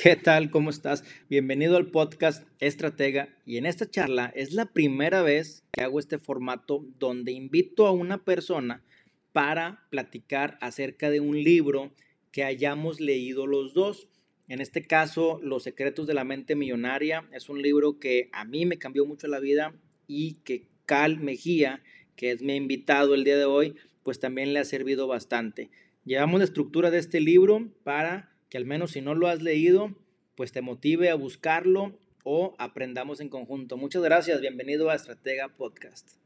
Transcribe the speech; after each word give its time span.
¿Qué 0.00 0.14
tal? 0.14 0.52
¿Cómo 0.52 0.70
estás? 0.70 1.02
Bienvenido 1.28 1.76
al 1.76 1.90
podcast 1.90 2.46
Estratega 2.60 3.30
y 3.44 3.56
en 3.56 3.66
esta 3.66 3.90
charla 3.90 4.32
es 4.36 4.52
la 4.52 4.66
primera 4.66 5.22
vez 5.22 5.64
que 5.72 5.82
hago 5.82 5.98
este 5.98 6.18
formato 6.18 6.84
donde 7.00 7.32
invito 7.32 7.84
a 7.84 7.90
una 7.90 8.22
persona 8.24 8.84
para 9.32 9.88
platicar 9.90 10.56
acerca 10.60 11.10
de 11.10 11.18
un 11.18 11.42
libro 11.42 11.90
que 12.30 12.44
hayamos 12.44 13.00
leído 13.00 13.48
los 13.48 13.74
dos. 13.74 14.06
En 14.46 14.60
este 14.60 14.86
caso, 14.86 15.40
Los 15.42 15.64
secretos 15.64 16.06
de 16.06 16.14
la 16.14 16.22
mente 16.22 16.54
millonaria 16.54 17.28
es 17.32 17.48
un 17.48 17.60
libro 17.60 17.98
que 17.98 18.28
a 18.32 18.44
mí 18.44 18.66
me 18.66 18.78
cambió 18.78 19.04
mucho 19.04 19.26
la 19.26 19.40
vida 19.40 19.74
y 20.06 20.34
que 20.44 20.68
Cal 20.86 21.18
Mejía, 21.18 21.82
que 22.14 22.30
es 22.30 22.40
mi 22.40 22.54
invitado 22.54 23.16
el 23.16 23.24
día 23.24 23.36
de 23.36 23.46
hoy, 23.46 23.74
pues 24.04 24.20
también 24.20 24.52
le 24.52 24.60
ha 24.60 24.64
servido 24.64 25.08
bastante. 25.08 25.70
Llevamos 26.04 26.38
la 26.38 26.44
estructura 26.44 26.92
de 26.92 26.98
este 26.98 27.20
libro 27.20 27.68
para 27.82 28.37
que 28.48 28.58
al 28.58 28.64
menos 28.64 28.92
si 28.92 29.00
no 29.00 29.14
lo 29.14 29.28
has 29.28 29.42
leído, 29.42 29.94
pues 30.34 30.52
te 30.52 30.62
motive 30.62 31.10
a 31.10 31.14
buscarlo 31.14 31.98
o 32.24 32.54
aprendamos 32.58 33.20
en 33.20 33.28
conjunto. 33.28 33.76
Muchas 33.76 34.02
gracias, 34.02 34.40
bienvenido 34.40 34.90
a 34.90 34.94
Estratega 34.94 35.48
Podcast. 35.48 36.17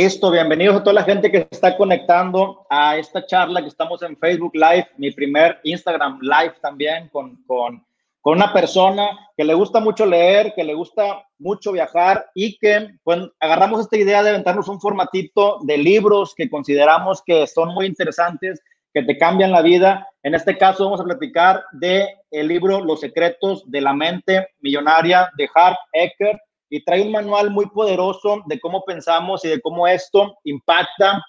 Listo, 0.00 0.30
bienvenidos 0.30 0.76
a 0.76 0.84
toda 0.84 0.94
la 0.94 1.02
gente 1.02 1.28
que 1.28 1.48
está 1.50 1.76
conectando 1.76 2.64
a 2.70 2.96
esta 2.96 3.26
charla 3.26 3.60
que 3.60 3.66
estamos 3.66 4.00
en 4.02 4.16
Facebook 4.16 4.54
Live, 4.54 4.86
mi 4.96 5.10
primer 5.10 5.58
Instagram 5.64 6.20
Live 6.22 6.54
también 6.62 7.08
con, 7.08 7.34
con, 7.48 7.84
con 8.20 8.36
una 8.36 8.52
persona 8.52 9.08
que 9.36 9.42
le 9.42 9.54
gusta 9.54 9.80
mucho 9.80 10.06
leer, 10.06 10.52
que 10.54 10.62
le 10.62 10.72
gusta 10.72 11.26
mucho 11.40 11.72
viajar 11.72 12.30
y 12.32 12.56
que 12.58 12.90
pues, 13.02 13.22
agarramos 13.40 13.80
esta 13.80 13.96
idea 13.96 14.22
de 14.22 14.28
aventarnos 14.28 14.68
un 14.68 14.80
formatito 14.80 15.58
de 15.62 15.76
libros 15.76 16.32
que 16.32 16.48
consideramos 16.48 17.20
que 17.26 17.44
son 17.48 17.74
muy 17.74 17.86
interesantes, 17.86 18.62
que 18.94 19.02
te 19.02 19.18
cambian 19.18 19.50
la 19.50 19.62
vida. 19.62 20.06
En 20.22 20.36
este 20.36 20.56
caso 20.56 20.84
vamos 20.84 21.00
a 21.00 21.04
platicar 21.06 21.64
de 21.72 22.06
el 22.30 22.46
libro 22.46 22.84
Los 22.84 23.00
secretos 23.00 23.68
de 23.68 23.80
la 23.80 23.94
mente 23.94 24.46
millonaria 24.60 25.28
de 25.36 25.48
Hart 25.52 25.78
Ecker 25.92 26.40
y 26.70 26.84
trae 26.84 27.02
un 27.02 27.12
manual 27.12 27.50
muy 27.50 27.66
poderoso 27.66 28.42
de 28.46 28.60
cómo 28.60 28.82
pensamos 28.84 29.44
y 29.44 29.48
de 29.48 29.60
cómo 29.60 29.86
esto 29.86 30.36
impacta 30.44 31.22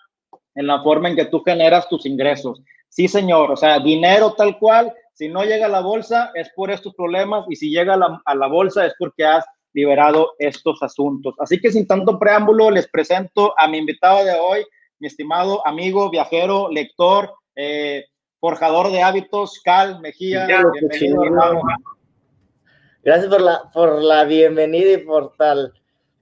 en 0.56 0.68
la 0.68 0.82
forma 0.84 1.09
en 1.09 1.16
que 1.16 1.26
tú 1.26 1.42
generas 1.42 1.88
tus 1.88 2.06
ingresos. 2.06 2.62
Sí, 2.90 3.08
señor, 3.08 3.52
o 3.52 3.56
sea, 3.56 3.80
dinero 3.80 4.34
tal 4.34 4.58
cual, 4.58 4.94
si 5.14 5.28
no 5.28 5.44
llega 5.44 5.67
a 5.67 5.70
la 5.70 5.82
bolsa 5.82 6.32
es 6.34 6.50
por 6.56 6.72
estos 6.72 6.95
problemas 6.95 7.45
y 7.50 7.56
si 7.56 7.70
llega 7.70 7.94
a 7.94 7.98
la, 7.98 8.22
a 8.26 8.36
la 8.36 8.48
bolsa 8.48 8.86
es 8.86 8.94
porque 8.98 9.26
has 9.26 9.45
liberado 9.73 10.34
estos 10.40 10.82
asuntos. 10.82 11.36
Así 11.40 11.60
que 11.60 11.72
sin 11.72 11.88
tanto 11.88 12.17
preámbulo, 12.17 12.72
les 12.72 12.90
presento 12.90 13.54
a 13.58 13.67
mi 13.67 13.78
invitado 13.78 14.26
de 14.26 14.34
hoy, 14.34 14.66
mi 15.00 15.08
estimado 15.08 15.66
amigo, 15.66 16.10
viajero, 16.10 16.70
lector, 16.70 17.34
eh, 17.56 18.06
forjador 18.40 18.92
de 18.92 19.02
hábitos, 19.02 19.60
Cal 19.64 20.00
Mejía. 20.00 20.48
Bienvenido, 20.48 21.23
hermano. 21.23 21.62
Gracias 23.02 23.30
por 23.30 23.42
la, 23.42 23.69
por 23.73 24.02
la 24.02 24.25
bienvenida 24.25 24.92
y 24.92 24.97
por 24.97 25.36
tal 25.38 25.73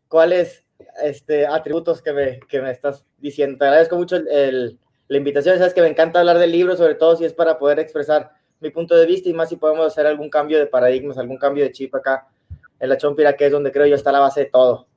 cuáles 0.08 0.64
este, 1.02 1.48
atributos 1.48 2.04
que 2.04 2.14
me, 2.14 2.40
que 2.42 2.62
me 2.62 2.70
estás 2.70 3.04
diciendo. 3.18 3.58
Te 3.58 3.66
agradezco 3.66 3.96
mucho 3.96 4.18
el, 4.18 4.78
la 5.08 5.18
invitación. 5.18 5.58
Sabes 5.58 5.74
que 5.74 5.82
me 5.82 5.88
encanta 5.88 6.20
hablar 6.20 6.38
del 6.38 6.52
libro, 6.52 6.78
sobre 6.78 6.96
todo 6.96 7.16
si 7.16 7.26
es 7.26 7.34
para 7.34 7.58
poder 7.58 7.80
expresar 7.80 8.32
mi 8.60 8.70
punto 8.70 8.96
de 8.96 9.06
vista 9.08 9.28
y 9.28 9.34
más 9.34 9.50
si 9.50 9.56
podemos 9.56 9.88
hacer 9.88 10.06
algún 10.06 10.30
cambio 10.30 10.60
de 10.60 10.68
paradigmas, 10.68 11.18
algún 11.18 11.38
cambio 11.38 11.64
de 11.64 11.72
chip 11.72 11.96
acá 11.96 12.28
en 12.80 12.90
la 12.90 12.98
Chompira, 12.98 13.36
que 13.36 13.48
es 13.48 13.52
donde 13.52 13.72
creo 13.72 13.88
yo 13.88 13.96
está 13.96 14.12
la 14.12 14.20
base 14.20 14.42
de 14.42 14.46
todo. 14.48 14.88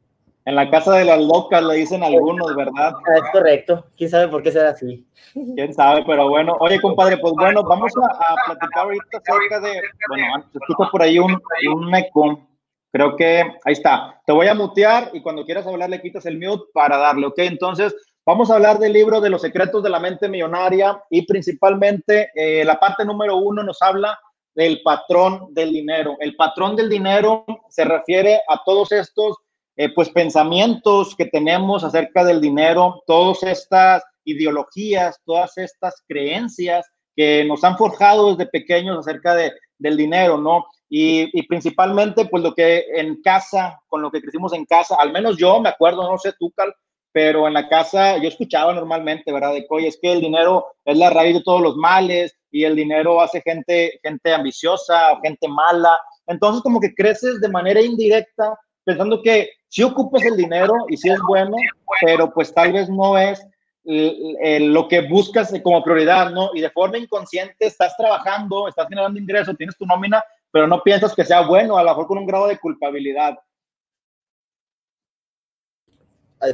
En 0.51 0.57
la 0.57 0.69
casa 0.69 0.97
de 0.97 1.05
las 1.05 1.21
locas 1.21 1.63
le 1.63 1.75
dicen 1.75 2.03
algunos, 2.03 2.57
¿verdad? 2.57 2.93
Es 3.15 3.23
correcto. 3.31 3.87
¿Quién 3.97 4.11
sabe 4.11 4.27
por 4.27 4.43
qué 4.43 4.51
será 4.51 4.71
así? 4.71 5.07
¿Quién 5.55 5.73
sabe? 5.73 6.03
Pero 6.05 6.29
bueno, 6.29 6.57
oye, 6.59 6.81
compadre, 6.81 7.19
pues 7.19 7.35
bueno, 7.35 7.63
vamos 7.63 7.93
a, 7.97 8.33
a 8.33 8.47
platicar 8.47 8.83
ahorita 8.83 9.19
acerca 9.19 9.61
de, 9.61 9.81
bueno, 10.09 10.45
escucho 10.53 10.91
por 10.91 11.03
ahí 11.03 11.21
un, 11.21 11.41
un 11.73 11.95
eco. 11.95 12.49
Creo 12.91 13.15
que 13.15 13.43
ahí 13.65 13.75
está. 13.75 14.21
Te 14.27 14.33
voy 14.33 14.49
a 14.49 14.55
mutear 14.55 15.11
y 15.13 15.23
cuando 15.23 15.45
quieras 15.45 15.69
hablar 15.69 15.89
le 15.89 16.03
quitas 16.03 16.27
el 16.27 16.41
mute 16.41 16.65
para 16.75 16.97
darle, 16.97 17.27
¿ok? 17.27 17.39
Entonces, 17.39 17.95
vamos 18.27 18.51
a 18.51 18.57
hablar 18.57 18.81
del 18.81 18.93
libro 18.93 19.21
de 19.21 19.31
los 19.31 19.43
secretos 19.43 19.85
de 19.85 19.91
la 19.91 20.01
mente 20.01 20.29
millonaria 20.29 21.01
y 21.11 21.27
principalmente 21.27 22.33
eh, 22.35 22.65
la 22.65 22.81
parte 22.81 23.05
número 23.05 23.37
uno 23.37 23.63
nos 23.63 23.81
habla 23.83 24.19
del 24.57 24.83
patrón 24.83 25.55
del 25.55 25.71
dinero. 25.71 26.17
El 26.19 26.35
patrón 26.35 26.75
del 26.75 26.89
dinero 26.89 27.45
se 27.69 27.85
refiere 27.85 28.41
a 28.49 28.61
todos 28.65 28.91
estos 28.91 29.37
eh, 29.81 29.89
pues 29.95 30.11
pensamientos 30.11 31.17
que 31.17 31.25
tenemos 31.25 31.85
acerca 31.85 32.23
del 32.23 32.39
dinero, 32.39 33.03
todas 33.07 33.43
estas 33.45 34.03
ideologías, 34.27 35.19
todas 35.25 35.57
estas 35.57 36.05
creencias 36.07 36.87
que 37.17 37.47
nos 37.47 37.65
han 37.65 37.79
forjado 37.79 38.37
desde 38.37 38.51
pequeños 38.51 38.99
acerca 38.99 39.35
de, 39.35 39.51
del 39.79 39.97
dinero, 39.97 40.37
¿no? 40.37 40.67
Y, 40.91 41.31
principalmente, 41.47 42.27
pues 42.27 42.43
lo 42.43 42.53
que 42.53 42.85
en 42.95 43.23
casa, 43.23 43.81
con 43.89 44.03
lo 44.03 44.11
que 44.11 44.21
crecimos 44.21 44.53
en 44.53 44.67
casa, 44.67 44.97
al 44.99 45.13
menos 45.13 45.39
yo 45.39 45.59
me 45.61 45.71
acuerdo, 45.71 46.03
no 46.03 46.19
sé 46.19 46.35
tú, 46.39 46.53
Cal, 46.55 46.75
pero 47.11 47.49
en 47.49 47.55
la 47.55 47.67
casa 47.67 48.19
yo 48.19 48.29
escuchaba 48.29 48.75
normalmente, 48.75 49.33
¿verdad? 49.33 49.55
De 49.55 49.67
que, 49.67 49.87
es 49.87 49.99
que 50.03 50.13
el 50.13 50.21
dinero 50.21 50.67
es 50.85 50.99
la 50.99 51.09
raíz 51.09 51.37
de 51.37 51.43
todos 51.43 51.63
los 51.63 51.77
males 51.77 52.37
y 52.51 52.65
el 52.65 52.77
dinero 52.77 53.19
hace 53.23 53.41
gente, 53.41 53.99
gente 54.03 54.35
ambiciosa, 54.35 55.19
gente 55.23 55.49
mala. 55.49 55.99
Entonces, 56.27 56.61
como 56.61 56.81
que 56.81 56.95
creces 56.95 57.41
de 57.41 57.49
manera 57.49 57.81
indirecta 57.81 58.59
pensando 58.91 59.23
que 59.23 59.51
si 59.69 59.85
ocupas 59.85 60.25
el 60.25 60.37
dinero 60.37 60.75
y 60.89 60.97
si 60.97 61.09
es 61.09 61.19
bueno, 61.29 61.57
pero 62.01 62.33
pues 62.33 62.53
tal 62.53 62.73
vez 62.73 62.89
no 62.89 63.17
es 63.17 63.41
lo 63.85 64.89
que 64.89 65.03
buscas 65.03 65.53
como 65.63 65.83
prioridad, 65.83 66.31
¿no? 66.31 66.51
Y 66.55 66.61
de 66.61 66.71
forma 66.71 66.99
inconsciente 66.99 67.67
estás 67.67 67.97
trabajando, 67.97 68.67
estás 68.67 68.89
generando 68.89 69.21
ingresos, 69.21 69.57
tienes 69.57 69.77
tu 69.77 69.87
nómina, 69.87 70.25
pero 70.51 70.67
no 70.67 70.83
piensas 70.83 71.15
que 71.15 71.25
sea 71.25 71.43
bueno, 71.43 71.79
a 71.79 71.85
lo 71.85 71.91
mejor 71.91 72.07
con 72.09 72.19
un 72.19 72.27
grado 72.27 72.49
de 72.49 72.59
culpabilidad. 72.59 73.39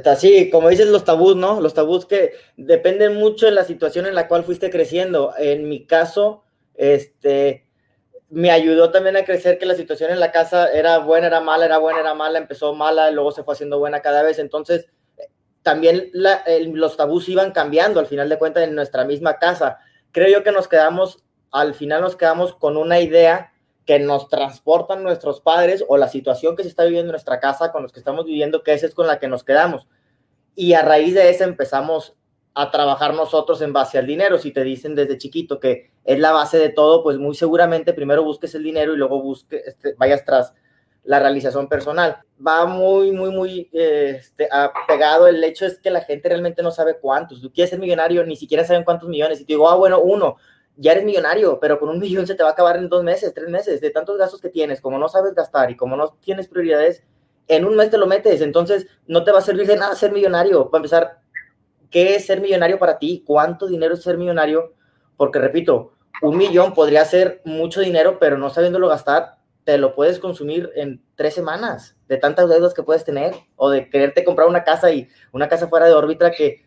Así, 0.05 0.51
como 0.51 0.69
dices, 0.69 0.89
los 0.89 1.05
tabús, 1.05 1.37
¿no? 1.37 1.61
Los 1.61 1.73
tabús 1.73 2.05
que 2.05 2.33
dependen 2.57 3.17
mucho 3.17 3.47
de 3.47 3.53
la 3.53 3.65
situación 3.65 4.05
en 4.07 4.15
la 4.15 4.29
cual 4.29 4.45
fuiste 4.45 4.69
creciendo. 4.69 5.33
En 5.39 5.69
mi 5.69 5.87
caso, 5.87 6.45
este, 6.75 7.66
me 8.29 8.51
ayudó 8.51 8.91
también 8.91 9.17
a 9.17 9.25
crecer 9.25 9.59
que 9.59 9.67
la 9.67 9.75
situación 9.75 10.11
en 10.11 10.21
la 10.21 10.33
casa 10.33 10.71
era 10.73 10.99
buena, 10.99 11.29
era 11.29 11.41
mala, 11.41 11.65
era 11.65 11.79
buena, 11.79 12.01
era 12.01 12.15
mala, 12.15 12.39
empezó 12.39 12.75
mala, 12.75 13.11
luego 13.11 13.31
se 13.31 13.45
fue 13.45 13.55
haciendo 13.55 13.79
buena 13.79 14.01
cada 14.01 14.23
vez. 14.23 14.39
Entonces, 14.39 14.87
también 15.63 16.11
los 16.13 16.97
tabús 16.97 17.29
iban 17.29 17.53
cambiando 17.53 18.01
al 18.01 18.07
final 18.07 18.29
de 18.29 18.39
cuentas 18.39 18.65
en 18.65 18.75
nuestra 18.75 19.05
misma 19.05 19.39
casa. 19.39 19.79
Creo 20.13 20.29
yo 20.29 20.43
que 20.43 20.53
nos 20.53 20.69
quedamos, 20.69 21.25
al 21.51 21.75
final 21.75 22.01
nos 22.01 22.17
quedamos 22.17 22.55
con 22.55 22.77
una 22.77 23.01
idea 23.01 23.53
que 23.85 24.01
nos 24.01 24.29
transportan 24.29 25.05
nuestros 25.05 25.41
padres 25.41 25.85
o 25.87 25.97
la 25.97 26.09
situación 26.09 26.57
que 26.57 26.65
se 26.65 26.69
está 26.69 26.85
viviendo 26.85 27.11
en 27.11 27.13
nuestra 27.13 27.39
casa 27.39 27.71
con 27.71 27.83
los 27.83 27.93
que 27.93 28.01
estamos 28.01 28.25
viviendo, 28.25 28.65
que 28.65 28.75
esa 28.75 28.87
es 28.87 28.95
con 28.95 29.07
la 29.07 29.21
que 29.21 29.29
nos 29.29 29.45
quedamos. 29.45 29.87
Y 30.57 30.73
a 30.73 30.83
raíz 30.83 31.15
de 31.15 31.31
eso 31.31 31.45
empezamos 31.45 32.16
a 32.59 32.71
trabajar 32.71 33.13
nosotros 33.13 33.61
en 33.61 33.75
base 33.75 33.99
al 33.99 34.07
dinero. 34.07 34.39
Si 34.39 34.51
te 34.51 34.65
dicen 34.65 34.95
desde 34.95 35.19
chiquito 35.19 35.61
que 35.61 35.91
es 36.05 36.19
la 36.19 36.33
base 36.33 36.59
de 36.59 36.71
todo, 36.71 37.03
pues 37.03 37.19
muy 37.19 37.35
seguramente 37.35 37.93
primero 37.93 38.25
busques 38.25 38.55
el 38.55 38.63
dinero 38.63 38.95
y 38.95 38.97
luego 38.97 39.21
busques, 39.21 39.63
este, 39.67 39.93
vayas 39.99 40.25
tras 40.25 40.55
la 41.05 41.21
realización 41.21 41.69
personal. 41.69 42.17
Va 42.45 42.65
muy, 42.65 43.13
muy, 43.13 43.31
muy 43.31 43.69
este, 43.73 44.49
apegado. 44.51 45.29
El 45.29 45.45
hecho 45.45 45.67
es 45.67 45.79
que 45.79 45.91
la 45.91 46.01
gente 46.01 46.31
realmente 46.31 46.63
no 46.63 46.71
sabe 46.71 46.99
cuántos. 46.99 47.43
Tú 47.43 47.53
quieres 47.53 47.69
ser 47.69 47.79
millonario, 47.79 48.25
ni 48.25 48.37
siquiera 48.37 48.65
saben 48.65 48.85
cuántos 48.85 49.11
millones. 49.11 49.39
Y 49.39 49.45
te 49.45 49.53
digo, 49.53 49.69
ah, 49.69 49.77
bueno, 49.77 50.01
uno, 50.01 50.37
ya 50.77 50.93
eres 50.93 51.05
millonario, 51.05 51.61
pero 51.61 51.79
con 51.79 51.91
un 51.91 51.99
millón 51.99 52.27
se 52.27 52.35
te 52.35 52.43
va 52.43 52.49
a 52.49 52.53
acabar 52.53 52.79
en 52.79 52.89
dos 52.89 53.05
meses, 53.05 53.35
tres 53.35 53.51
meses, 53.51 53.83
de 53.83 53.91
tantos 53.91 54.17
gastos 54.17 54.41
que 54.41 54.49
tienes, 54.49 54.81
como 54.81 54.99
no 54.99 55.09
sabes 55.09 55.35
gastar 55.35 55.71
y 55.71 55.77
como 55.77 55.95
no 55.95 56.17
tienes 56.21 56.49
prioridades, 56.49 57.03
en 57.49 57.67
un 57.67 57.77
mes 57.77 57.91
te 57.91 57.99
lo 57.99 58.07
metes. 58.07 58.41
Entonces, 58.41 58.87
no 59.07 59.25
te 59.25 59.31
va 59.31 59.41
a 59.41 59.43
servir 59.43 59.67
de 59.67 59.77
nada 59.77 59.95
ser 59.95 60.11
millonario. 60.11 60.71
Para 60.71 60.79
empezar, 60.81 61.21
¿qué 61.91 62.17
es 62.17 62.27
ser 62.27 62.41
millonario 62.41 62.79
para 62.79 62.99
ti? 62.99 63.23
¿Cuánto 63.27 63.67
dinero 63.67 63.95
es 63.95 64.03
ser 64.03 64.19
millonario? 64.19 64.75
Porque 65.17 65.39
repito, 65.39 65.93
un 66.23 66.37
millón 66.37 66.75
podría 66.75 67.05
ser 67.05 67.43
mucho 67.45 67.81
dinero, 67.81 68.19
pero 68.19 68.39
no 68.39 68.51
sabiéndolo 68.51 68.89
gastar, 68.89 69.37
te 69.65 69.79
lo 69.79 69.95
puedes 69.95 70.19
consumir 70.19 70.71
en 70.77 71.03
tres 71.17 71.35
semanas 71.35 71.97
de 72.09 72.17
tantas 72.17 72.49
deudas 72.49 72.73
que 72.73 72.85
puedes 72.85 73.05
tener 73.05 73.35
o 73.57 73.69
de 73.69 73.91
quererte 73.91 74.25
comprar 74.25 74.49
una 74.49 74.63
casa 74.63 74.93
y 74.93 75.09
una 75.33 75.49
casa 75.49 75.69
fuera 75.69 75.87
de 75.87 75.95
órbita 75.95 76.31
que 76.31 76.65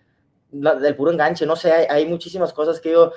del 0.51 0.95
puro 0.95 1.11
enganche, 1.11 1.45
no 1.45 1.55
sé, 1.55 1.71
hay, 1.71 2.05
muchísimas 2.07 2.51
cosas 2.53 2.81
que 2.81 2.91
yo, 2.91 3.13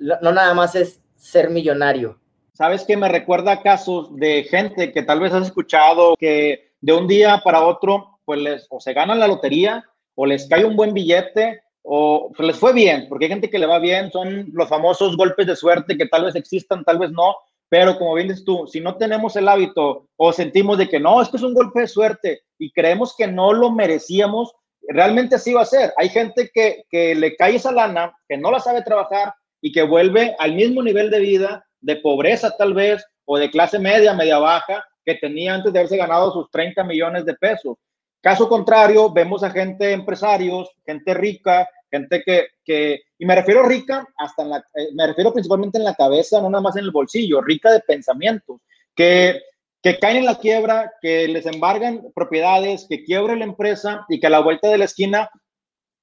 no 0.00 0.32
nada 0.32 0.54
más 0.54 0.74
es 0.76 1.00
ser 1.16 1.50
millonario. 1.50 2.18
¿Sabes 2.52 2.84
qué? 2.84 2.96
Me 2.96 3.08
recuerda 3.08 3.62
casos 3.62 4.14
de 4.16 4.44
gente 4.44 4.92
que 4.92 5.02
tal 5.02 5.20
vez 5.20 5.32
has 5.32 5.46
escuchado 5.46 6.16
que 6.16 6.72
de 6.80 6.92
un 6.92 7.06
día 7.06 7.40
para 7.44 7.64
otro, 7.64 8.20
pues 8.24 8.40
les, 8.40 8.66
o 8.70 8.80
se 8.80 8.92
ganan 8.92 9.18
la 9.18 9.26
lotería 9.26 9.84
o 10.20 10.26
les 10.26 10.48
cae 10.48 10.64
un 10.64 10.74
buen 10.74 10.92
billete 10.92 11.62
o 11.84 12.32
les 12.40 12.56
fue 12.56 12.72
bien, 12.72 13.06
porque 13.08 13.26
hay 13.26 13.30
gente 13.30 13.48
que 13.48 13.58
le 13.58 13.66
va 13.66 13.78
bien, 13.78 14.10
son 14.10 14.48
los 14.52 14.68
famosos 14.68 15.16
golpes 15.16 15.46
de 15.46 15.54
suerte 15.54 15.96
que 15.96 16.06
tal 16.06 16.24
vez 16.24 16.34
existan, 16.34 16.84
tal 16.84 16.98
vez 16.98 17.12
no, 17.12 17.36
pero 17.68 17.96
como 17.96 18.14
bien 18.14 18.26
dices 18.26 18.44
tú, 18.44 18.66
si 18.66 18.80
no 18.80 18.96
tenemos 18.96 19.36
el 19.36 19.48
hábito 19.48 20.08
o 20.16 20.32
sentimos 20.32 20.76
de 20.76 20.88
que 20.88 20.98
no, 20.98 21.22
esto 21.22 21.36
es 21.36 21.44
un 21.44 21.54
golpe 21.54 21.82
de 21.82 21.86
suerte 21.86 22.42
y 22.58 22.72
creemos 22.72 23.14
que 23.16 23.28
no 23.28 23.52
lo 23.52 23.70
merecíamos, 23.70 24.52
realmente 24.88 25.36
así 25.36 25.52
va 25.52 25.62
a 25.62 25.66
ser. 25.66 25.92
Hay 25.96 26.08
gente 26.08 26.50
que, 26.52 26.82
que 26.90 27.14
le 27.14 27.36
cae 27.36 27.54
esa 27.54 27.70
lana, 27.70 28.12
que 28.28 28.36
no 28.36 28.50
la 28.50 28.58
sabe 28.58 28.82
trabajar 28.82 29.32
y 29.60 29.70
que 29.70 29.82
vuelve 29.82 30.34
al 30.40 30.54
mismo 30.54 30.82
nivel 30.82 31.10
de 31.10 31.20
vida, 31.20 31.64
de 31.80 31.94
pobreza 31.94 32.56
tal 32.56 32.74
vez, 32.74 33.06
o 33.24 33.38
de 33.38 33.50
clase 33.50 33.78
media, 33.78 34.14
media 34.14 34.38
baja, 34.38 34.84
que 35.04 35.14
tenía 35.14 35.54
antes 35.54 35.72
de 35.72 35.78
haberse 35.78 35.96
ganado 35.96 36.32
sus 36.32 36.50
30 36.50 36.82
millones 36.82 37.24
de 37.24 37.34
pesos. 37.34 37.76
Caso 38.20 38.48
contrario, 38.48 39.12
vemos 39.12 39.42
a 39.42 39.50
gente 39.50 39.92
empresarios, 39.92 40.70
gente 40.84 41.14
rica, 41.14 41.68
gente 41.90 42.22
que, 42.24 42.48
que 42.64 43.00
y 43.18 43.26
me 43.26 43.34
refiero 43.34 43.62
rica 43.62 44.06
hasta 44.16 44.42
en 44.42 44.50
la, 44.50 44.58
eh, 44.74 44.88
me 44.94 45.06
refiero 45.06 45.32
principalmente 45.32 45.78
en 45.78 45.84
la 45.84 45.94
cabeza, 45.94 46.40
no 46.40 46.50
nada 46.50 46.62
más 46.62 46.76
en 46.76 46.84
el 46.84 46.90
bolsillo, 46.90 47.40
rica 47.40 47.72
de 47.72 47.80
pensamientos, 47.80 48.60
que, 48.94 49.40
que 49.82 49.98
caen 49.98 50.18
en 50.18 50.26
la 50.26 50.38
quiebra, 50.38 50.92
que 51.00 51.28
les 51.28 51.46
embargan 51.46 52.02
propiedades, 52.14 52.86
que 52.88 53.04
quiebre 53.04 53.36
la 53.36 53.44
empresa 53.44 54.04
y 54.08 54.18
que 54.18 54.26
a 54.26 54.30
la 54.30 54.40
vuelta 54.40 54.68
de 54.68 54.78
la 54.78 54.84
esquina 54.84 55.30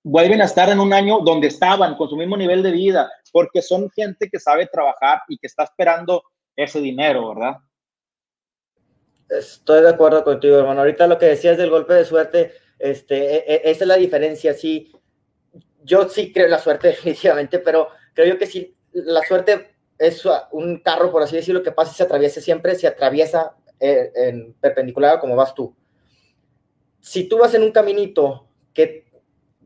vuelven 0.03 0.41
a 0.41 0.45
estar 0.45 0.69
en 0.69 0.79
un 0.79 0.93
año 0.93 1.19
donde 1.19 1.47
estaban, 1.47 1.95
con 1.95 2.07
su 2.07 2.15
mismo 2.15 2.37
nivel 2.37 2.63
de 2.63 2.71
vida, 2.71 3.11
porque 3.31 3.61
son 3.61 3.89
gente 3.89 4.29
que 4.29 4.39
sabe 4.39 4.67
trabajar 4.67 5.21
y 5.27 5.37
que 5.37 5.47
está 5.47 5.63
esperando 5.63 6.23
ese 6.55 6.79
dinero, 6.79 7.29
¿verdad? 7.33 7.57
Estoy 9.29 9.81
de 9.81 9.89
acuerdo 9.89 10.23
contigo, 10.23 10.57
hermano. 10.57 10.81
Ahorita 10.81 11.07
lo 11.07 11.17
que 11.17 11.25
decías 11.25 11.57
del 11.57 11.69
golpe 11.69 11.93
de 11.93 12.05
suerte, 12.05 12.53
este, 12.77 13.35
e, 13.35 13.55
e, 13.55 13.61
esa 13.71 13.83
es 13.83 13.87
la 13.87 13.97
diferencia. 13.97 14.53
Sí, 14.53 14.91
yo 15.83 16.07
sí 16.09 16.31
creo 16.31 16.45
en 16.45 16.51
la 16.51 16.59
suerte 16.59 16.87
definitivamente, 16.89 17.59
pero 17.59 17.89
creo 18.13 18.33
yo 18.33 18.37
que 18.37 18.47
sí, 18.47 18.75
la 18.91 19.23
suerte 19.23 19.75
es 19.97 20.23
un 20.51 20.79
carro, 20.79 21.11
por 21.11 21.23
así 21.23 21.35
decirlo, 21.35 21.63
que 21.63 21.71
pasa 21.71 21.91
y 21.91 21.95
se 21.95 22.03
atraviesa 22.03 22.41
siempre, 22.41 22.75
se 22.75 22.87
atraviesa 22.87 23.55
eh, 23.79 24.11
en 24.15 24.53
perpendicular 24.53 25.19
como 25.19 25.35
vas 25.35 25.55
tú. 25.55 25.75
Si 26.99 27.25
tú 27.25 27.37
vas 27.37 27.53
en 27.53 27.63
un 27.63 27.71
caminito 27.71 28.47
que 28.73 29.05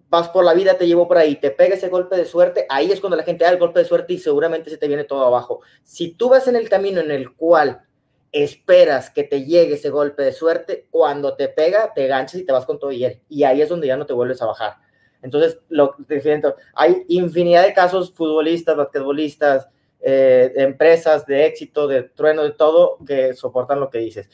vas 0.09 0.29
por 0.29 0.43
la 0.43 0.53
vida, 0.53 0.77
te 0.77 0.87
llevo 0.87 1.07
por 1.07 1.17
ahí, 1.17 1.35
te 1.35 1.51
pega 1.51 1.75
ese 1.75 1.89
golpe 1.89 2.15
de 2.15 2.25
suerte, 2.25 2.65
ahí 2.69 2.91
es 2.91 2.99
cuando 2.99 3.15
la 3.15 3.23
gente 3.23 3.43
da 3.43 3.51
el 3.51 3.59
golpe 3.59 3.79
de 3.79 3.85
suerte 3.85 4.13
y 4.13 4.19
seguramente 4.19 4.69
se 4.69 4.77
te 4.77 4.87
viene 4.87 5.03
todo 5.03 5.25
abajo. 5.25 5.61
Si 5.83 6.11
tú 6.13 6.29
vas 6.29 6.47
en 6.47 6.55
el 6.55 6.69
camino 6.69 7.01
en 7.01 7.11
el 7.11 7.35
cual 7.35 7.87
esperas 8.31 9.09
que 9.09 9.23
te 9.23 9.45
llegue 9.45 9.75
ese 9.75 9.89
golpe 9.89 10.23
de 10.23 10.31
suerte, 10.31 10.87
cuando 10.91 11.35
te 11.35 11.47
pega, 11.47 11.93
te 11.93 12.07
ganchas 12.07 12.41
y 12.41 12.45
te 12.45 12.51
vas 12.51 12.65
con 12.65 12.79
todo 12.79 12.91
y. 12.91 13.05
Y 13.27 13.43
ahí 13.43 13.61
es 13.61 13.69
donde 13.69 13.87
ya 13.87 13.97
no 13.97 14.05
te 14.05 14.13
vuelves 14.13 14.41
a 14.41 14.45
bajar. 14.45 14.77
Entonces, 15.21 15.59
lo 15.69 15.95
hay 16.75 17.03
infinidad 17.09 17.63
de 17.63 17.73
casos, 17.73 18.13
futbolistas, 18.13 18.77
basquetbolistas, 18.77 19.67
eh, 19.99 20.53
empresas 20.55 21.25
de 21.25 21.45
éxito, 21.45 21.87
de 21.87 22.03
trueno, 22.03 22.43
de 22.43 22.51
todo, 22.51 22.97
que 23.05 23.33
soportan 23.33 23.79
lo 23.79 23.89
que 23.89 23.99
dices. 23.99 24.29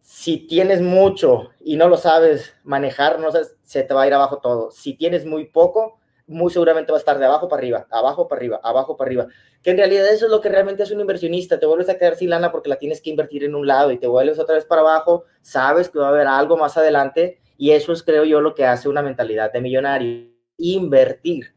Si 0.00 0.46
tienes 0.46 0.82
mucho 0.82 1.50
y 1.60 1.76
no 1.76 1.88
lo 1.88 1.96
sabes 1.96 2.54
manejar, 2.62 3.18
no 3.18 3.32
sabes, 3.32 3.56
se 3.62 3.82
te 3.82 3.94
va 3.94 4.02
a 4.02 4.06
ir 4.06 4.14
abajo 4.14 4.38
todo. 4.38 4.70
Si 4.70 4.94
tienes 4.94 5.26
muy 5.26 5.46
poco, 5.46 5.98
muy 6.26 6.50
seguramente 6.50 6.90
va 6.90 6.98
a 6.98 7.00
estar 7.00 7.18
de 7.18 7.26
abajo 7.26 7.48
para 7.48 7.60
arriba, 7.60 7.86
abajo 7.90 8.28
para 8.28 8.38
arriba, 8.38 8.60
abajo 8.62 8.96
para 8.96 9.08
arriba. 9.08 9.26
Que 9.62 9.70
en 9.70 9.76
realidad 9.76 10.06
eso 10.08 10.26
es 10.26 10.30
lo 10.30 10.40
que 10.40 10.48
realmente 10.48 10.82
es 10.82 10.90
un 10.90 11.00
inversionista. 11.00 11.58
Te 11.58 11.66
vuelves 11.66 11.88
a 11.88 11.98
quedar 11.98 12.16
sin 12.16 12.30
lana 12.30 12.50
porque 12.50 12.68
la 12.68 12.76
tienes 12.76 13.00
que 13.00 13.10
invertir 13.10 13.44
en 13.44 13.54
un 13.54 13.66
lado 13.66 13.90
y 13.90 13.98
te 13.98 14.06
vuelves 14.06 14.38
otra 14.38 14.54
vez 14.54 14.64
para 14.64 14.80
abajo. 14.82 15.24
Sabes 15.42 15.88
que 15.88 15.98
va 15.98 16.06
a 16.06 16.10
haber 16.10 16.26
algo 16.26 16.56
más 16.56 16.76
adelante 16.76 17.40
y 17.56 17.70
eso 17.70 17.92
es, 17.92 18.02
creo 18.02 18.24
yo, 18.24 18.40
lo 18.40 18.54
que 18.54 18.64
hace 18.64 18.88
una 18.88 19.02
mentalidad 19.02 19.52
de 19.52 19.60
millonario. 19.60 20.28
Invertir. 20.56 21.54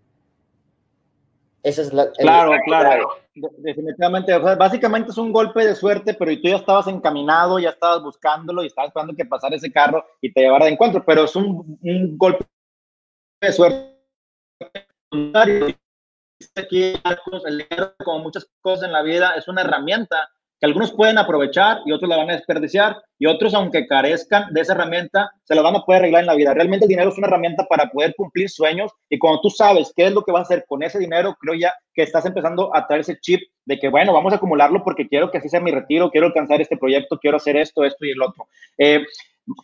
Esa 1.63 1.81
es 1.81 1.93
la. 1.93 2.11
Claro, 2.11 2.53
claro. 2.65 3.09
Definitivamente. 3.35 4.37
básicamente 4.37 5.11
es 5.11 5.17
un 5.17 5.31
golpe 5.31 5.65
de 5.65 5.75
suerte, 5.75 6.13
pero 6.13 6.31
tú 6.35 6.47
ya 6.47 6.55
estabas 6.55 6.87
encaminado, 6.87 7.59
ya 7.59 7.69
estabas 7.69 8.01
buscándolo 8.01 8.63
y 8.63 8.67
estabas 8.67 8.89
esperando 8.89 9.15
que 9.15 9.25
pasara 9.25 9.55
ese 9.55 9.71
carro 9.71 10.03
y 10.21 10.31
te 10.31 10.41
llevara 10.41 10.65
de 10.65 10.71
encuentro. 10.71 11.03
Pero 11.05 11.25
es 11.25 11.35
un, 11.35 11.77
un 11.81 12.17
golpe 12.17 12.45
de 13.41 13.51
suerte 13.51 13.96
como 18.03 18.19
muchas 18.19 18.49
cosas 18.61 18.85
en 18.85 18.91
la 18.91 19.01
vida, 19.01 19.33
es 19.35 19.47
una 19.47 19.61
herramienta 19.61 20.29
que 20.59 20.65
algunos 20.65 20.91
pueden 20.91 21.19
aprovechar 21.19 21.81
y 21.85 21.91
otros 21.91 22.09
la 22.09 22.17
van 22.17 22.31
a 22.31 22.33
desperdiciar 22.33 22.97
y 23.19 23.27
otros, 23.27 23.53
aunque 23.53 23.85
carezcan 23.85 24.51
de 24.53 24.61
esa 24.61 24.73
herramienta, 24.73 25.31
se 25.43 25.53
la 25.53 25.61
van 25.61 25.75
a 25.75 25.81
poder 25.81 26.01
arreglar 26.01 26.21
en 26.21 26.27
la 26.27 26.35
vida. 26.35 26.53
Realmente 26.53 26.85
el 26.85 26.89
dinero 26.89 27.09
es 27.09 27.17
una 27.17 27.27
herramienta 27.27 27.65
para 27.65 27.89
poder 27.89 28.15
cumplir 28.15 28.49
sueños 28.49 28.91
y 29.09 29.19
cuando 29.19 29.41
tú 29.41 29.49
sabes 29.49 29.93
qué 29.95 30.07
es 30.07 30.13
lo 30.13 30.23
que 30.23 30.31
vas 30.31 30.41
a 30.41 30.53
hacer 30.53 30.65
con 30.67 30.81
ese 30.81 30.97
dinero, 30.97 31.35
creo 31.39 31.53
ya 31.53 31.73
que 31.93 32.03
estás 32.03 32.25
empezando 32.25 32.75
a 32.75 32.87
traer 32.87 33.01
ese 33.01 33.19
chip 33.19 33.41
de 33.65 33.77
que, 33.77 33.89
bueno, 33.89 34.13
vamos 34.13 34.33
a 34.33 34.37
acumularlo 34.37 34.83
porque 34.83 35.07
quiero 35.07 35.29
que 35.29 35.37
así 35.37 35.49
sea 35.49 35.59
mi 35.59 35.71
retiro, 35.71 36.09
quiero 36.09 36.27
alcanzar 36.27 36.59
este 36.59 36.77
proyecto, 36.77 37.19
quiero 37.19 37.37
hacer 37.37 37.55
esto, 37.57 37.83
esto 37.83 38.05
y 38.05 38.11
el 38.11 38.21
otro. 38.21 38.47
Eh, 38.79 39.03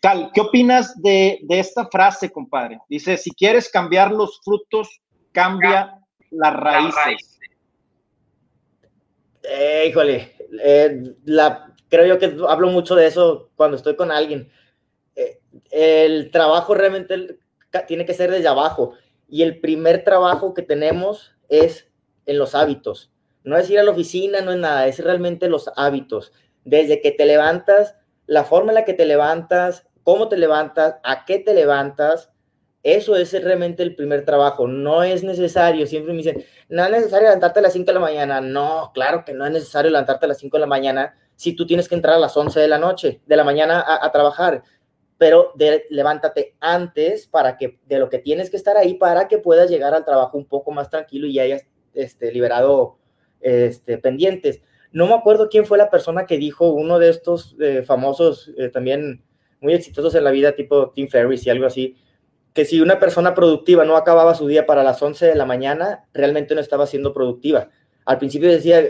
Cal, 0.01 0.31
¿qué 0.33 0.41
opinas 0.41 1.01
de, 1.01 1.39
de 1.43 1.59
esta 1.59 1.87
frase, 1.87 2.31
compadre? 2.31 2.79
Dice, 2.87 3.17
si 3.17 3.31
quieres 3.31 3.69
cambiar 3.69 4.11
los 4.11 4.39
frutos, 4.43 5.01
cambia 5.31 5.99
las 6.31 6.53
raíces. 6.53 7.39
Eh, 9.43 9.87
híjole, 9.89 10.33
eh, 10.63 11.15
la, 11.25 11.73
creo 11.89 12.05
yo 12.05 12.17
que 12.17 12.35
hablo 12.47 12.69
mucho 12.69 12.95
de 12.95 13.07
eso 13.07 13.49
cuando 13.55 13.77
estoy 13.77 13.95
con 13.95 14.11
alguien. 14.11 14.49
Eh, 15.15 15.39
el 15.69 16.31
trabajo 16.31 16.73
realmente 16.73 17.39
tiene 17.87 18.05
que 18.05 18.13
ser 18.13 18.31
desde 18.31 18.47
abajo 18.47 18.93
y 19.27 19.41
el 19.43 19.59
primer 19.59 20.03
trabajo 20.03 20.53
que 20.53 20.61
tenemos 20.61 21.35
es 21.49 21.91
en 22.25 22.37
los 22.37 22.55
hábitos. 22.55 23.11
No 23.43 23.57
es 23.57 23.69
ir 23.69 23.79
a 23.79 23.83
la 23.83 23.91
oficina, 23.91 24.39
no 24.41 24.51
es 24.53 24.57
nada, 24.59 24.87
es 24.87 24.99
realmente 24.99 25.49
los 25.49 25.69
hábitos. 25.75 26.31
Desde 26.63 27.01
que 27.01 27.11
te 27.11 27.25
levantas, 27.25 27.97
la 28.25 28.43
forma 28.43 28.71
en 28.71 28.75
la 28.75 28.85
que 28.85 28.93
te 28.93 29.05
levantas, 29.05 29.87
cómo 30.03 30.29
te 30.29 30.37
levantas, 30.37 30.95
a 31.03 31.25
qué 31.25 31.39
te 31.39 31.53
levantas, 31.53 32.33
eso 32.83 33.15
es 33.15 33.31
realmente 33.41 33.81
el 33.81 33.95
primer 33.95 34.25
trabajo. 34.25 34.67
No 34.67 35.03
es 35.03 35.23
necesario, 35.23 35.87
siempre 35.87 36.11
me 36.11 36.17
dicen, 36.17 36.45
no 36.67 36.83
es 36.83 36.91
necesario 36.91 37.29
levantarte 37.29 37.59
a 37.59 37.63
las 37.63 37.73
5 37.73 37.85
de 37.85 37.93
la 37.93 37.99
mañana. 38.01 38.41
No, 38.41 38.91
claro 38.93 39.23
que 39.25 39.33
no 39.33 39.45
es 39.45 39.53
necesario 39.53 39.89
levantarte 39.89 40.25
a 40.25 40.29
las 40.29 40.37
5 40.39 40.57
de 40.57 40.61
la 40.61 40.67
mañana 40.67 41.15
si 41.35 41.53
tú 41.53 41.65
tienes 41.65 41.87
que 41.87 41.95
entrar 41.95 42.15
a 42.15 42.19
las 42.19 42.35
11 42.35 42.59
de 42.59 42.67
la 42.67 42.77
noche, 42.77 43.21
de 43.25 43.37
la 43.37 43.45
mañana 43.45 43.83
a, 43.87 44.11
trabajar. 44.11 44.63
Pero 45.17 45.53
levántate 45.89 46.55
antes 46.59 47.27
para 47.27 47.55
que, 47.55 47.79
de 47.85 47.99
lo 47.99 48.09
que 48.09 48.19
tienes 48.19 48.49
que 48.49 48.57
estar 48.57 48.75
ahí 48.75 48.95
para 48.95 49.29
que 49.29 49.37
puedas 49.37 49.69
llegar 49.69 49.93
al 49.93 50.03
trabajo 50.03 50.37
un 50.37 50.45
poco 50.45 50.71
más 50.71 50.89
tranquilo 50.89 51.27
y 51.27 51.39
hayas 51.39 51.65
este, 51.93 52.33
liberado 52.33 52.97
este, 53.39 53.97
pendientes. 53.97 54.61
No 54.93 55.07
me 55.07 55.15
acuerdo 55.15 55.49
quién 55.49 55.65
fue 55.65 55.77
la 55.77 55.89
persona 55.89 56.25
que 56.27 56.37
dijo 56.37 56.69
uno 56.69 56.99
de 56.99 57.09
estos 57.09 57.55
eh, 57.59 57.81
famosos, 57.81 58.51
eh, 58.57 58.69
también 58.69 59.23
muy 59.59 59.73
exitosos 59.73 60.13
en 60.13 60.23
la 60.23 60.29
vida, 60.31 60.53
tipo 60.53 60.91
Tim 60.91 61.07
Ferriss 61.07 61.45
y 61.45 61.49
algo 61.49 61.65
así, 61.65 61.97
que 62.53 62.63
si 62.63 62.79
una 62.79 62.99
persona 62.99 63.33
productiva 63.33 63.85
no 63.85 63.97
acababa 63.97 64.35
su 64.35 64.47
día 64.47 64.67
para 64.67 64.83
las 64.83 65.01
11 65.01 65.25
de 65.25 65.35
la 65.35 65.47
mañana, 65.47 66.05
realmente 66.13 66.53
no 66.53 66.61
estaba 66.61 66.85
siendo 66.85 67.11
productiva. 67.11 67.69
Al 68.05 68.19
principio 68.19 68.51
decía, 68.51 68.83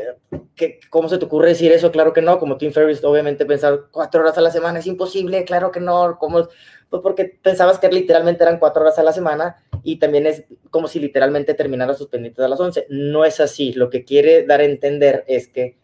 que 0.55 0.79
¿cómo 0.89 1.07
se 1.07 1.19
te 1.19 1.25
ocurre 1.25 1.50
decir 1.50 1.72
eso? 1.72 1.91
Claro 1.91 2.12
que 2.12 2.22
no, 2.22 2.38
como 2.38 2.57
Tim 2.57 2.74
Ferriss, 2.74 3.03
obviamente 3.03 3.45
pensar 3.45 3.86
cuatro 3.91 4.22
horas 4.22 4.38
a 4.38 4.41
la 4.41 4.51
semana 4.51 4.79
es 4.79 4.88
imposible, 4.88 5.45
claro 5.45 5.72
que 5.72 5.79
no, 5.79 6.17
¿cómo? 6.19 6.50
Pues 6.89 7.01
porque 7.01 7.39
pensabas 7.41 7.79
que 7.79 7.88
literalmente 7.88 8.43
eran 8.43 8.60
cuatro 8.60 8.81
horas 8.81 9.00
a 9.00 9.03
la 9.03 9.13
semana 9.13 9.63
y 9.83 10.00
también 10.00 10.25
es 10.25 10.45
como 10.69 10.88
si 10.88 11.00
literalmente 11.00 11.53
terminara 11.53 11.93
sus 11.93 12.07
pendientes 12.07 12.43
a 12.43 12.48
las 12.50 12.60
11. 12.60 12.88
No 12.89 13.24
es 13.24 13.39
así, 13.39 13.72
lo 13.74 13.89
que 13.89 14.03
quiere 14.03 14.45
dar 14.45 14.60
a 14.60 14.65
entender 14.65 15.24
es 15.27 15.48
que 15.48 15.77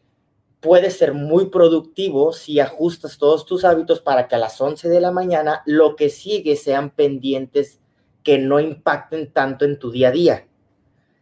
puedes 0.60 0.98
ser 0.98 1.14
muy 1.14 1.50
productivo 1.50 2.34
si 2.34 2.60
ajustas 2.60 3.18
todos 3.18 3.46
tus 3.46 3.64
hábitos 3.64 4.02
para 4.02 4.28
que 4.28 4.36
a 4.36 4.40
las 4.40 4.60
11 4.60 4.90
de 4.90 5.02
la 5.02 5.12
mañana 5.12 5.62
lo 5.66 5.96
que 5.96 6.10
sigue 6.10 6.56
sean 6.56 6.90
pendientes 6.90 7.80
que 8.24 8.38
no 8.38 8.60
impacten 8.60 9.32
tanto 9.32 9.66
en 9.66 9.80
tu 9.80 9.92
día 9.92 10.10
a 10.10 10.12
día. 10.12 10.48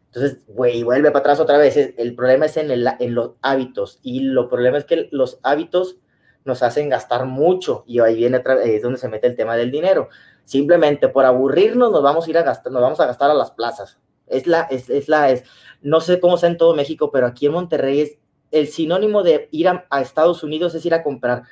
Entonces, 0.07 0.39
güey, 0.47 0.83
vuelve 0.83 1.11
para 1.11 1.19
atrás 1.19 1.39
otra 1.39 1.57
vez. 1.57 1.77
El 1.77 2.15
problema 2.15 2.45
es 2.45 2.57
en, 2.57 2.71
el, 2.71 2.87
en 2.99 3.13
los 3.13 3.33
hábitos 3.41 3.99
y 4.01 4.21
lo 4.21 4.47
problema 4.47 4.77
es 4.77 4.85
que 4.85 5.09
los 5.11 5.39
hábitos 5.43 5.97
nos 6.43 6.63
hacen 6.63 6.89
gastar 6.89 7.25
mucho 7.25 7.83
y 7.85 7.99
ahí 7.99 8.15
viene 8.15 8.41
es 8.63 8.81
donde 8.81 8.97
se 8.97 9.09
mete 9.09 9.27
el 9.27 9.35
tema 9.35 9.55
del 9.55 9.69
dinero. 9.69 10.09
Simplemente 10.45 11.09
por 11.09 11.25
aburrirnos 11.25 11.91
nos 11.91 12.01
vamos 12.01 12.25
a 12.25 12.29
ir 12.29 12.37
a 12.37 12.43
gastar, 12.43 12.71
nos 12.71 12.81
vamos 12.81 12.99
a 12.99 13.05
gastar 13.05 13.29
a 13.29 13.35
las 13.35 13.51
plazas. 13.51 13.99
Es 14.25 14.47
la, 14.47 14.61
es, 14.61 14.89
es 14.89 15.07
la, 15.07 15.29
es, 15.29 15.43
no 15.81 16.01
sé 16.01 16.19
cómo 16.19 16.37
sea 16.37 16.49
en 16.49 16.57
todo 16.57 16.73
México, 16.73 17.11
pero 17.11 17.27
aquí 17.27 17.45
en 17.45 17.51
Monterrey 17.51 18.01
es 18.01 18.17
el 18.51 18.67
sinónimo 18.67 19.23
de 19.23 19.49
ir 19.51 19.67
a, 19.67 19.85
Estados 20.01 20.43
Unidos 20.43 20.75
es 20.75 20.85
ir 20.85 20.93
a 20.93 21.03
comprar. 21.03 21.43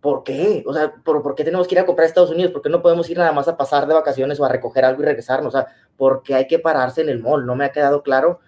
¿Por 0.00 0.22
qué? 0.22 0.62
O 0.66 0.72
sea, 0.72 0.94
¿por, 1.04 1.34
qué 1.34 1.44
tenemos 1.44 1.66
que 1.66 1.74
ir 1.74 1.80
a 1.80 1.86
comprar 1.86 2.04
a 2.04 2.08
Estados 2.08 2.30
Unidos? 2.30 2.52
¿Por 2.52 2.62
qué 2.62 2.68
no 2.68 2.82
podemos 2.82 3.10
ir 3.10 3.18
nada 3.18 3.32
más 3.32 3.48
a 3.48 3.56
pasar 3.56 3.86
de 3.86 3.94
vacaciones 3.94 4.38
o 4.38 4.44
a 4.44 4.48
recoger 4.48 4.84
algo 4.84 5.02
y 5.02 5.06
regresarnos? 5.06 5.54
O 5.54 5.58
sea, 5.58 5.66
porque 5.96 6.34
hay 6.34 6.46
que 6.46 6.58
pararse 6.58 7.00
en 7.00 7.08
el 7.08 7.20
mall, 7.20 7.46
no 7.46 7.56
me 7.56 7.64
ha 7.64 7.72
quedado 7.72 8.02
claro. 8.02 8.38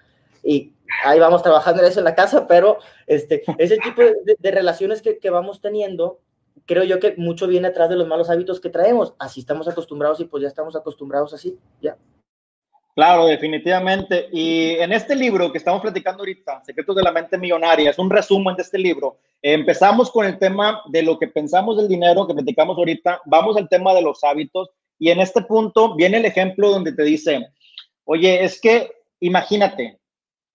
Y 0.42 0.74
ahí 1.04 1.18
vamos 1.18 1.42
trabajando 1.42 1.82
en 1.82 1.88
eso 1.88 2.00
en 2.00 2.04
la 2.04 2.14
casa, 2.14 2.46
pero 2.46 2.78
este, 3.06 3.42
ese 3.58 3.78
tipo 3.78 4.00
de, 4.02 4.50
relaciones 4.50 5.02
que, 5.02 5.18
que, 5.18 5.30
vamos 5.30 5.60
teniendo, 5.60 6.20
creo 6.66 6.84
yo 6.84 7.00
que 7.00 7.14
mucho 7.16 7.46
viene 7.46 7.68
atrás 7.68 7.90
de 7.90 7.96
los 7.96 8.06
malos 8.06 8.30
hábitos 8.30 8.60
que 8.60 8.70
traemos. 8.70 9.14
Así 9.18 9.40
estamos 9.40 9.66
acostumbrados 9.68 10.20
y 10.20 10.24
pues 10.26 10.42
ya 10.42 10.48
estamos 10.48 10.76
acostumbrados 10.76 11.34
así, 11.34 11.58
ya. 11.80 11.96
Claro, 13.00 13.24
definitivamente. 13.24 14.28
Y 14.30 14.72
en 14.72 14.92
este 14.92 15.16
libro 15.16 15.50
que 15.50 15.56
estamos 15.56 15.80
platicando 15.80 16.20
ahorita, 16.20 16.62
Secretos 16.62 16.94
de 16.94 17.02
la 17.02 17.10
Mente 17.10 17.38
Millonaria, 17.38 17.88
es 17.88 17.98
un 17.98 18.10
resumen 18.10 18.54
de 18.56 18.62
este 18.62 18.76
libro. 18.76 19.16
empezamos 19.40 20.10
con 20.10 20.26
el 20.26 20.38
tema 20.38 20.82
de 20.84 21.02
lo 21.02 21.18
que 21.18 21.26
pensamos 21.26 21.78
del 21.78 21.88
dinero 21.88 22.26
que 22.26 22.34
platicamos 22.34 22.76
ahorita, 22.76 23.22
vamos 23.24 23.56
al 23.56 23.70
tema 23.70 23.94
de 23.94 24.02
los 24.02 24.22
hábitos 24.22 24.68
y 24.98 25.08
en 25.08 25.20
este 25.20 25.40
punto 25.40 25.94
viene 25.94 26.18
el 26.18 26.26
ejemplo 26.26 26.68
donde 26.68 26.92
te 26.92 27.02
dice, 27.02 27.48
oye, 28.04 28.44
es 28.44 28.60
que 28.60 28.90
imagínate 29.20 29.98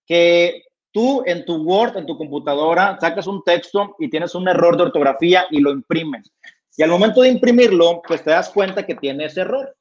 que 0.06 0.66
tú 0.92 1.24
en 1.26 1.46
tu 1.46 1.64
Word, 1.64 1.98
en 1.98 2.06
tu 2.06 2.16
computadora, 2.16 2.96
sacas 3.02 3.26
un 3.26 3.44
texto 3.44 3.96
y 3.98 4.08
tienes 4.08 4.36
un 4.36 4.48
error 4.48 4.78
de 4.78 4.84
ortografía 4.84 5.48
y 5.50 5.62
lo 5.62 5.72
imprimes. 5.72 6.32
Y 6.78 6.84
al 6.84 6.92
momento 6.92 7.22
de 7.22 7.30
imprimirlo, 7.30 8.04
pues 8.08 8.24
te 8.24 8.30
das 8.30 8.52
cuenta 8.52 8.86
que 8.86 8.94
tiene 8.94 9.26
ese 9.26 9.42
error. 9.42 9.76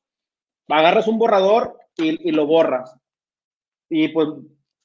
Agarras 0.69 1.09
un 1.09 1.19
borrador 1.19 1.79
y, 1.97 2.31
lo 2.33 2.47
borras. 2.47 2.95
Y 3.89 4.09
pues 4.09 4.29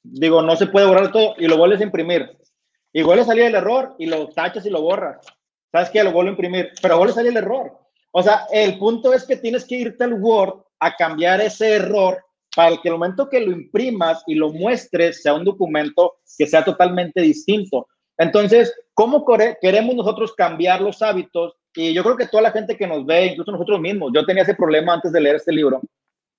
digo, 0.02 0.42
no 0.42 0.56
se 0.56 0.66
puede 0.66 0.86
borrar 0.86 1.12
todo 1.12 1.34
y 1.38 1.46
lo 1.46 1.56
vuelves 1.56 1.80
a 1.80 1.84
imprimir. 1.84 2.38
Y 2.92 3.02
vuelve 3.02 3.22
a 3.22 3.26
salir 3.26 3.44
el 3.44 3.54
error 3.54 3.94
y 3.98 4.06
lo 4.06 4.28
tachas 4.28 4.66
y 4.66 4.70
lo 4.70 4.82
borras. 4.82 5.24
¿Sabes 5.72 5.90
qué? 5.90 6.02
Lo 6.02 6.12
vuelvo 6.12 6.30
a 6.30 6.32
imprimir, 6.32 6.70
pero 6.82 6.96
vuelve 6.96 7.12
a 7.12 7.16
salir 7.16 7.30
el 7.30 7.36
error. 7.36 7.78
O 8.12 8.22
sea, 8.22 8.46
el 8.52 8.78
punto 8.78 9.12
es 9.12 9.24
que 9.24 9.36
tienes 9.36 9.64
que 9.64 9.76
irte 9.76 10.04
al 10.04 10.14
Word 10.14 10.62
a 10.80 10.96
cambiar 10.96 11.40
ese 11.40 11.76
error 11.76 12.24
para 12.54 12.76
que 12.76 12.88
el 12.88 12.94
momento 12.94 13.28
que 13.28 13.40
lo 13.40 13.52
imprimas 13.52 14.24
y 14.26 14.34
lo 14.34 14.50
muestres 14.50 15.22
sea 15.22 15.34
un 15.34 15.44
documento 15.44 16.16
que 16.36 16.46
sea 16.46 16.64
totalmente 16.64 17.20
distinto. 17.20 17.86
Entonces, 18.18 18.74
¿cómo 18.92 19.24
queremos 19.60 19.94
nosotros 19.94 20.34
cambiar 20.34 20.80
los 20.80 21.00
hábitos? 21.02 21.54
Y 21.74 21.94
yo 21.94 22.02
creo 22.02 22.16
que 22.16 22.26
toda 22.26 22.42
la 22.42 22.52
gente 22.52 22.76
que 22.76 22.86
nos 22.86 23.04
ve, 23.06 23.26
incluso 23.26 23.52
nosotros 23.52 23.80
mismos, 23.80 24.10
yo 24.14 24.24
tenía 24.24 24.42
ese 24.42 24.54
problema 24.54 24.94
antes 24.94 25.12
de 25.12 25.20
leer 25.20 25.36
este 25.36 25.52
libro, 25.52 25.80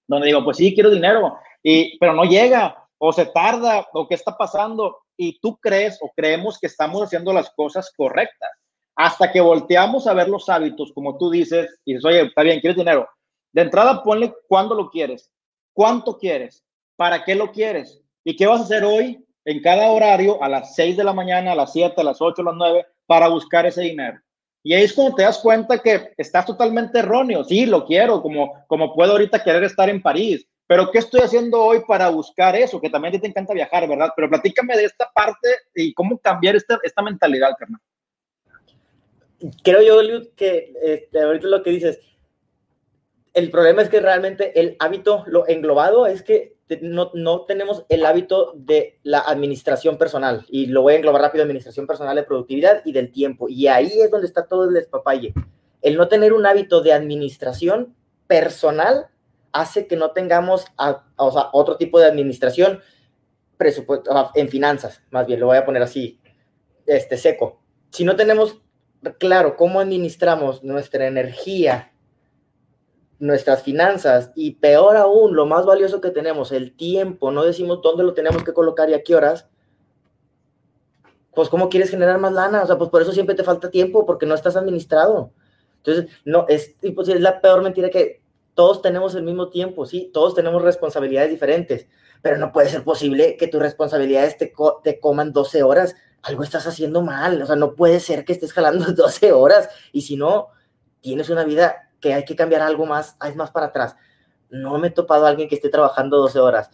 donde 0.07 0.27
digo, 0.27 0.43
pues 0.43 0.57
sí, 0.57 0.73
quiero 0.73 0.89
dinero, 0.89 1.37
y, 1.63 1.97
pero 1.99 2.13
no 2.13 2.25
llega, 2.25 2.85
o 2.97 3.13
se 3.13 3.25
tarda, 3.27 3.87
o 3.93 4.07
qué 4.07 4.15
está 4.15 4.37
pasando, 4.37 4.97
y 5.17 5.39
tú 5.39 5.57
crees 5.57 5.97
o 6.01 6.11
creemos 6.15 6.59
que 6.59 6.67
estamos 6.67 7.01
haciendo 7.01 7.31
las 7.33 7.49
cosas 7.51 7.91
correctas, 7.95 8.49
hasta 8.95 9.31
que 9.31 9.39
volteamos 9.39 10.05
a 10.05 10.13
ver 10.13 10.27
los 10.27 10.49
hábitos, 10.49 10.91
como 10.93 11.17
tú 11.17 11.31
dices, 11.31 11.79
y 11.85 11.93
dices, 11.93 12.05
oye, 12.05 12.21
está 12.23 12.43
bien, 12.43 12.59
quieres 12.59 12.77
dinero. 12.77 13.07
De 13.53 13.61
entrada, 13.61 14.03
ponle 14.03 14.33
cuándo 14.47 14.75
lo 14.75 14.89
quieres, 14.89 15.31
cuánto 15.73 16.17
quieres, 16.17 16.63
para 16.97 17.23
qué 17.23 17.35
lo 17.35 17.51
quieres, 17.51 18.01
y 18.23 18.35
qué 18.35 18.45
vas 18.47 18.61
a 18.61 18.63
hacer 18.63 18.83
hoy 18.83 19.25
en 19.45 19.61
cada 19.61 19.87
horario 19.87 20.43
a 20.43 20.49
las 20.49 20.75
6 20.75 20.97
de 20.97 21.03
la 21.03 21.13
mañana, 21.13 21.53
a 21.53 21.55
las 21.55 21.71
7, 21.73 21.99
a 21.99 22.03
las 22.03 22.21
8, 22.21 22.41
a 22.41 22.45
las 22.45 22.55
9, 22.55 22.85
para 23.07 23.27
buscar 23.29 23.65
ese 23.65 23.81
dinero. 23.81 24.19
Y 24.63 24.73
ahí 24.73 24.83
es 24.83 24.93
cuando 24.93 25.15
te 25.15 25.23
das 25.23 25.39
cuenta 25.39 25.79
que 25.79 26.13
estás 26.17 26.45
totalmente 26.45 26.99
erróneo. 26.99 27.43
Sí, 27.43 27.65
lo 27.65 27.85
quiero, 27.85 28.21
como, 28.21 28.63
como 28.67 28.93
puedo 28.93 29.13
ahorita 29.13 29.43
querer 29.43 29.63
estar 29.63 29.89
en 29.89 30.01
París. 30.01 30.47
Pero 30.67 30.89
¿qué 30.89 30.99
estoy 30.99 31.21
haciendo 31.21 31.61
hoy 31.61 31.81
para 31.85 32.09
buscar 32.09 32.55
eso? 32.55 32.79
Que 32.79 32.89
también 32.89 33.19
te 33.19 33.27
encanta 33.27 33.53
viajar, 33.53 33.89
¿verdad? 33.89 34.11
Pero 34.15 34.29
platícame 34.29 34.77
de 34.77 34.85
esta 34.85 35.09
parte 35.13 35.49
y 35.75 35.93
cómo 35.93 36.17
cambiar 36.19 36.55
esta, 36.55 36.79
esta 36.83 37.01
mentalidad, 37.01 37.49
carnal. 37.57 37.81
Creo 39.63 39.81
yo, 39.81 40.21
que 40.35 40.73
este, 40.81 41.19
ahorita 41.19 41.47
lo 41.47 41.63
que 41.63 41.71
dices, 41.71 41.99
el 43.33 43.49
problema 43.49 43.81
es 43.81 43.89
que 43.89 43.99
realmente 43.99 44.57
el 44.59 44.75
hábito, 44.79 45.23
lo 45.27 45.47
englobado, 45.47 46.05
es 46.05 46.21
que 46.21 46.55
no, 46.81 47.11
no, 47.13 47.41
tenemos 47.41 47.85
el 47.89 48.05
hábito 48.05 48.53
de 48.55 48.99
la 49.03 49.19
administración 49.19 49.97
personal. 49.97 50.45
Y 50.49 50.67
lo 50.67 50.83
voy 50.83 50.93
a 50.93 50.97
englobar 50.97 51.21
rápido, 51.21 51.43
administración 51.43 51.87
personal 51.87 52.15
de 52.15 52.23
productividad 52.23 52.81
y 52.85 52.91
del 52.91 53.11
tiempo. 53.11 53.47
Y 53.49 53.67
ahí 53.67 53.91
es 53.99 54.11
donde 54.11 54.27
está 54.27 54.45
todo 54.45 54.65
el 54.65 54.73
despapalle. 54.73 55.33
El 55.81 55.97
no 55.97 56.07
tener 56.07 56.33
un 56.33 56.45
hábito 56.45 56.81
de 56.81 56.93
administración 56.93 57.95
personal 58.27 59.07
hace 59.51 59.87
que 59.87 59.97
no 59.97 60.11
tengamos 60.11 60.65
o 61.17 61.31
sea, 61.31 61.49
otro 61.51 61.77
tipo 61.77 61.99
de 61.99 62.05
administración 62.05 62.79
presupuesto, 63.57 64.31
en 64.33 64.49
finanzas, 64.49 65.03
más 65.11 65.27
bien, 65.27 65.39
lo 65.39 65.47
voy 65.47 65.57
a 65.57 65.65
poner 65.65 65.83
así, 65.83 66.19
este 66.87 67.15
seco. 67.17 67.61
Si 67.91 68.03
no 68.03 68.15
tenemos 68.15 68.59
claro 69.19 69.55
cómo 69.55 69.79
administramos 69.79 70.63
nuestra 70.63 71.05
energía, 71.05 71.90
nuestras 73.21 73.61
finanzas 73.61 74.31
y 74.35 74.55
peor 74.55 74.97
aún, 74.97 75.35
lo 75.35 75.45
más 75.45 75.65
valioso 75.65 76.01
que 76.01 76.09
tenemos, 76.09 76.51
el 76.51 76.75
tiempo, 76.75 77.31
no 77.31 77.43
decimos 77.43 77.81
dónde 77.83 78.03
lo 78.03 78.15
tenemos 78.15 78.43
que 78.43 78.51
colocar 78.51 78.89
y 78.89 78.95
a 78.95 79.03
qué 79.03 79.15
horas, 79.15 79.47
pues 81.33 81.47
¿cómo 81.47 81.69
quieres 81.69 81.91
generar 81.91 82.19
más 82.19 82.33
lana? 82.33 82.63
O 82.63 82.67
sea, 82.67 82.79
pues 82.79 82.89
por 82.89 83.03
eso 83.03 83.13
siempre 83.13 83.35
te 83.35 83.43
falta 83.43 83.69
tiempo, 83.69 84.07
porque 84.07 84.25
no 84.25 84.33
estás 84.33 84.55
administrado. 84.55 85.31
Entonces, 85.77 86.11
no, 86.25 86.45
es, 86.49 86.75
pues, 86.95 87.07
es 87.09 87.21
la 87.21 87.41
peor 87.41 87.61
mentira 87.61 87.91
que 87.91 88.23
todos 88.55 88.81
tenemos 88.81 89.13
el 89.13 89.23
mismo 89.23 89.49
tiempo, 89.49 89.85
sí, 89.85 90.09
todos 90.11 90.33
tenemos 90.33 90.63
responsabilidades 90.63 91.29
diferentes, 91.29 91.87
pero 92.23 92.37
no 92.37 92.51
puede 92.51 92.69
ser 92.69 92.83
posible 92.83 93.37
que 93.37 93.47
tus 93.47 93.61
responsabilidades 93.61 94.37
te, 94.37 94.51
te 94.83 94.99
coman 94.99 95.31
12 95.31 95.61
horas. 95.61 95.95
Algo 96.23 96.43
estás 96.43 96.65
haciendo 96.65 97.03
mal, 97.03 97.39
o 97.41 97.45
sea, 97.45 97.55
no 97.55 97.75
puede 97.75 97.99
ser 97.99 98.25
que 98.25 98.33
estés 98.33 98.51
jalando 98.51 98.85
12 98.93 99.31
horas 99.31 99.69
y 99.91 100.01
si 100.01 100.17
no, 100.17 100.47
tienes 101.01 101.29
una 101.29 101.43
vida 101.43 101.90
que 102.01 102.13
hay 102.13 102.25
que 102.25 102.35
cambiar 102.35 102.61
algo 102.61 102.85
más, 102.85 103.15
es 103.25 103.35
más 103.35 103.51
para 103.51 103.67
atrás. 103.67 103.95
No 104.49 104.77
me 104.77 104.87
he 104.87 104.91
topado 104.91 105.25
a 105.25 105.29
alguien 105.29 105.47
que 105.47 105.55
esté 105.55 105.69
trabajando 105.69 106.17
12 106.17 106.39
horas. 106.39 106.69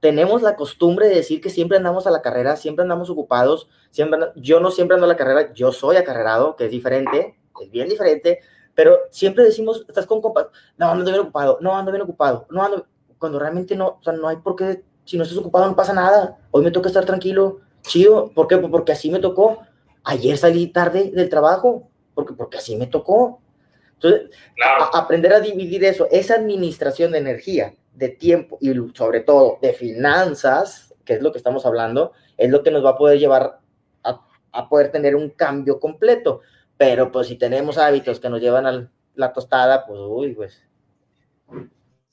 Tenemos 0.00 0.42
la 0.42 0.56
costumbre 0.56 1.08
de 1.08 1.16
decir 1.16 1.40
que 1.40 1.50
siempre 1.50 1.76
andamos 1.76 2.06
a 2.06 2.10
la 2.10 2.22
carrera, 2.22 2.56
siempre 2.56 2.84
andamos 2.84 3.10
ocupados, 3.10 3.68
siempre 3.90 4.20
yo 4.36 4.60
no 4.60 4.70
siempre 4.70 4.94
ando 4.94 5.06
a 5.06 5.08
la 5.08 5.16
carrera, 5.16 5.52
yo 5.52 5.72
soy 5.72 5.96
acarrerado, 5.96 6.54
que 6.54 6.66
es 6.66 6.70
diferente, 6.70 7.36
es 7.60 7.70
bien 7.70 7.88
diferente, 7.88 8.38
pero 8.74 8.96
siempre 9.10 9.42
decimos, 9.42 9.84
estás 9.88 10.06
con 10.06 10.22
compas, 10.22 10.46
no, 10.76 10.88
ando 10.88 11.04
bien 11.10 11.18
ocupado, 11.18 11.58
no, 11.60 11.76
ando 11.76 11.90
bien 11.90 12.02
ocupado, 12.02 12.46
no 12.48 12.62
ando, 12.62 12.86
cuando 13.18 13.40
realmente 13.40 13.74
no, 13.74 13.98
o 14.00 14.02
sea, 14.02 14.12
no 14.12 14.28
hay 14.28 14.36
por 14.36 14.54
qué, 14.54 14.84
si 15.04 15.16
no 15.16 15.24
estás 15.24 15.38
ocupado 15.38 15.66
no 15.66 15.74
pasa 15.74 15.92
nada, 15.92 16.38
hoy 16.52 16.62
me 16.62 16.70
toca 16.70 16.86
estar 16.86 17.04
tranquilo, 17.04 17.58
chido, 17.82 18.30
¿por 18.32 18.46
qué? 18.46 18.56
Porque 18.56 18.92
así 18.92 19.10
me 19.10 19.18
tocó, 19.18 19.58
ayer 20.04 20.38
salí 20.38 20.68
tarde 20.68 21.10
del 21.12 21.28
trabajo, 21.28 21.88
porque, 22.14 22.34
porque 22.34 22.58
así 22.58 22.76
me 22.76 22.86
tocó, 22.86 23.40
entonces, 24.00 24.30
aprender 24.94 25.32
a 25.32 25.40
dividir 25.40 25.84
eso, 25.84 26.06
esa 26.12 26.36
administración 26.36 27.10
de 27.10 27.18
energía, 27.18 27.74
de 27.94 28.08
tiempo 28.08 28.58
y 28.60 28.72
sobre 28.94 29.20
todo 29.20 29.58
de 29.60 29.72
finanzas, 29.72 30.94
que 31.04 31.14
es 31.14 31.22
lo 31.22 31.32
que 31.32 31.38
estamos 31.38 31.66
hablando, 31.66 32.12
es 32.36 32.48
lo 32.48 32.62
que 32.62 32.70
nos 32.70 32.84
va 32.84 32.90
a 32.90 32.96
poder 32.96 33.18
llevar 33.18 33.58
a, 34.04 34.20
a 34.52 34.68
poder 34.68 34.92
tener 34.92 35.16
un 35.16 35.30
cambio 35.30 35.80
completo. 35.80 36.42
Pero 36.76 37.10
pues 37.10 37.26
si 37.26 37.36
tenemos 37.36 37.76
hábitos 37.76 38.20
que 38.20 38.30
nos 38.30 38.40
llevan 38.40 38.66
a 38.66 38.88
la 39.16 39.32
tostada, 39.32 39.84
pues 39.84 39.98
uy, 40.00 40.34
pues 40.34 40.62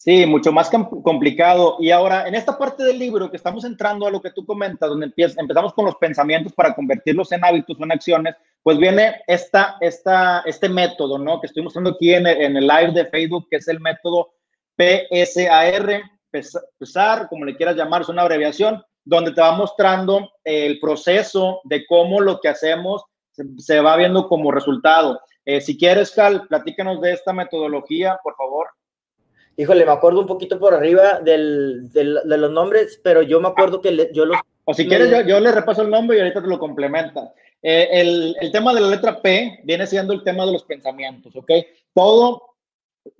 Sí, 0.06 0.24
mucho 0.28 0.52
más 0.52 0.70
complicado. 0.70 1.78
Y 1.80 1.90
ahora, 1.90 2.28
en 2.28 2.36
esta 2.36 2.60
parte 2.60 2.84
del 2.84 3.00
libro 3.00 3.32
que 3.32 3.38
estamos 3.38 3.66
entrando 3.66 4.06
a 4.06 4.12
lo 4.12 4.22
que 4.22 4.30
tú 4.30 4.46
comentas, 4.46 4.88
donde 4.88 5.12
empezamos 5.16 5.74
con 5.74 5.84
los 5.84 5.96
pensamientos 5.96 6.54
para 6.54 6.76
convertirlos 6.76 7.32
en 7.32 7.44
hábitos 7.44 7.76
o 7.80 7.84
en 7.84 7.92
acciones, 7.92 8.36
pues 8.62 8.78
viene 8.78 9.24
esta, 9.26 9.78
esta, 9.82 10.44
este 10.46 10.70
método, 10.70 11.18
¿no? 11.18 11.42
Que 11.42 11.48
estoy 11.48 11.64
mostrando 11.64 11.90
aquí 11.90 12.14
en 12.14 12.28
el, 12.28 12.40
en 12.40 12.56
el 12.56 12.68
live 12.68 12.92
de 12.92 13.08
Facebook, 13.08 13.48
que 13.50 13.58
es 13.58 13.68
el 13.68 13.80
método 13.80 14.30
PSAR, 14.78 16.04
PESAR, 16.30 17.28
como 17.28 17.44
le 17.44 17.56
quieras 17.56 17.76
llamar, 17.76 18.04
es 18.04 18.10
una 18.10 18.22
abreviación, 18.22 18.84
donde 19.04 19.32
te 19.32 19.42
va 19.42 19.54
mostrando 19.54 20.34
el 20.44 20.80
proceso 20.80 21.62
de 21.64 21.84
cómo 21.88 22.22
lo 22.22 22.40
que 22.40 22.50
hacemos 22.50 23.04
se, 23.58 23.80
va 23.80 23.98
viendo 23.98 24.28
como 24.28 24.52
resultado. 24.52 25.20
Eh, 25.46 25.62
si 25.62 25.76
quieres, 25.76 26.12
Cal, 26.12 26.46
platícanos 26.48 27.02
de 27.02 27.14
esta 27.14 27.34
metodología, 27.34 28.20
por 28.24 28.36
favor. 28.36 28.68
Híjole, 29.58 29.86
me 29.86 29.92
acuerdo 29.92 30.20
un 30.20 30.28
poquito 30.28 30.60
por 30.60 30.74
arriba 30.74 31.20
del, 31.20 31.92
del, 31.92 32.20
de 32.26 32.38
los 32.38 32.52
nombres, 32.52 33.00
pero 33.04 33.22
yo 33.22 33.40
me 33.40 33.48
acuerdo 33.48 33.82
que 33.82 34.12
yo 34.14 34.26
los... 34.26 34.38
O 34.66 34.74
si 34.74 34.88
quieres, 34.88 35.10
yo, 35.10 35.22
yo, 35.22 35.40
le 35.40 35.52
repaso 35.52 35.84
el 35.84 35.90
nombre 35.90 36.18
y 36.18 36.20
ahorita 36.20 36.42
te 36.42 36.48
lo 36.48 36.60
complementa. 36.60 37.34
Eh, 37.62 37.88
el, 37.92 38.36
el, 38.42 38.52
tema 38.52 38.74
de 38.74 38.82
la 38.82 38.90
letra 38.90 39.22
P 39.22 39.62
viene 39.64 39.88
siendo 39.88 40.12
el 40.14 40.24
tema 40.24 40.46
de 40.46 40.52
los 40.52 40.64
pensamientos, 40.64 41.36
¿ok? 41.36 41.52
Todo, 41.94 42.56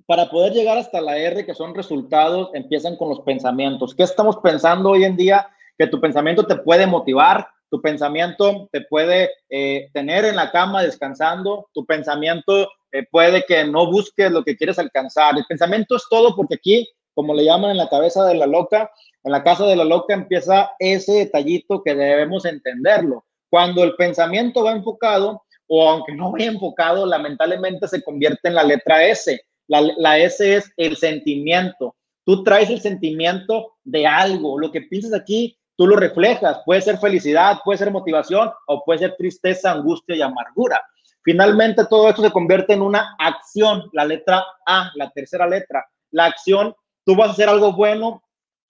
para 0.06 0.28
poder 0.28 0.52
llegar 0.52 0.76
hasta 0.76 1.00
la 1.00 1.16
R, 1.16 1.46
que 1.46 1.54
son 1.54 1.74
resultados, 1.74 2.50
empiezan 2.52 2.96
con 2.96 3.08
los 3.08 3.20
pensamientos. 3.20 3.94
¿Qué 3.94 4.02
estamos 4.02 4.36
pensando 4.38 4.90
hoy 4.90 5.04
en 5.04 5.16
día? 5.16 5.48
Que 5.78 5.86
tu 5.86 6.00
pensamiento 6.00 6.46
te 6.46 6.56
puede 6.56 6.86
motivar, 6.86 7.48
tu 7.70 7.80
pensamiento 7.80 8.68
te 8.72 8.82
puede 8.82 9.30
eh, 9.48 9.88
tener 9.92 10.24
en 10.24 10.36
la 10.36 10.50
cama 10.50 10.82
descansando, 10.82 11.68
tu 11.72 11.84
pensamiento 11.84 12.68
eh, 12.92 13.04
puede 13.10 13.44
que 13.46 13.64
no 13.64 13.90
busques 13.90 14.30
lo 14.30 14.44
que 14.44 14.56
quieres 14.56 14.78
alcanzar. 14.78 15.36
El 15.36 15.44
pensamiento 15.46 15.96
es 15.96 16.04
todo 16.08 16.34
porque 16.34 16.56
aquí, 16.56 16.88
como 17.14 17.34
le 17.34 17.44
llaman 17.44 17.72
en 17.72 17.76
la 17.78 17.88
cabeza 17.88 18.24
de 18.24 18.34
la 18.34 18.46
loca, 18.46 18.90
en 19.24 19.32
la 19.32 19.42
casa 19.42 19.66
de 19.66 19.76
la 19.76 19.84
loca 19.84 20.14
empieza 20.14 20.70
ese 20.78 21.12
detallito 21.12 21.82
que 21.82 21.94
debemos 21.94 22.44
entenderlo. 22.44 23.24
Cuando 23.50 23.82
el 23.82 23.94
pensamiento 23.96 24.64
va 24.64 24.72
enfocado, 24.72 25.42
o 25.68 25.88
aunque 25.88 26.14
no 26.14 26.30
vaya 26.30 26.46
enfocado, 26.46 27.06
lamentablemente 27.06 27.88
se 27.88 28.02
convierte 28.02 28.48
en 28.48 28.54
la 28.54 28.62
letra 28.62 29.04
S. 29.04 29.40
La, 29.66 29.80
la 29.96 30.18
S 30.18 30.56
es 30.56 30.70
el 30.76 30.96
sentimiento. 30.96 31.96
Tú 32.24 32.44
traes 32.44 32.70
el 32.70 32.80
sentimiento 32.80 33.74
de 33.84 34.06
algo. 34.06 34.58
Lo 34.58 34.70
que 34.70 34.82
piensas 34.82 35.12
aquí 35.12 35.58
tú 35.76 35.86
lo 35.86 35.96
reflejas. 35.96 36.60
Puede 36.64 36.80
ser 36.80 36.98
felicidad, 36.98 37.58
puede 37.64 37.78
ser 37.78 37.90
motivación 37.90 38.50
o 38.66 38.84
puede 38.84 39.00
ser 39.00 39.16
tristeza, 39.16 39.72
angustia 39.72 40.16
y 40.16 40.22
amargura. 40.22 40.80
Finalmente, 41.22 41.84
todo 41.86 42.08
esto 42.08 42.22
se 42.22 42.30
convierte 42.30 42.72
en 42.72 42.82
una 42.82 43.16
acción, 43.18 43.88
la 43.92 44.04
letra 44.04 44.44
A, 44.64 44.90
la 44.94 45.10
tercera 45.10 45.46
letra. 45.46 45.84
La 46.12 46.26
acción, 46.26 46.74
tú 47.04 47.16
vas 47.16 47.28
a 47.28 47.32
hacer 47.32 47.48
algo 47.48 47.72
bueno 47.72 48.22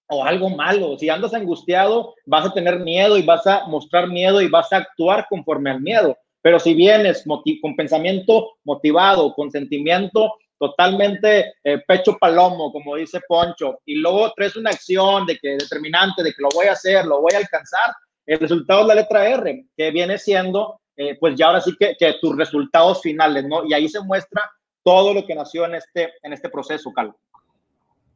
o 0.09 0.25
algo 0.25 0.51
malo. 0.51 0.97
Si 0.99 1.09
andas 1.09 1.35
angustiado, 1.35 2.15
vas 2.25 2.47
a 2.47 2.53
tener 2.53 2.81
miedo 2.81 3.19
y 3.19 3.23
vas 3.23 3.47
a 3.47 3.67
mostrar 3.67 4.09
miedo 4.09 4.41
y 4.41 4.49
vas 4.49 4.73
a 4.73 4.79
actuar 4.79 5.27
conforme 5.29 5.71
al 5.71 5.81
miedo. 5.81 6.17
Pero 6.41 6.59
si 6.59 6.75
vienes 6.75 7.25
con 7.61 7.77
pensamiento 7.77 8.53
motivado, 8.65 9.35
con 9.35 9.51
sentimiento 9.51 10.33
totalmente 10.59 11.55
eh, 11.63 11.83
pecho 11.87 12.17
palomo, 12.19 12.73
como 12.73 12.97
dice 12.97 13.21
Poncho, 13.27 13.81
y 13.85 13.97
luego 13.97 14.33
traes 14.35 14.57
una 14.57 14.71
acción 14.71 15.27
de 15.27 15.39
que 15.39 15.57
determinante, 15.57 16.23
de 16.23 16.33
que 16.33 16.43
lo 16.43 16.49
voy 16.55 16.67
a 16.67 16.73
hacer, 16.73 17.05
lo 17.07 17.21
voy 17.21 17.33
a 17.35 17.39
alcanzar, 17.39 17.95
el 18.27 18.39
resultado 18.39 18.83
es 18.83 18.87
la 18.89 18.95
letra 18.95 19.29
R, 19.29 19.67
que 19.77 19.91
viene 19.91 20.19
siendo, 20.19 20.81
eh, 20.97 21.17
pues 21.19 21.37
ya 21.37 21.47
ahora 21.47 21.61
sí 21.61 21.75
que, 21.79 21.95
que, 21.99 22.15
tus 22.21 22.37
resultados 22.37 23.01
finales, 23.01 23.45
¿no? 23.45 23.65
Y 23.65 23.75
ahí 23.75 23.89
se 23.89 24.01
muestra 24.01 24.43
todo 24.83 25.15
lo 25.15 25.27
que 25.27 25.35
nació 25.35 25.65
en 25.65 25.77
este, 25.77 26.15
en 26.23 26.33
este 26.33 26.49
proceso, 26.49 26.93
Carlos. 26.93 27.17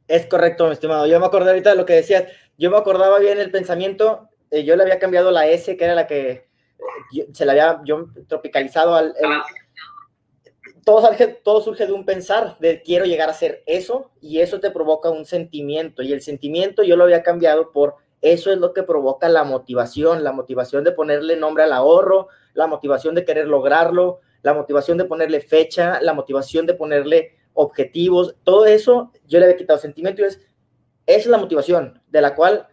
Es 0.08 0.26
correcto, 0.26 0.66
mi 0.66 0.72
estimado. 0.72 1.06
Yo 1.06 1.20
me 1.20 1.26
acordé 1.26 1.50
ahorita 1.50 1.70
de 1.70 1.76
lo 1.76 1.86
que 1.86 1.92
decías. 1.92 2.24
Yo 2.58 2.70
me 2.70 2.76
acordaba 2.76 3.20
bien 3.20 3.38
el 3.38 3.52
pensamiento. 3.52 4.28
Eh, 4.50 4.64
yo 4.64 4.74
le 4.74 4.82
había 4.82 4.98
cambiado 4.98 5.30
la 5.30 5.46
S, 5.46 5.76
que 5.76 5.84
era 5.84 5.94
la 5.94 6.08
que 6.08 6.48
se 7.32 7.44
la 7.44 7.52
había 7.52 7.80
yo 7.84 8.06
tropicalizado 8.26 8.96
al, 8.96 9.14
todo, 10.84 11.06
surge, 11.06 11.26
todo 11.28 11.60
surge 11.60 11.86
de 11.86 11.92
un 11.92 12.04
pensar, 12.04 12.56
de 12.58 12.82
quiero 12.82 13.04
llegar 13.04 13.30
a 13.30 13.34
ser 13.34 13.62
eso, 13.66 14.10
y 14.20 14.40
eso 14.40 14.60
te 14.60 14.70
provoca 14.70 15.10
un 15.10 15.24
sentimiento, 15.24 16.02
y 16.02 16.12
el 16.12 16.22
sentimiento 16.22 16.82
yo 16.82 16.96
lo 16.96 17.04
había 17.04 17.22
cambiado 17.22 17.70
por 17.70 17.96
eso 18.22 18.52
es 18.52 18.58
lo 18.58 18.74
que 18.74 18.82
provoca 18.82 19.28
la 19.28 19.44
motivación, 19.44 20.22
la 20.24 20.32
motivación 20.32 20.84
de 20.84 20.92
ponerle 20.92 21.36
nombre 21.36 21.64
al 21.64 21.72
ahorro, 21.72 22.28
la 22.52 22.66
motivación 22.66 23.14
de 23.14 23.24
querer 23.24 23.46
lograrlo, 23.46 24.20
la 24.42 24.52
motivación 24.52 24.98
de 24.98 25.04
ponerle 25.04 25.40
fecha, 25.40 26.00
la 26.02 26.12
motivación 26.12 26.66
de 26.66 26.74
ponerle 26.74 27.38
objetivos, 27.54 28.36
todo 28.44 28.66
eso 28.66 29.10
yo 29.26 29.38
le 29.38 29.46
había 29.46 29.56
quitado 29.56 29.78
sentimiento 29.78 30.22
y 30.22 30.26
es, 30.26 30.40
es 31.06 31.26
la 31.26 31.38
motivación 31.38 32.02
de 32.08 32.20
la 32.20 32.34
cual 32.34 32.68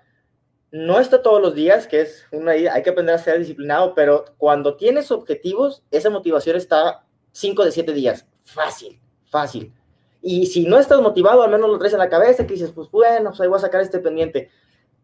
no 0.71 0.99
está 0.99 1.21
todos 1.21 1.41
los 1.41 1.55
días, 1.55 1.87
que 1.87 2.01
es 2.01 2.25
una 2.31 2.51
hay 2.51 2.83
que 2.83 2.89
aprender 2.89 3.15
a 3.15 3.19
ser 3.19 3.39
disciplinado, 3.39 3.95
pero 3.95 4.25
cuando 4.37 4.75
tienes 4.75 5.11
objetivos, 5.11 5.83
esa 5.91 6.09
motivación 6.09 6.57
está 6.57 7.06
5 7.31 7.65
de 7.65 7.71
7 7.71 7.93
días. 7.93 8.25
Fácil, 8.43 8.99
fácil. 9.25 9.73
Y 10.21 10.47
si 10.47 10.65
no 10.65 10.79
estás 10.79 11.01
motivado, 11.01 11.43
al 11.43 11.51
menos 11.51 11.69
lo 11.69 11.77
traes 11.77 11.93
en 11.93 11.99
la 11.99 12.09
cabeza, 12.09 12.45
que 12.45 12.53
dices, 12.53 12.71
pues 12.71 12.89
bueno, 12.91 13.29
pues 13.29 13.41
ahí 13.41 13.47
voy 13.47 13.57
a 13.57 13.61
sacar 13.61 13.81
este 13.81 13.99
pendiente. 13.99 14.49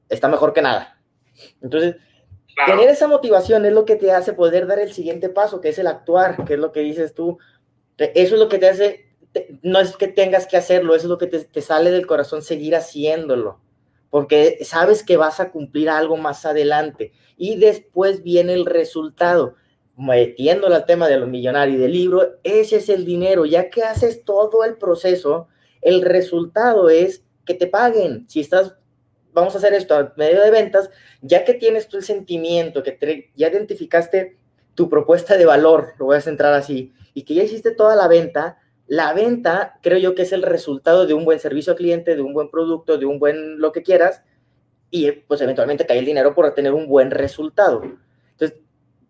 Está 0.09 0.27
mejor 0.27 0.53
que 0.53 0.61
nada. 0.61 0.99
Entonces, 1.61 1.95
tener 2.65 2.89
esa 2.89 3.07
motivación 3.07 3.65
es 3.65 3.73
lo 3.73 3.85
que 3.85 3.95
te 3.95 4.11
hace 4.11 4.33
poder 4.33 4.67
dar 4.67 4.79
el 4.79 4.93
siguiente 4.93 5.29
paso, 5.29 5.61
que 5.61 5.69
es 5.69 5.79
el 5.79 5.87
actuar, 5.87 6.43
que 6.45 6.55
es 6.55 6.59
lo 6.59 6.71
que 6.71 6.81
dices 6.81 7.13
tú. 7.13 7.37
Eso 7.97 8.35
es 8.35 8.39
lo 8.39 8.49
que 8.49 8.59
te 8.59 8.69
hace, 8.69 9.15
no 9.61 9.79
es 9.79 9.95
que 9.95 10.07
tengas 10.07 10.47
que 10.47 10.57
hacerlo, 10.57 10.95
eso 10.95 11.05
es 11.05 11.09
lo 11.09 11.17
que 11.17 11.27
te, 11.27 11.39
te 11.39 11.61
sale 11.61 11.91
del 11.91 12.07
corazón 12.07 12.41
seguir 12.41 12.75
haciéndolo, 12.75 13.59
porque 14.09 14.59
sabes 14.63 15.03
que 15.03 15.17
vas 15.17 15.39
a 15.39 15.51
cumplir 15.51 15.89
algo 15.89 16.17
más 16.17 16.45
adelante 16.45 17.13
y 17.37 17.57
después 17.57 18.23
viene 18.23 18.53
el 18.53 18.65
resultado 18.65 19.55
metiéndole 19.95 20.75
al 20.75 20.85
tema 20.85 21.07
de 21.07 21.17
los 21.17 21.29
millonarios 21.29 21.77
y 21.77 21.81
del 21.81 21.91
libro, 21.91 22.37
ese 22.43 22.77
es 22.77 22.89
el 22.89 23.05
dinero. 23.05 23.45
Ya 23.45 23.69
que 23.69 23.83
haces 23.83 24.23
todo 24.23 24.63
el 24.63 24.77
proceso, 24.77 25.47
el 25.81 26.01
resultado 26.01 26.89
es 26.89 27.23
que 27.45 27.53
te 27.53 27.67
paguen. 27.67 28.27
Si 28.27 28.39
estás, 28.39 28.75
vamos 29.33 29.55
a 29.55 29.57
hacer 29.57 29.73
esto 29.73 29.95
a 29.95 30.13
medio 30.17 30.41
de 30.41 30.51
ventas, 30.51 30.89
ya 31.21 31.43
que 31.43 31.53
tienes 31.53 31.87
tú 31.87 31.97
el 31.97 32.03
sentimiento, 32.03 32.83
que 32.83 33.31
ya 33.35 33.49
identificaste 33.49 34.37
tu 34.75 34.89
propuesta 34.89 35.37
de 35.37 35.45
valor, 35.45 35.93
lo 35.99 36.05
voy 36.05 36.17
a 36.17 36.21
centrar 36.21 36.53
así, 36.53 36.93
y 37.13 37.23
que 37.23 37.35
ya 37.35 37.43
hiciste 37.43 37.71
toda 37.71 37.95
la 37.95 38.07
venta, 38.07 38.57
la 38.87 39.13
venta 39.13 39.79
creo 39.81 39.99
yo 39.99 40.15
que 40.15 40.23
es 40.23 40.31
el 40.31 40.41
resultado 40.41 41.05
de 41.05 41.13
un 41.13 41.25
buen 41.25 41.39
servicio 41.39 41.71
al 41.71 41.77
cliente, 41.77 42.15
de 42.15 42.21
un 42.21 42.33
buen 42.33 42.49
producto, 42.49 42.97
de 42.97 43.05
un 43.05 43.19
buen 43.19 43.59
lo 43.59 43.71
que 43.71 43.83
quieras, 43.83 44.23
y 44.89 45.11
pues 45.11 45.41
eventualmente 45.41 45.85
cae 45.85 45.99
el 45.99 46.05
dinero 46.05 46.33
por 46.33 46.51
tener 46.53 46.73
un 46.73 46.87
buen 46.87 47.11
resultado. 47.11 47.81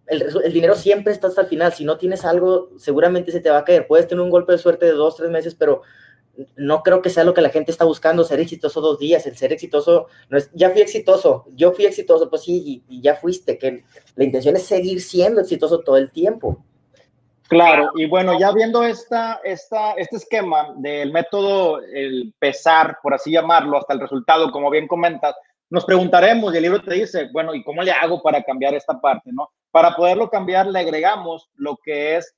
El, 0.08 0.54
dinero 0.54 0.76
siempre 0.76 1.14
está 1.14 1.28
hasta 1.28 1.42
el 1.42 1.48
final. 1.48 1.74
Si 1.74 1.86
no 1.86 1.98
tienes 1.98 2.26
algo, 2.26 2.70
seguramente 2.78 3.32
se 3.32 3.40
te 3.40 3.50
va 3.50 3.60
a 3.60 3.66
caer. 3.66 3.88
Puedes 3.88 4.08
tener 4.08 4.22
un 4.22 4.30
golpe 4.30 4.52
de 4.52 4.58
suerte 4.58 4.86
de 4.86 4.92
dos, 4.92 5.16
tres 5.16 5.30
meses, 5.30 5.56
pero 5.56 5.82
no 6.56 6.82
creo 6.82 7.02
que 7.02 7.10
sea 7.10 7.24
lo 7.24 7.34
que 7.34 7.42
la 7.42 7.50
gente 7.50 7.72
está 7.72 7.86
buscando, 7.86 8.24
ser 8.24 8.40
exitoso 8.40 8.82
dos 8.82 9.00
días. 9.00 9.26
El 9.26 9.38
ser 9.38 9.54
exitoso 9.54 10.08
no 10.30 10.38
es, 10.38 10.50
ya 10.54 10.72
fui 10.72 10.82
exitoso, 10.82 11.46
yo 11.50 11.72
fui 11.74 11.86
exitoso, 11.86 12.30
pues 12.30 12.44
sí, 12.44 12.84
y, 12.88 13.02
ya 13.02 13.16
fuiste, 13.16 13.58
que 13.58 13.84
la 14.16 14.24
intención 14.24 14.56
es 14.56 14.64
seguir 14.64 15.02
siendo 15.02 15.42
exitoso 15.42 15.80
todo 15.82 15.98
el 15.98 16.12
tiempo. 16.12 16.64
Claro, 17.50 17.92
y 17.96 18.08
bueno, 18.08 18.40
ya 18.40 18.52
viendo 18.52 18.84
esta, 18.84 19.40
esta, 19.44 19.92
este 19.94 20.16
esquema 20.16 20.74
del 20.78 21.12
método, 21.12 21.82
el 21.82 22.34
pesar, 22.40 22.98
por 23.04 23.14
así 23.14 23.32
llamarlo, 23.32 23.78
hasta 23.78 23.94
el 23.94 24.00
resultado, 24.00 24.52
como 24.52 24.72
bien 24.72 24.88
comentas, 24.88 25.36
nos 25.70 25.86
preguntaremos, 25.86 26.54
y 26.54 26.58
el 26.58 26.64
libro 26.64 26.82
te 26.82 26.94
dice, 26.94 27.30
bueno, 27.32 27.54
¿y 27.54 27.64
cómo 27.64 27.82
le 27.82 27.92
hago 27.92 28.22
para 28.22 28.44
cambiar 28.44 28.74
esta 28.74 29.00
parte? 29.00 29.32
¿no? 29.34 29.50
Para 29.72 29.96
poderlo 29.96 30.30
cambiar, 30.30 30.68
le 30.68 30.80
agregamos 30.80 31.50
lo 31.56 31.78
que 31.84 32.18
es 32.18 32.36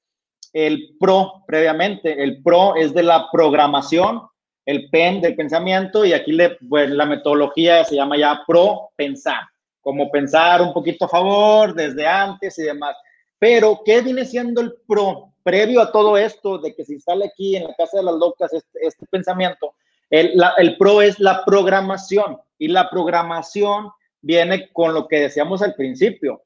el 0.54 0.96
PRO 1.00 1.44
previamente. 1.46 2.24
El 2.24 2.42
PRO 2.42 2.76
es 2.76 2.94
de 2.94 3.04
la 3.04 3.28
programación, 3.32 4.22
el 4.66 4.90
PEN 4.90 5.22
del 5.22 5.36
pensamiento, 5.36 6.06
y 6.06 6.14
aquí 6.14 6.32
le, 6.32 6.58
pues, 6.70 6.90
la 6.90 7.06
metodología 7.06 7.84
se 7.84 7.96
llama 7.96 8.18
ya 8.18 8.42
PRO 8.48 8.92
pensar, 8.96 9.42
como 9.82 10.10
pensar 10.10 10.62
un 10.62 10.74
poquito 10.74 11.06
a 11.06 11.10
favor 11.10 11.74
desde 11.74 12.08
antes 12.08 12.58
y 12.58 12.64
demás. 12.64 12.96
Pero, 13.38 13.82
¿qué 13.84 14.02
viene 14.02 14.24
siendo 14.24 14.62
el 14.62 14.74
PRO? 14.88 15.34
Previo 15.44 15.82
a 15.82 15.92
todo 15.92 16.18
esto, 16.18 16.58
de 16.58 16.74
que 16.74 16.86
se 16.86 16.94
instale 16.94 17.26
aquí 17.26 17.58
en 17.58 17.66
la 17.66 17.76
Casa 17.76 17.98
de 17.98 18.04
las 18.04 18.16
Locas 18.16 18.54
este, 18.54 18.80
este 18.82 19.06
pensamiento, 19.08 19.74
el, 20.10 20.42
el 20.58 20.78
PRO 20.78 21.02
es 21.02 21.20
la 21.20 21.44
programación 21.44 22.38
y 22.58 22.68
la 22.68 22.90
programación 22.90 23.90
viene 24.22 24.70
con 24.74 24.94
lo 24.94 25.08
que 25.08 25.20
decíamos 25.20 25.62
al 25.62 25.76
principio. 25.76 26.44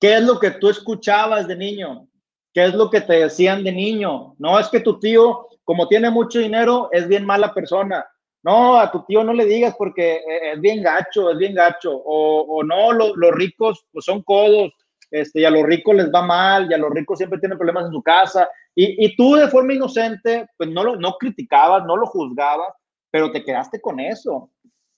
¿Qué 0.00 0.16
es 0.16 0.22
lo 0.22 0.38
que 0.38 0.50
tú 0.50 0.68
escuchabas 0.68 1.46
de 1.46 1.56
niño? 1.56 2.08
¿Qué 2.52 2.64
es 2.64 2.74
lo 2.74 2.90
que 2.90 3.00
te 3.00 3.14
decían 3.14 3.64
de 3.64 3.72
niño? 3.72 4.34
No 4.38 4.58
es 4.58 4.68
que 4.68 4.80
tu 4.80 4.98
tío, 4.98 5.48
como 5.64 5.88
tiene 5.88 6.10
mucho 6.10 6.38
dinero, 6.40 6.88
es 6.92 7.08
bien 7.08 7.24
mala 7.24 7.54
persona. 7.54 8.04
No, 8.42 8.76
a 8.76 8.90
tu 8.90 9.04
tío 9.04 9.22
no 9.22 9.32
le 9.32 9.46
digas 9.46 9.74
porque 9.78 10.16
eh, 10.16 10.52
es 10.54 10.60
bien 10.60 10.82
gacho, 10.82 11.30
es 11.30 11.38
bien 11.38 11.54
gacho. 11.54 11.92
O, 12.04 12.62
no, 12.64 12.92
los, 12.92 13.14
ricos 13.32 13.86
pues 13.92 14.04
son 14.04 14.22
codos, 14.22 14.72
este, 15.10 15.40
y 15.40 15.44
a 15.44 15.50
los 15.50 15.62
ricos 15.62 15.94
les 15.94 16.12
va 16.12 16.22
mal, 16.22 16.68
y 16.70 16.74
a 16.74 16.78
los 16.78 16.90
ricos 16.90 17.18
siempre 17.18 17.38
tienen 17.38 17.56
problemas 17.56 17.86
en 17.86 17.92
su 17.92 18.02
casa. 18.02 18.48
Y, 18.74 19.06
y 19.06 19.16
tú 19.16 19.36
de 19.36 19.48
forma 19.48 19.74
inocente, 19.74 20.46
pues 20.56 20.68
no 20.68 20.82
lo 20.82 20.96
no 20.96 21.12
criticabas, 21.12 21.84
no 21.86 21.96
lo 21.96 22.06
juzgabas, 22.06 22.74
pero 23.10 23.30
te 23.30 23.44
quedaste 23.44 23.80
con 23.80 24.00
eso. 24.00 24.50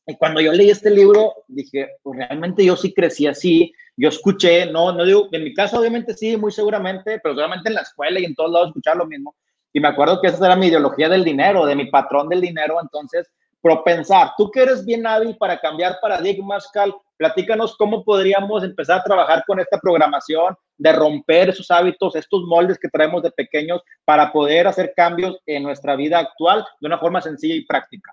Y 0.07 0.17
cuando 0.17 0.40
yo 0.40 0.53
leí 0.53 0.71
este 0.71 0.90
libro, 0.90 1.33
dije, 1.49 1.93
pues 2.03 2.19
realmente 2.19 2.64
yo 2.64 2.77
sí 2.77 2.93
crecí 2.93 3.27
así, 3.27 3.73
yo 3.97 4.11
escuché, 4.11 4.67
no, 4.67 4.93
no 4.93 5.05
digo, 5.05 5.29
en 5.33 5.45
mi 5.45 5.55
casa 5.55 5.79
obviamente 5.79 6.14
sí, 6.14 6.37
muy 6.37 6.53
seguramente, 6.53 7.21
pero 7.23 7.35
solamente 7.35 7.71
en 7.71 7.77
la 7.77 7.83
escuela 7.83 8.21
y 8.21 8.25
en 8.25 8.35
todos 8.35 8.51
lados 8.51 8.69
escuchar 8.69 8.97
lo 8.97 9.07
mismo. 9.07 9.35
Y 9.73 9.81
me 9.81 9.88
acuerdo 9.88 10.21
que 10.21 10.29
esa 10.29 10.45
era 10.45 10.57
mi 10.57 10.67
ideología 10.67 11.09
del 11.09 11.25
dinero, 11.25 11.64
de 11.64 11.75
mi 11.75 11.87
patrón 11.87 12.29
del 12.29 12.43
dinero, 12.43 12.79
entonces, 12.83 13.31
propensar, 13.62 14.33
tú 14.37 14.51
que 14.51 14.62
eres 14.62 14.85
bien 14.85 15.07
hábil 15.07 15.37
para 15.38 15.59
cambiar 15.59 15.97
paradigmas, 16.03 16.69
Cal, 16.71 16.95
platícanos 17.17 17.77
cómo 17.77 18.05
podríamos 18.05 18.62
empezar 18.62 19.01
a 19.01 19.05
trabajar 19.05 19.43
con 19.47 19.59
esta 19.59 19.79
programación, 19.79 20.55
de 20.77 20.93
romper 20.93 21.49
esos 21.51 21.71
hábitos, 21.71 22.14
estos 22.17 22.43
moldes 22.45 22.79
que 22.79 22.88
traemos 22.88 23.23
de 23.23 23.31
pequeños 23.31 23.81
para 24.05 24.33
poder 24.33 24.67
hacer 24.67 24.93
cambios 24.95 25.38
en 25.47 25.62
nuestra 25.62 25.97
vida 25.97 26.19
actual 26.19 26.67
de 26.81 26.87
una 26.87 26.99
forma 26.99 27.21
sencilla 27.21 27.55
y 27.55 27.64
práctica. 27.64 28.12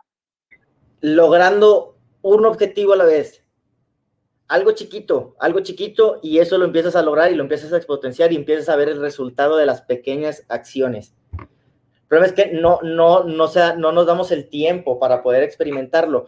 Logrando 1.02 1.98
un 2.22 2.46
objetivo 2.46 2.94
a 2.94 2.98
la 2.98 3.06
vez 3.06 3.42
algo 4.52 4.74
chiquito, 4.74 5.36
algo 5.40 5.62
chiquito 5.62 6.20
y 6.22 6.40
eso 6.40 6.58
lo 6.58 6.66
empiezas 6.66 6.98
a 6.98 7.02
lograr 7.02 7.32
y 7.32 7.36
lo 7.36 7.44
empiezas 7.44 7.72
a 7.72 7.78
exponenciar 7.78 8.34
y 8.34 8.36
empiezas 8.36 8.68
a 8.68 8.76
ver 8.76 8.90
el 8.90 9.00
resultado 9.00 9.56
de 9.56 9.66
las 9.66 9.82
pequeñas 9.82 10.44
acciones. 10.50 11.16
El 11.32 12.08
problema 12.10 12.28
es 12.28 12.34
que 12.34 12.52
no, 12.52 12.80
no, 12.84 13.24
no, 13.24 13.48
sea, 13.48 13.76
no 13.76 13.94
nos 13.94 14.06
damos 14.06 14.30
el 14.34 14.50
tiempo 14.50 15.00
para 15.00 15.22
poder 15.22 15.44
experimentarlo. 15.44 16.26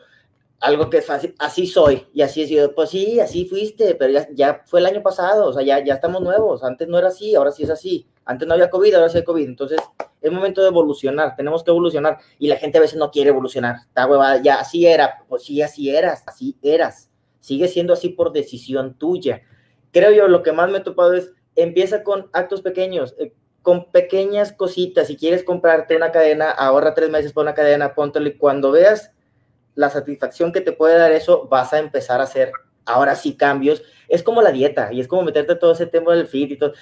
Algo 0.63 0.89
que 0.89 0.97
es 0.97 1.05
fácil, 1.05 1.35
así 1.39 1.67
soy 1.67 2.07
y 2.13 2.21
así 2.21 2.41
he 2.41 2.47
sido. 2.47 2.73
Pues 2.73 2.89
sí, 2.89 3.19
así 3.19 3.45
fuiste, 3.45 3.95
pero 3.95 4.13
ya, 4.13 4.27
ya 4.33 4.63
fue 4.65 4.79
el 4.79 4.85
año 4.85 5.03
pasado, 5.03 5.47
o 5.47 5.53
sea, 5.53 5.61
ya, 5.61 5.83
ya 5.83 5.95
estamos 5.95 6.21
nuevos. 6.21 6.63
Antes 6.63 6.87
no 6.87 6.97
era 6.97 7.09
así, 7.09 7.35
ahora 7.35 7.51
sí 7.51 7.63
es 7.63 7.69
así. 7.69 8.07
Antes 8.25 8.47
no 8.47 8.53
había 8.53 8.69
COVID, 8.69 8.93
ahora 8.95 9.09
sí 9.09 9.17
hay 9.17 9.23
COVID. 9.23 9.45
Entonces, 9.45 9.79
es 10.21 10.31
momento 10.31 10.61
de 10.61 10.69
evolucionar, 10.69 11.35
tenemos 11.35 11.63
que 11.63 11.71
evolucionar 11.71 12.17
y 12.39 12.47
la 12.47 12.55
gente 12.55 12.77
a 12.77 12.81
veces 12.81 12.97
no 12.97 13.11
quiere 13.11 13.29
evolucionar. 13.29 13.75
Está 13.87 14.07
huevada, 14.07 14.41
ya 14.41 14.55
así 14.55 14.85
era, 14.85 15.25
pues 15.27 15.43
sí, 15.43 15.61
así 15.61 15.89
eras, 15.89 16.23
así 16.25 16.57
eras 16.61 17.09
sigue 17.43 17.67
siendo 17.67 17.91
así 17.91 18.09
por 18.09 18.31
decisión 18.31 18.97
tuya. 18.97 19.41
Creo 19.91 20.11
yo, 20.11 20.29
lo 20.29 20.43
que 20.43 20.53
más 20.53 20.71
me 20.71 20.77
he 20.77 20.81
topado 20.81 21.13
es, 21.13 21.33
empieza 21.55 22.01
con 22.01 22.29
actos 22.31 22.61
pequeños, 22.61 23.15
eh, 23.19 23.33
con 23.61 23.91
pequeñas 23.91 24.53
cositas. 24.53 25.07
Si 25.07 25.17
quieres 25.17 25.43
comprarte 25.43 25.97
una 25.97 26.13
cadena, 26.13 26.49
ahorra 26.49 26.93
tres 26.93 27.09
meses 27.09 27.33
por 27.33 27.43
una 27.43 27.53
cadena, 27.53 27.95
póntelo 27.95 28.29
y 28.29 28.37
cuando 28.37 28.71
veas 28.71 29.11
la 29.75 29.89
satisfacción 29.89 30.51
que 30.51 30.61
te 30.61 30.71
puede 30.71 30.97
dar 30.97 31.11
eso, 31.11 31.47
vas 31.47 31.73
a 31.73 31.79
empezar 31.79 32.19
a 32.19 32.23
hacer 32.23 32.51
ahora 32.85 33.15
sí 33.15 33.35
cambios. 33.35 33.83
Es 34.07 34.23
como 34.23 34.41
la 34.41 34.51
dieta 34.51 34.91
y 34.91 34.99
es 34.99 35.07
como 35.07 35.23
meterte 35.23 35.55
todo 35.55 35.73
ese 35.73 35.85
tema 35.85 36.13
del 36.13 36.27
fit 36.27 36.51
y 36.51 36.57
todo. 36.57 36.73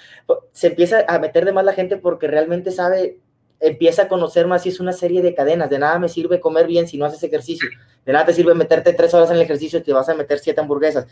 Se 0.52 0.68
empieza 0.68 1.04
a 1.08 1.18
meter 1.18 1.44
de 1.44 1.52
más 1.52 1.64
la 1.64 1.72
gente 1.72 1.96
porque 1.96 2.26
realmente 2.26 2.70
sabe 2.70 3.20
empieza 3.62 4.02
a 4.02 4.08
conocer 4.08 4.48
más 4.48 4.66
y 4.66 4.70
es 4.70 4.80
una 4.80 4.92
serie 4.92 5.22
de 5.22 5.34
cadenas. 5.34 5.70
De 5.70 5.78
nada 5.78 5.98
me 5.98 6.08
sirve 6.08 6.40
comer 6.40 6.66
bien 6.66 6.88
si 6.88 6.98
no 6.98 7.06
haces 7.06 7.22
ejercicio. 7.22 7.68
De 8.04 8.12
nada 8.12 8.26
te 8.26 8.34
sirve 8.34 8.54
meterte 8.54 8.92
tres 8.92 9.14
horas 9.14 9.30
en 9.30 9.36
el 9.36 9.42
ejercicio 9.42 9.78
y 9.78 9.82
te 9.82 9.92
vas 9.92 10.08
a 10.08 10.14
meter 10.14 10.40
siete 10.40 10.60
hamburguesas. 10.60 11.06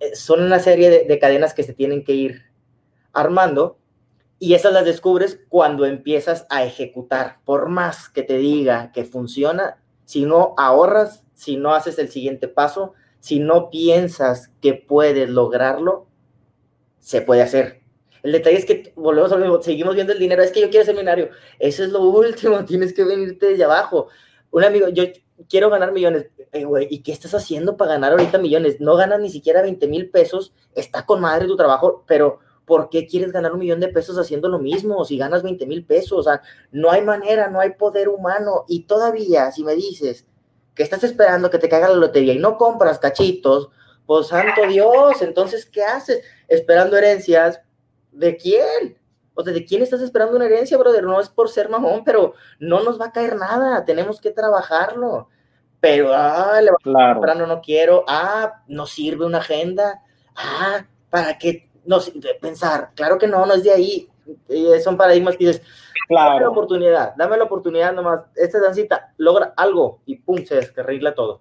Eh, 0.00 0.16
son 0.16 0.42
una 0.42 0.58
serie 0.58 0.88
de, 0.88 1.04
de 1.04 1.18
cadenas 1.18 1.52
que 1.52 1.62
se 1.62 1.74
tienen 1.74 2.02
que 2.02 2.14
ir 2.14 2.42
armando 3.12 3.78
y 4.38 4.54
esas 4.54 4.72
las 4.72 4.86
descubres 4.86 5.38
cuando 5.50 5.84
empiezas 5.84 6.46
a 6.48 6.64
ejecutar. 6.64 7.36
Por 7.44 7.68
más 7.68 8.08
que 8.08 8.22
te 8.22 8.38
diga 8.38 8.90
que 8.90 9.04
funciona, 9.04 9.81
si 10.04 10.24
no 10.24 10.54
ahorras, 10.56 11.24
si 11.34 11.56
no 11.56 11.74
haces 11.74 11.98
el 11.98 12.10
siguiente 12.10 12.48
paso, 12.48 12.94
si 13.20 13.38
no 13.38 13.70
piensas 13.70 14.50
que 14.60 14.74
puedes 14.74 15.28
lograrlo, 15.28 16.06
se 16.98 17.22
puede 17.22 17.42
hacer. 17.42 17.82
El 18.22 18.32
detalle 18.32 18.56
es 18.56 18.64
que 18.64 18.92
volvemos 18.94 19.32
a 19.32 19.36
lo 19.36 19.62
seguimos 19.62 19.94
viendo 19.94 20.12
el 20.12 20.18
dinero, 20.18 20.42
es 20.42 20.52
que 20.52 20.60
yo 20.60 20.70
quiero 20.70 20.86
seminario, 20.86 21.30
eso 21.58 21.82
es 21.82 21.90
lo 21.90 22.02
último, 22.02 22.64
tienes 22.66 22.94
que 22.94 23.04
venirte 23.04 23.46
desde 23.46 23.64
abajo. 23.64 24.08
Un 24.50 24.64
amigo, 24.64 24.88
yo 24.88 25.04
quiero 25.48 25.70
ganar 25.70 25.92
millones, 25.92 26.30
eh, 26.52 26.66
¿y 26.90 27.02
qué 27.02 27.12
estás 27.12 27.34
haciendo 27.34 27.76
para 27.76 27.92
ganar 27.92 28.12
ahorita 28.12 28.38
millones? 28.38 28.80
No 28.80 28.96
ganas 28.96 29.20
ni 29.20 29.30
siquiera 29.30 29.62
20 29.62 29.86
mil 29.88 30.10
pesos, 30.10 30.52
está 30.74 31.04
con 31.06 31.20
madre 31.20 31.46
tu 31.46 31.56
trabajo, 31.56 32.04
pero 32.06 32.40
¿por 32.64 32.88
qué 32.88 33.06
quieres 33.06 33.32
ganar 33.32 33.52
un 33.52 33.60
millón 33.60 33.80
de 33.80 33.88
pesos 33.88 34.18
haciendo 34.18 34.48
lo 34.48 34.58
mismo? 34.58 35.04
Si 35.04 35.18
ganas 35.18 35.42
20 35.42 35.66
mil 35.66 35.84
pesos, 35.84 36.12
o 36.12 36.22
sea, 36.22 36.42
no 36.70 36.90
hay 36.90 37.02
manera, 37.02 37.48
no 37.48 37.60
hay 37.60 37.70
poder 37.70 38.08
humano. 38.08 38.64
Y 38.68 38.84
todavía, 38.84 39.50
si 39.52 39.64
me 39.64 39.74
dices 39.74 40.26
que 40.74 40.82
estás 40.82 41.04
esperando 41.04 41.50
que 41.50 41.58
te 41.58 41.68
caiga 41.68 41.88
la 41.88 41.96
lotería 41.96 42.34
y 42.34 42.38
no 42.38 42.56
compras 42.56 42.98
cachitos, 42.98 43.70
pues 44.06 44.28
santo 44.28 44.66
Dios, 44.66 45.22
entonces, 45.22 45.66
¿qué 45.66 45.84
haces? 45.84 46.24
Esperando 46.48 46.96
herencias, 46.96 47.60
¿de 48.10 48.36
quién? 48.36 48.98
O 49.34 49.42
sea, 49.42 49.52
¿de 49.52 49.64
quién 49.64 49.82
estás 49.82 50.00
esperando 50.00 50.36
una 50.36 50.46
herencia, 50.46 50.76
brother? 50.76 51.04
No 51.04 51.20
es 51.20 51.28
por 51.28 51.48
ser 51.48 51.68
mamón, 51.68 52.04
pero 52.04 52.34
no 52.58 52.82
nos 52.82 53.00
va 53.00 53.06
a 53.06 53.12
caer 53.12 53.36
nada, 53.36 53.84
tenemos 53.84 54.20
que 54.20 54.30
trabajarlo. 54.30 55.28
Pero, 55.80 56.12
ah, 56.14 56.60
le 56.60 56.70
claro. 56.82 57.46
no 57.46 57.60
quiero, 57.60 58.04
ah, 58.06 58.62
no 58.68 58.86
sirve 58.86 59.24
una 59.24 59.38
agenda, 59.38 60.02
ah, 60.36 60.86
¿para 61.10 61.38
qué 61.38 61.71
no, 61.84 61.98
de 62.00 62.34
pensar, 62.40 62.90
claro 62.94 63.18
que 63.18 63.26
no, 63.26 63.44
no 63.46 63.54
es 63.54 63.64
de 63.64 63.72
ahí. 63.72 64.08
Son 64.82 64.96
paradigmas 64.96 65.36
que 65.36 65.46
dices, 65.46 65.62
claro. 66.08 66.30
dame 66.30 66.42
la 66.42 66.50
oportunidad, 66.50 67.14
dame 67.16 67.36
la 67.36 67.44
oportunidad 67.44 67.92
nomás. 67.92 68.20
Esta 68.36 68.60
dancita 68.60 69.12
logra 69.16 69.52
algo 69.56 70.00
y 70.06 70.16
pum, 70.16 70.44
se 70.44 70.56
descarrila 70.56 71.14
todo. 71.14 71.40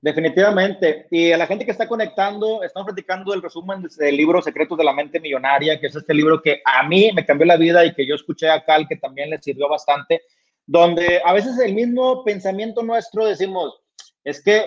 Definitivamente. 0.00 1.06
Y 1.10 1.32
a 1.32 1.36
la 1.36 1.46
gente 1.46 1.64
que 1.64 1.72
está 1.72 1.88
conectando, 1.88 2.62
estamos 2.62 2.86
platicando 2.86 3.34
el 3.34 3.42
resumen 3.42 3.82
del 3.98 4.16
libro 4.16 4.40
Secretos 4.40 4.78
de 4.78 4.84
la 4.84 4.92
Mente 4.92 5.18
Millonaria, 5.18 5.80
que 5.80 5.88
es 5.88 5.96
este 5.96 6.14
libro 6.14 6.40
que 6.40 6.62
a 6.64 6.86
mí 6.86 7.10
me 7.12 7.26
cambió 7.26 7.46
la 7.46 7.56
vida 7.56 7.84
y 7.84 7.94
que 7.94 8.06
yo 8.06 8.14
escuché 8.14 8.48
a 8.48 8.64
Cal, 8.64 8.86
que 8.86 8.96
también 8.96 9.30
le 9.30 9.42
sirvió 9.42 9.68
bastante, 9.68 10.22
donde 10.66 11.20
a 11.24 11.32
veces 11.32 11.58
el 11.58 11.74
mismo 11.74 12.22
pensamiento 12.24 12.82
nuestro 12.82 13.24
decimos, 13.24 13.80
es 14.22 14.42
que 14.42 14.66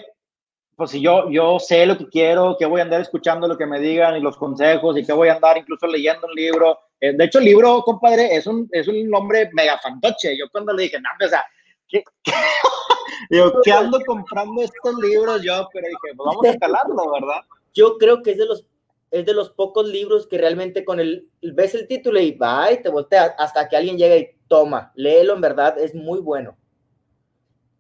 pues 0.76 0.92
si 0.92 1.02
yo, 1.02 1.30
yo 1.30 1.60
sé 1.60 1.86
lo 1.86 1.98
que 1.98 2.08
quiero, 2.08 2.56
que 2.58 2.66
voy 2.66 2.80
a 2.82 2.84
andar 2.84 3.02
escuchando 3.02 3.48
lo 3.48 3.58
que 3.58 3.66
me 3.66 3.80
digan 3.80 4.16
y 4.16 4.20
los 4.20 4.38
consejos 4.38 4.98
y 4.98 5.06
que 5.06 5.14
voy 5.14 5.30
a 5.30 5.36
andar 5.36 5.58
incluso 5.58 5.86
leyendo 5.88 6.28
un 6.28 6.34
libro. 6.34 6.80
Eh, 7.00 7.14
de 7.14 7.26
hecho, 7.26 7.40
el 7.40 7.46
libro, 7.46 7.82
compadre, 7.82 8.36
es 8.36 8.48
un, 8.48 8.68
es 8.72 8.88
un 8.88 9.10
nombre 9.10 9.50
mega 9.54 9.78
fantoche. 9.78 10.38
Yo 10.38 10.46
cuando 10.52 10.74
le 10.74 10.84
dije, 10.84 11.00
no, 11.00 11.10
o 11.24 11.30
sea, 11.30 11.44
¿qué, 11.88 12.04
¿qué 13.64 13.72
ando 13.72 14.00
comprando 14.06 14.62
estos 14.62 14.96
libros 15.02 15.42
yo? 15.44 15.68
Pero 15.74 15.88
dije, 15.88 16.16
pues 16.16 16.26
vamos 16.26 16.48
a 16.48 16.58
calarlo, 16.58 17.12
¿verdad? 17.12 17.42
Yo 17.74 17.98
creo 17.98 18.22
que 18.22 18.32
es 18.32 18.38
de 18.38 18.46
los 18.46 18.66
es 19.12 19.26
de 19.26 19.34
los 19.34 19.50
pocos 19.50 19.86
libros 19.88 20.26
que 20.26 20.38
realmente 20.38 20.86
con 20.86 21.00
el 21.00 21.30
ves 21.42 21.76
el 21.76 21.86
título 21.86 22.20
y 22.20 22.32
va 22.32 22.72
y 22.72 22.82
te 22.82 22.90
voltea 22.90 23.36
hasta 23.38 23.68
que 23.68 23.76
alguien 23.76 23.98
llega 23.98 24.16
y 24.16 24.30
toma, 24.48 24.92
léelo 24.96 25.34
en 25.34 25.42
verdad, 25.42 25.78
es 25.78 25.94
muy 25.94 26.20
bueno. 26.20 26.58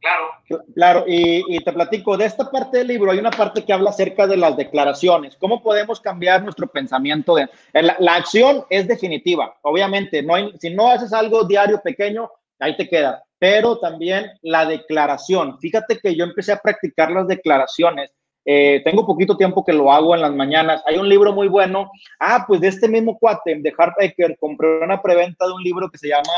Claro. 0.01 0.63
Claro, 0.73 1.03
y, 1.07 1.63
te 1.63 1.71
platico, 1.71 2.17
de 2.17 2.25
esta 2.25 2.49
parte 2.49 2.79
del 2.79 2.87
libro 2.87 3.11
hay 3.11 3.19
una 3.19 3.29
parte 3.29 3.63
que 3.63 3.71
habla 3.71 3.91
acerca 3.91 4.25
de 4.25 4.35
las 4.35 4.57
declaraciones, 4.57 5.37
cómo 5.37 5.61
podemos 5.61 6.01
cambiar 6.01 6.41
nuestro 6.43 6.65
pensamiento. 6.65 7.37
La, 7.71 8.15
acción 8.15 8.65
es 8.71 8.87
definitiva, 8.87 9.55
obviamente, 9.61 10.25
si 10.59 10.71
no 10.71 10.89
haces 10.89 11.13
algo 11.13 11.43
diario 11.43 11.79
pequeño, 11.83 12.31
ahí 12.59 12.75
te 12.75 12.89
queda, 12.89 13.23
pero 13.37 13.77
también 13.77 14.31
la 14.41 14.65
declaración. 14.65 15.59
Fíjate 15.59 15.99
que 15.99 16.15
yo 16.15 16.23
empecé 16.23 16.53
a 16.53 16.59
practicar 16.59 17.11
las 17.11 17.27
declaraciones. 17.27 18.11
Eh, 18.43 18.81
tengo 18.83 19.05
poquito 19.05 19.37
tiempo 19.37 19.63
que 19.63 19.71
lo 19.71 19.91
hago 19.91 20.15
en 20.15 20.21
las 20.21 20.33
mañanas. 20.33 20.81
Hay 20.87 20.97
un 20.97 21.07
libro 21.07 21.31
muy 21.31 21.47
bueno. 21.47 21.91
Ah, 22.19 22.43
pues 22.47 22.59
de 22.59 22.69
este 22.69 22.87
mismo 22.87 23.19
cuate, 23.19 23.55
de 23.55 23.73
Hart 23.77 23.93
compré 24.39 24.83
una 24.83 24.99
preventa 24.99 25.45
de 25.45 25.53
un 25.53 25.61
libro 25.61 25.91
que 25.91 25.99
se 25.99 26.07
llama 26.07 26.33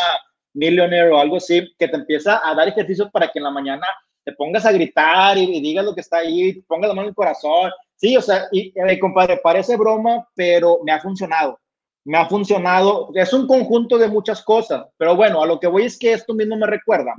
Millionaire 0.54 1.12
o 1.12 1.20
algo 1.20 1.38
así, 1.38 1.74
que 1.78 1.88
te 1.88 1.96
empieza 1.96 2.42
a 2.44 2.54
dar 2.56 2.68
ejercicios 2.68 3.10
para 3.12 3.28
que 3.28 3.40
en 3.40 3.44
la 3.44 3.52
mañana 3.52 3.86
te 4.24 4.32
pongas 4.34 4.66
a 4.66 4.72
gritar 4.72 5.38
y, 5.38 5.62
digas 5.62 5.84
lo 5.84 5.94
que 5.94 6.02
está 6.02 6.18
ahí, 6.18 6.62
pongas 6.62 6.90
la 6.90 6.96
mano 6.96 7.08
en 7.08 7.10
el 7.10 7.16
corazón. 7.16 7.72
Sí, 7.96 8.16
o 8.16 8.22
sea, 8.22 8.48
y, 8.52 8.74
eh, 8.76 9.00
compadre, 9.00 9.38
parece 9.38 9.76
broma, 9.76 10.28
pero 10.36 10.80
me 10.84 10.92
ha 10.92 11.00
funcionado. 11.00 11.60
Me 12.06 12.18
ha 12.18 12.26
funcionado. 12.26 13.10
Es 13.14 13.34
un 13.34 13.48
conjunto 13.48 13.98
de 13.98 14.08
muchas 14.08 14.44
cosas, 14.44 14.86
pero 14.98 15.16
bueno, 15.16 15.42
a 15.42 15.48
lo 15.48 15.60
que 15.60 15.68
voy 15.68 15.84
es 15.84 15.98
que 15.98 16.14
esto 16.14 16.34
mismo 16.34 16.58
me 16.58 16.68
recuerda. 16.68 17.14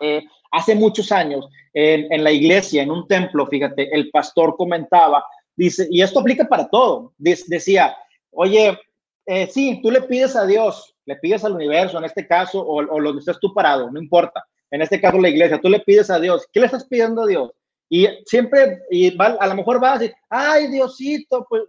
Eh, 0.00 0.22
hace 0.50 0.74
muchos 0.74 1.12
años, 1.12 1.48
en, 1.72 2.12
en, 2.12 2.24
la 2.24 2.30
iglesia, 2.30 2.82
en 2.82 2.90
un 2.90 3.06
templo, 3.06 3.46
fíjate, 3.46 3.94
el 3.94 4.10
pastor 4.10 4.56
comentaba, 4.56 5.24
dice, 5.56 5.86
y 5.90 6.02
esto 6.02 6.20
aplica 6.20 6.44
para 6.44 6.68
todo, 6.68 7.12
decía, 7.18 7.96
oye, 8.30 8.78
eh, 9.26 9.46
sí, 9.46 9.80
tú 9.82 9.90
le 9.90 10.02
pides 10.02 10.36
a 10.36 10.46
Dios, 10.46 10.93
le 11.06 11.16
pides 11.16 11.44
al 11.44 11.54
universo 11.54 11.98
en 11.98 12.04
este 12.04 12.26
caso, 12.26 12.60
o, 12.60 12.76
o 12.76 13.00
lo 13.00 13.12
que 13.12 13.18
estés 13.18 13.38
tú 13.40 13.52
parado, 13.52 13.90
no 13.90 14.00
importa. 14.00 14.44
En 14.70 14.82
este 14.82 15.00
caso, 15.00 15.18
la 15.20 15.28
iglesia, 15.28 15.60
tú 15.60 15.68
le 15.68 15.80
pides 15.80 16.10
a 16.10 16.18
Dios. 16.18 16.48
¿Qué 16.52 16.60
le 16.60 16.66
estás 16.66 16.84
pidiendo 16.86 17.22
a 17.22 17.26
Dios? 17.26 17.52
Y 17.88 18.08
siempre, 18.26 18.82
y 18.90 19.16
a 19.18 19.46
lo 19.46 19.54
mejor 19.54 19.82
va 19.82 19.92
a 19.92 19.98
decir, 19.98 20.16
ay, 20.28 20.68
Diosito, 20.68 21.46
pues 21.48 21.62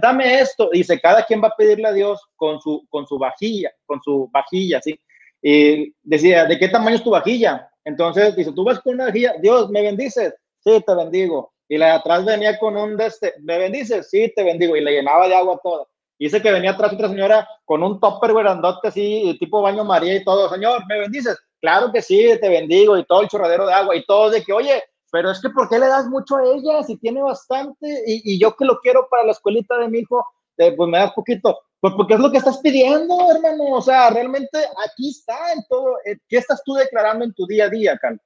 dame 0.00 0.40
esto. 0.40 0.70
Dice, 0.72 1.00
cada 1.00 1.24
quien 1.24 1.42
va 1.42 1.48
a 1.48 1.56
pedirle 1.56 1.88
a 1.88 1.92
Dios 1.92 2.20
con 2.36 2.60
su, 2.60 2.86
con 2.88 3.06
su 3.06 3.18
vajilla, 3.18 3.72
con 3.84 4.00
su 4.02 4.28
vajilla, 4.32 4.80
¿sí? 4.80 4.98
Y 5.42 5.94
decía, 6.02 6.46
¿de 6.46 6.58
qué 6.58 6.68
tamaño 6.68 6.96
es 6.96 7.02
tu 7.02 7.10
vajilla? 7.10 7.70
Entonces 7.84 8.34
dice, 8.36 8.52
tú 8.52 8.64
vas 8.64 8.80
con 8.80 8.94
una 8.94 9.06
vajilla, 9.06 9.34
Dios, 9.40 9.70
¿me 9.70 9.82
bendices? 9.82 10.34
Sí, 10.60 10.82
te 10.86 10.94
bendigo. 10.94 11.52
Y 11.68 11.76
la 11.76 11.86
de 11.86 11.92
atrás 11.92 12.24
venía 12.24 12.58
con 12.58 12.76
un 12.76 12.96
de 12.96 13.06
este, 13.06 13.34
¿me 13.40 13.58
bendices? 13.58 14.08
Sí, 14.08 14.32
te 14.34 14.42
bendigo. 14.42 14.74
Y 14.76 14.80
le 14.80 14.92
llenaba 14.92 15.28
de 15.28 15.34
agua 15.34 15.60
toda. 15.62 15.86
Y 16.18 16.24
dice 16.24 16.42
que 16.42 16.52
venía 16.52 16.72
atrás 16.72 16.92
otra 16.92 17.08
señora 17.08 17.48
con 17.64 17.82
un 17.82 18.00
topper 18.00 18.34
grandote 18.34 18.88
así, 18.88 19.36
tipo 19.38 19.62
baño 19.62 19.84
María 19.84 20.16
y 20.16 20.24
todo. 20.24 20.48
Señor, 20.50 20.82
¿me 20.88 20.98
bendices? 20.98 21.38
Claro 21.60 21.92
que 21.92 22.02
sí, 22.02 22.28
te 22.40 22.48
bendigo 22.48 22.98
y 22.98 23.04
todo 23.04 23.22
el 23.22 23.28
chorradero 23.28 23.66
de 23.66 23.72
agua 23.72 23.96
y 23.96 24.04
todo 24.04 24.30
de 24.30 24.42
que, 24.42 24.52
oye, 24.52 24.82
pero 25.10 25.30
es 25.30 25.40
que 25.40 25.50
¿por 25.50 25.68
qué 25.68 25.78
le 25.78 25.86
das 25.86 26.06
mucho 26.06 26.36
a 26.36 26.44
ella 26.44 26.82
si 26.82 26.96
tiene 26.96 27.22
bastante? 27.22 28.02
Y, 28.06 28.38
yo 28.38 28.54
que 28.56 28.64
lo 28.64 28.78
quiero 28.80 29.08
para 29.08 29.24
la 29.24 29.32
escuelita 29.32 29.78
de 29.78 29.88
mi 29.88 30.00
hijo, 30.00 30.24
pues 30.56 30.88
me 30.88 30.98
das 30.98 31.12
poquito. 31.12 31.58
Pues 31.80 31.94
porque 31.96 32.14
es 32.14 32.20
lo 32.20 32.30
que 32.30 32.38
estás 32.38 32.58
pidiendo, 32.58 33.16
hermano. 33.30 33.76
O 33.76 33.80
sea, 33.80 34.10
realmente 34.10 34.58
aquí 34.84 35.10
está 35.10 35.52
en 35.52 35.64
todo. 35.68 35.96
Eh, 36.04 36.18
¿Qué 36.28 36.38
estás 36.38 36.62
tú 36.64 36.74
declarando 36.74 37.24
en 37.24 37.32
tu 37.32 37.46
día 37.46 37.66
a 37.66 37.68
día, 37.68 37.96
Carlos? 37.96 38.20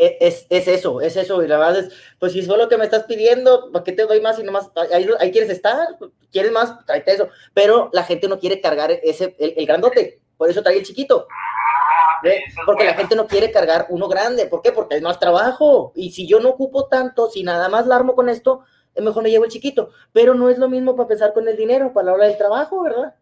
E, 0.00 0.16
es, 0.18 0.46
es, 0.48 0.66
eso, 0.66 1.02
es 1.02 1.14
eso. 1.16 1.42
Y 1.42 1.46
la 1.46 1.58
verdad 1.58 1.80
es, 1.80 1.92
pues 2.18 2.32
si 2.32 2.38
es 2.40 2.46
lo 2.46 2.68
que 2.70 2.78
me 2.78 2.84
estás 2.84 3.04
pidiendo, 3.04 3.70
¿para 3.70 3.84
qué 3.84 3.92
te 3.92 4.06
doy 4.06 4.22
más 4.22 4.38
y 4.38 4.42
nomás 4.42 4.70
ahí, 4.94 5.06
ahí 5.18 5.30
quieres 5.30 5.50
estar? 5.50 5.98
¿Quieres 6.32 6.50
más? 6.52 6.86
Tráete 6.86 7.12
eso. 7.12 7.28
Pero 7.52 7.90
la 7.92 8.02
gente 8.04 8.26
no 8.26 8.40
quiere 8.40 8.62
cargar 8.62 8.90
ese, 8.90 9.36
el, 9.38 9.66
grandote, 9.66 10.22
por 10.38 10.48
eso 10.48 10.62
trae 10.62 10.78
el 10.78 10.86
chiquito. 10.86 11.28
Porque 12.64 12.84
la 12.84 12.94
gente 12.94 13.14
no 13.14 13.26
quiere 13.26 13.50
cargar 13.50 13.86
uno 13.90 14.08
grande. 14.08 14.46
¿Por 14.46 14.62
qué? 14.62 14.72
Porque 14.72 14.96
es 14.96 15.02
más 15.02 15.20
trabajo. 15.20 15.92
Y 15.94 16.12
si 16.12 16.26
yo 16.26 16.40
no 16.40 16.48
ocupo 16.48 16.86
tanto, 16.86 17.30
si 17.30 17.42
nada 17.42 17.68
más 17.68 17.86
la 17.86 17.96
armo 17.96 18.14
con 18.14 18.30
esto, 18.30 18.62
es 18.94 19.04
mejor 19.04 19.22
me 19.22 19.30
llevo 19.30 19.44
el 19.44 19.50
chiquito. 19.50 19.90
Pero 20.12 20.32
no 20.32 20.48
es 20.48 20.56
lo 20.56 20.70
mismo 20.70 20.96
para 20.96 21.08
pensar 21.08 21.34
con 21.34 21.46
el 21.46 21.58
dinero, 21.58 21.92
para 21.92 22.06
la 22.06 22.12
hora 22.14 22.26
del 22.26 22.38
trabajo, 22.38 22.82
¿verdad? 22.82 23.14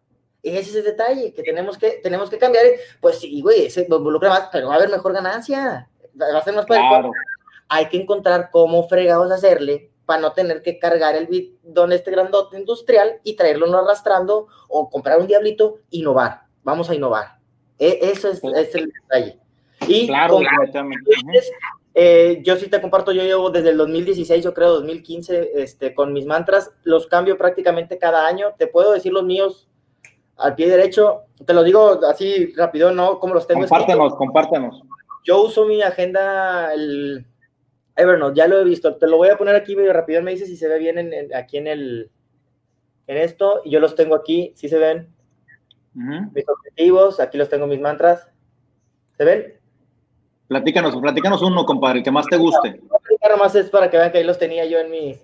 Ese 0.43 0.69
es 0.69 0.75
el 0.75 0.85
detalle 0.85 1.33
que 1.33 1.43
tenemos 1.43 1.77
que, 1.77 1.99
tenemos 2.01 2.29
que 2.29 2.37
cambiar. 2.37 2.65
Pues 3.01 3.19
sí, 3.19 3.41
güey, 3.41 3.69
se 3.69 3.81
involucra 3.81 4.29
más, 4.29 4.49
pero 4.49 4.69
va 4.69 4.75
a 4.75 4.77
haber 4.77 4.89
mejor 4.89 5.11
ganancia 5.11 5.89
va 6.19 6.39
a 6.39 6.43
ser 6.43 6.53
más 6.55 6.65
claro. 6.65 7.11
Hay 7.67 7.87
que 7.87 7.97
encontrar 8.01 8.49
cómo 8.51 8.87
fregados 8.87 9.31
hacerle 9.31 9.91
para 10.05 10.21
no 10.21 10.33
tener 10.33 10.63
que 10.63 10.79
cargar 10.79 11.15
el 11.15 11.27
bidón 11.27 11.91
este 11.91 12.09
grandote 12.09 12.57
industrial 12.57 13.19
y 13.23 13.35
traerlo 13.35 13.67
no 13.67 13.77
arrastrando 13.77 14.47
o 14.67 14.89
comprar 14.89 15.19
un 15.19 15.27
diablito, 15.27 15.77
innovar. 15.91 16.41
Vamos 16.63 16.89
a 16.89 16.95
innovar. 16.95 17.37
E, 17.77 17.99
eso 18.01 18.29
es, 18.29 18.43
es, 18.43 18.73
el 18.73 18.91
detalle. 18.91 19.39
Y 19.87 20.07
claro, 20.07 20.39
eh, 21.93 22.41
yo 22.43 22.55
sí 22.55 22.69
te 22.69 22.81
comparto, 22.81 23.11
yo 23.11 23.23
llevo 23.23 23.49
desde 23.49 23.69
el 23.69 23.77
2016, 23.77 24.43
yo 24.43 24.53
creo 24.53 24.71
2015, 24.71 25.51
este, 25.61 25.93
con 25.93 26.11
mis 26.11 26.25
mantras, 26.25 26.71
los 26.83 27.07
cambio 27.07 27.37
prácticamente 27.37 27.97
cada 27.97 28.25
año. 28.25 28.47
Te 28.57 28.67
puedo 28.67 28.91
decir 28.93 29.13
los 29.13 29.23
míos 29.23 29.67
al 30.37 30.55
pie 30.55 30.69
derecho, 30.69 31.21
te 31.45 31.53
lo 31.53 31.63
digo 31.63 31.99
así 32.09 32.53
rápido, 32.55 32.91
¿no? 32.91 33.19
Como 33.19 33.33
los 33.33 33.45
tengo. 33.45 33.61
Compártenos, 33.61 34.15
compártenos. 34.15 34.81
Yo 35.29 35.43
uso 35.43 35.67
mi 35.67 35.79
agenda, 35.83 36.73
el 36.73 37.23
Evernote, 37.95 38.35
ya 38.35 38.47
lo 38.47 38.57
he 38.57 38.63
visto. 38.63 38.95
Te 38.95 39.05
lo 39.05 39.17
voy 39.17 39.29
a 39.29 39.37
poner 39.37 39.55
aquí 39.55 39.75
medio 39.75 39.93
rápido. 39.93 40.23
Me 40.23 40.31
dice 40.31 40.47
si 40.47 40.57
se 40.57 40.67
ve 40.67 40.79
bien 40.79 40.97
en, 40.97 41.35
aquí 41.35 41.57
en 41.57 41.67
el 41.67 42.09
en 43.05 43.17
esto. 43.17 43.61
Y 43.63 43.69
yo 43.69 43.79
los 43.79 43.93
tengo 43.93 44.15
aquí, 44.15 44.53
si 44.55 44.67
se 44.67 44.79
ven. 44.79 45.13
mis 45.93 46.49
objetivos, 46.49 47.19
aquí 47.19 47.37
los 47.37 47.47
tengo 47.47 47.67
mis 47.67 47.79
mantras. 47.79 48.27
¿Se 49.19 49.23
ven? 49.23 49.59
Platícanos, 50.47 50.95
platícanos 50.95 51.43
uno, 51.43 51.63
compadre, 51.63 52.01
que 52.01 52.09
más 52.09 52.25
te 52.25 52.37
guste. 52.37 52.81
No, 52.81 53.37
más 53.37 53.53
es 53.53 53.69
para 53.69 53.91
que 53.91 53.97
vean 53.97 54.11
que 54.11 54.17
ahí 54.17 54.23
los 54.23 54.39
tenía 54.39 54.65
yo 54.65 54.79
en 54.79 54.89
mis... 54.89 55.23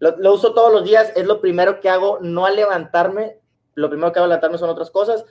Lo, 0.00 0.16
lo, 0.16 0.34
uso 0.34 0.52
todos 0.52 0.72
los 0.72 0.82
días, 0.82 1.12
es 1.14 1.26
lo 1.26 1.40
primero 1.40 1.78
que 1.78 1.88
hago, 1.88 2.18
no 2.20 2.44
al 2.44 2.56
levantarme, 2.56 3.38
lo 3.74 3.88
primero 3.88 4.10
que 4.10 4.18
hago 4.18 4.24
al 4.24 4.30
levantarme 4.30 4.58
son 4.58 4.70
otras 4.70 4.90
cosas. 4.90 5.24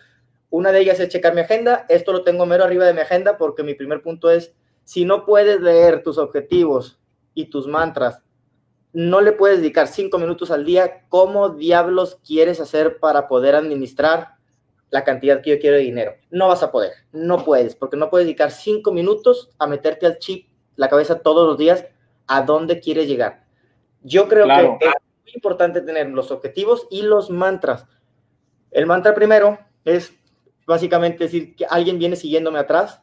Una 0.50 0.72
de 0.72 0.80
ellas 0.80 1.00
es 1.00 1.10
checar 1.10 1.34
mi 1.34 1.42
agenda, 1.42 1.86
esto 1.90 2.14
lo 2.14 2.24
tengo 2.24 2.46
mero 2.46 2.64
arriba 2.64 2.86
de 2.86 2.94
mi 2.94 3.02
agenda 3.02 3.38
porque 3.38 3.64
mi 3.64 3.74
primer 3.74 4.02
punto 4.02 4.32
es, 4.32 4.54
si 4.84 5.04
no 5.04 5.26
puedes 5.26 5.62
leer 5.62 6.04
tus 6.04 6.18
objetivos 6.18 7.00
y 7.34 7.46
tus 7.46 7.68
mantras, 7.68 8.24
no 8.94 9.22
le 9.22 9.34
puedes 9.34 9.60
dedicar 9.60 9.88
cinco 9.88 10.18
minutos 10.18 10.50
al 10.50 10.66
día, 10.66 11.06
¿cómo 11.10 11.50
diablos 11.50 12.20
quieres 12.26 12.60
hacer 12.62 13.00
para 13.00 13.28
poder 13.28 13.56
administrar 13.56 14.38
la 14.90 15.04
cantidad 15.04 15.42
que 15.42 15.52
yo 15.52 15.60
quiero 15.60 15.78
de 15.78 15.84
dinero. 15.84 16.16
No 16.30 16.48
vas 16.48 16.64
a 16.64 16.72
poder, 16.72 16.94
no 17.12 17.44
puedes, 17.44 17.76
porque 17.76 17.98
no 17.98 18.10
puedes 18.10 18.26
dedicar 18.26 18.52
cinco 18.52 18.92
minutos 18.92 19.50
a 19.60 19.68
meterte 19.68 20.06
al 20.06 20.20
chip, 20.20 20.48
la 20.76 20.90
cabeza 20.90 21.20
todos 21.20 21.48
los 21.48 21.58
días, 21.58 21.86
a 22.28 22.42
dónde 22.42 22.80
quieres 22.80 23.08
llegar. 23.08 23.46
Yo 24.02 24.28
creo 24.28 24.48
que 24.48 24.86
es 24.86 24.94
muy 25.24 25.32
importante 25.34 25.82
tener 25.82 26.10
los 26.10 26.32
objetivos 26.32 26.88
y 26.90 27.02
los 27.02 27.30
mantras. 27.30 27.86
El 28.72 28.86
mantra 28.86 29.14
primero 29.14 29.60
es 29.84 30.14
básicamente 30.68 31.24
decir 31.24 31.56
que 31.56 31.66
alguien 31.66 31.98
viene 31.98 32.16
siguiéndome 32.16 32.60
atrás 32.60 33.02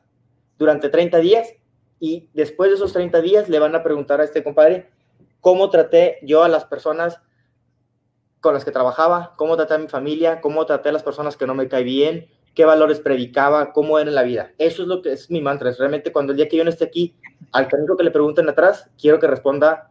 durante 0.59 0.89
30 0.89 1.19
días 1.19 1.55
y 1.99 2.29
después 2.35 2.71
de 2.71 2.77
esos 2.77 2.93
30 2.93 3.21
días 3.23 3.49
le 3.49 3.59
van 3.59 3.75
a 3.75 3.83
preguntar 3.83 4.21
a 4.21 4.25
este 4.25 4.45
compadre 4.45 4.91
cómo 5.41 5.71
traté 5.71 6.19
yo 6.23 6.45
a 6.45 6.49
las 6.49 6.65
personas 6.67 7.21
con 8.41 8.55
las 8.55 8.65
que 8.65 8.71
trabajaba, 8.71 9.35
cómo 9.37 9.57
traté 9.57 9.75
a 9.75 9.79
mi 9.79 9.89
familia, 9.89 10.41
cómo 10.43 10.67
traté 10.67 10.91
a 10.91 10.93
las 10.93 11.03
personas 11.03 11.37
que 11.37 11.47
no 11.47 11.55
me 11.55 11.67
cae 11.67 11.83
bien, 11.83 12.29
qué 12.55 12.67
valores 12.67 13.01
predicaba, 13.01 13.73
cómo 13.73 13.99
era 13.99 14.11
la 14.11 14.23
vida. 14.23 14.53
Eso 14.59 14.83
es 14.83 14.89
lo 14.89 15.01
que 15.01 15.13
es 15.13 15.31
mi 15.31 15.41
mantra. 15.41 15.71
Es 15.71 15.79
realmente 15.79 16.13
cuando 16.13 16.33
el 16.33 16.37
día 16.37 16.49
que 16.49 16.59
yo 16.59 16.65
no 16.65 16.71
esté 16.71 16.85
aquí, 16.85 17.17
al 17.53 17.69
único 17.73 17.97
que 17.97 18.05
le 18.05 18.11
pregunten 18.11 18.49
atrás, 18.49 18.91
quiero 19.01 19.19
que 19.19 19.27
responda 19.27 19.91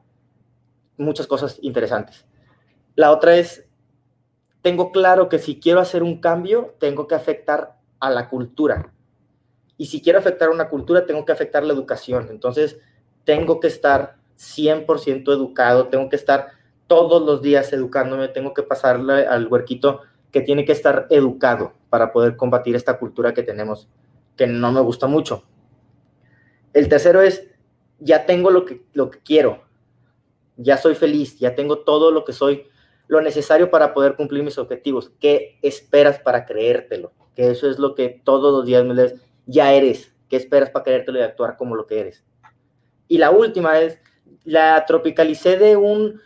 muchas 0.97 1.25
cosas 1.25 1.57
interesantes. 1.61 2.25
La 2.95 3.11
otra 3.11 3.35
es, 3.35 3.67
tengo 4.63 4.93
claro 4.93 5.27
que 5.27 5.39
si 5.39 5.59
quiero 5.59 5.81
hacer 5.81 6.01
un 6.01 6.19
cambio, 6.19 6.73
tengo 6.79 7.05
que 7.05 7.15
afectar 7.15 7.75
a 7.99 8.09
la 8.09 8.29
cultura. 8.29 8.93
Y 9.77 9.87
si 9.87 10.01
quiero 10.01 10.19
afectar 10.19 10.47
a 10.47 10.51
una 10.51 10.69
cultura, 10.69 11.05
tengo 11.05 11.25
que 11.25 11.33
afectar 11.33 11.65
la 11.65 11.73
educación. 11.73 12.27
Entonces, 12.31 12.79
tengo 13.25 13.59
que 13.59 13.67
estar 13.67 14.15
100% 14.37 15.33
educado, 15.33 15.89
tengo 15.89 16.07
que 16.07 16.15
estar 16.15 16.47
todos 16.87 17.21
los 17.21 17.41
días 17.41 17.73
educándome, 17.73 18.29
tengo 18.29 18.53
que 18.53 18.63
pasarle 18.63 19.27
al 19.27 19.47
huerquito 19.47 20.01
que 20.31 20.41
tiene 20.41 20.63
que 20.63 20.71
estar 20.71 21.07
educado 21.09 21.73
para 21.89 22.13
poder 22.13 22.37
combatir 22.37 22.77
esta 22.77 22.97
cultura 22.97 23.33
que 23.33 23.43
tenemos, 23.43 23.89
que 24.37 24.47
no 24.47 24.71
me 24.71 24.79
gusta 24.79 25.07
mucho. 25.07 25.43
El 26.71 26.87
tercero 26.87 27.21
es, 27.21 27.49
ya 27.99 28.25
tengo 28.25 28.49
lo 28.49 28.63
que, 28.63 28.85
lo 28.93 29.11
que 29.11 29.19
quiero, 29.19 29.65
ya 30.55 30.77
soy 30.77 30.95
feliz, 30.95 31.37
ya 31.37 31.53
tengo 31.53 31.79
todo 31.79 32.11
lo 32.11 32.23
que 32.23 32.31
soy, 32.31 32.67
lo 33.13 33.21
necesario 33.21 33.69
para 33.69 33.93
poder 33.93 34.15
cumplir 34.15 34.43
mis 34.43 34.57
objetivos. 34.57 35.11
¿Qué 35.19 35.59
esperas 35.61 36.19
para 36.19 36.45
creértelo? 36.45 37.13
Que 37.35 37.51
eso 37.51 37.69
es 37.69 37.77
lo 37.77 37.93
que 37.93 38.21
todos 38.23 38.51
los 38.51 38.65
días 38.65 38.83
me 38.83 38.95
lees, 38.95 39.13
ya 39.45 39.71
eres, 39.71 40.11
¿qué 40.29 40.35
esperas 40.35 40.71
para 40.71 40.83
creértelo 40.83 41.19
y 41.19 41.21
actuar 41.21 41.55
como 41.55 41.75
lo 41.75 41.85
que 41.85 41.99
eres? 41.99 42.23
Y 43.07 43.19
la 43.19 43.29
última 43.29 43.79
es, 43.79 43.99
la 44.43 44.83
tropicalicé 44.87 45.57
de 45.57 45.77
un 45.77 46.19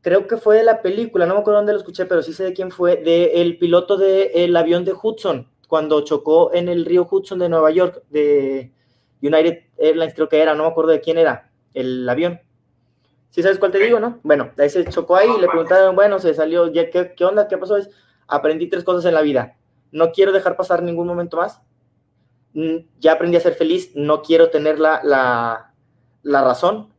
creo 0.00 0.26
que 0.26 0.38
fue 0.38 0.56
de 0.56 0.64
la 0.64 0.82
película, 0.82 1.24
no 1.24 1.34
me 1.34 1.40
acuerdo 1.40 1.58
dónde 1.60 1.72
lo 1.72 1.78
escuché, 1.78 2.04
pero 2.06 2.22
sí 2.22 2.32
sé 2.32 2.44
de 2.44 2.52
quién 2.52 2.72
fue, 2.72 2.96
de 2.96 3.40
el 3.40 3.56
piloto 3.56 3.96
del 3.96 4.56
avión 4.56 4.84
de 4.84 4.94
Hudson, 5.00 5.48
cuando 5.68 6.00
chocó 6.00 6.52
en 6.52 6.68
el 6.68 6.84
río 6.84 7.06
Hudson 7.08 7.38
de 7.38 7.48
Nueva 7.48 7.70
York, 7.70 8.02
de 8.10 8.72
United 9.22 9.58
Airlines 9.76 10.14
creo 10.14 10.28
que 10.28 10.42
era, 10.42 10.54
no 10.54 10.64
me 10.64 10.70
acuerdo 10.70 10.90
de 10.90 11.00
quién 11.00 11.18
era 11.18 11.52
el 11.74 12.08
avión. 12.08 12.40
¿Sí 13.30 13.42
sabes 13.42 13.58
cuál 13.58 13.72
te 13.72 13.78
digo, 13.78 14.00
no? 14.00 14.20
Bueno, 14.22 14.50
ahí 14.58 14.70
se 14.70 14.84
chocó 14.86 15.16
ahí 15.16 15.28
y 15.36 15.40
le 15.40 15.48
preguntaron, 15.48 15.94
bueno, 15.94 16.18
se 16.18 16.34
salió, 16.34 16.72
ya, 16.72 16.90
¿qué, 16.90 17.14
¿qué 17.14 17.24
onda? 17.24 17.46
¿Qué 17.46 17.58
pasó? 17.58 17.76
Es, 17.76 17.90
aprendí 18.26 18.68
tres 18.68 18.84
cosas 18.84 19.04
en 19.04 19.14
la 19.14 19.22
vida. 19.22 19.56
No 19.92 20.12
quiero 20.12 20.32
dejar 20.32 20.56
pasar 20.56 20.82
ningún 20.82 21.06
momento 21.06 21.36
más. 21.36 21.60
Mm, 22.54 22.78
ya 22.98 23.12
aprendí 23.12 23.36
a 23.36 23.40
ser 23.40 23.54
feliz, 23.54 23.92
no 23.94 24.22
quiero 24.22 24.50
tener 24.50 24.80
la, 24.80 25.00
la, 25.04 25.74
la 26.22 26.42
razón 26.42 26.92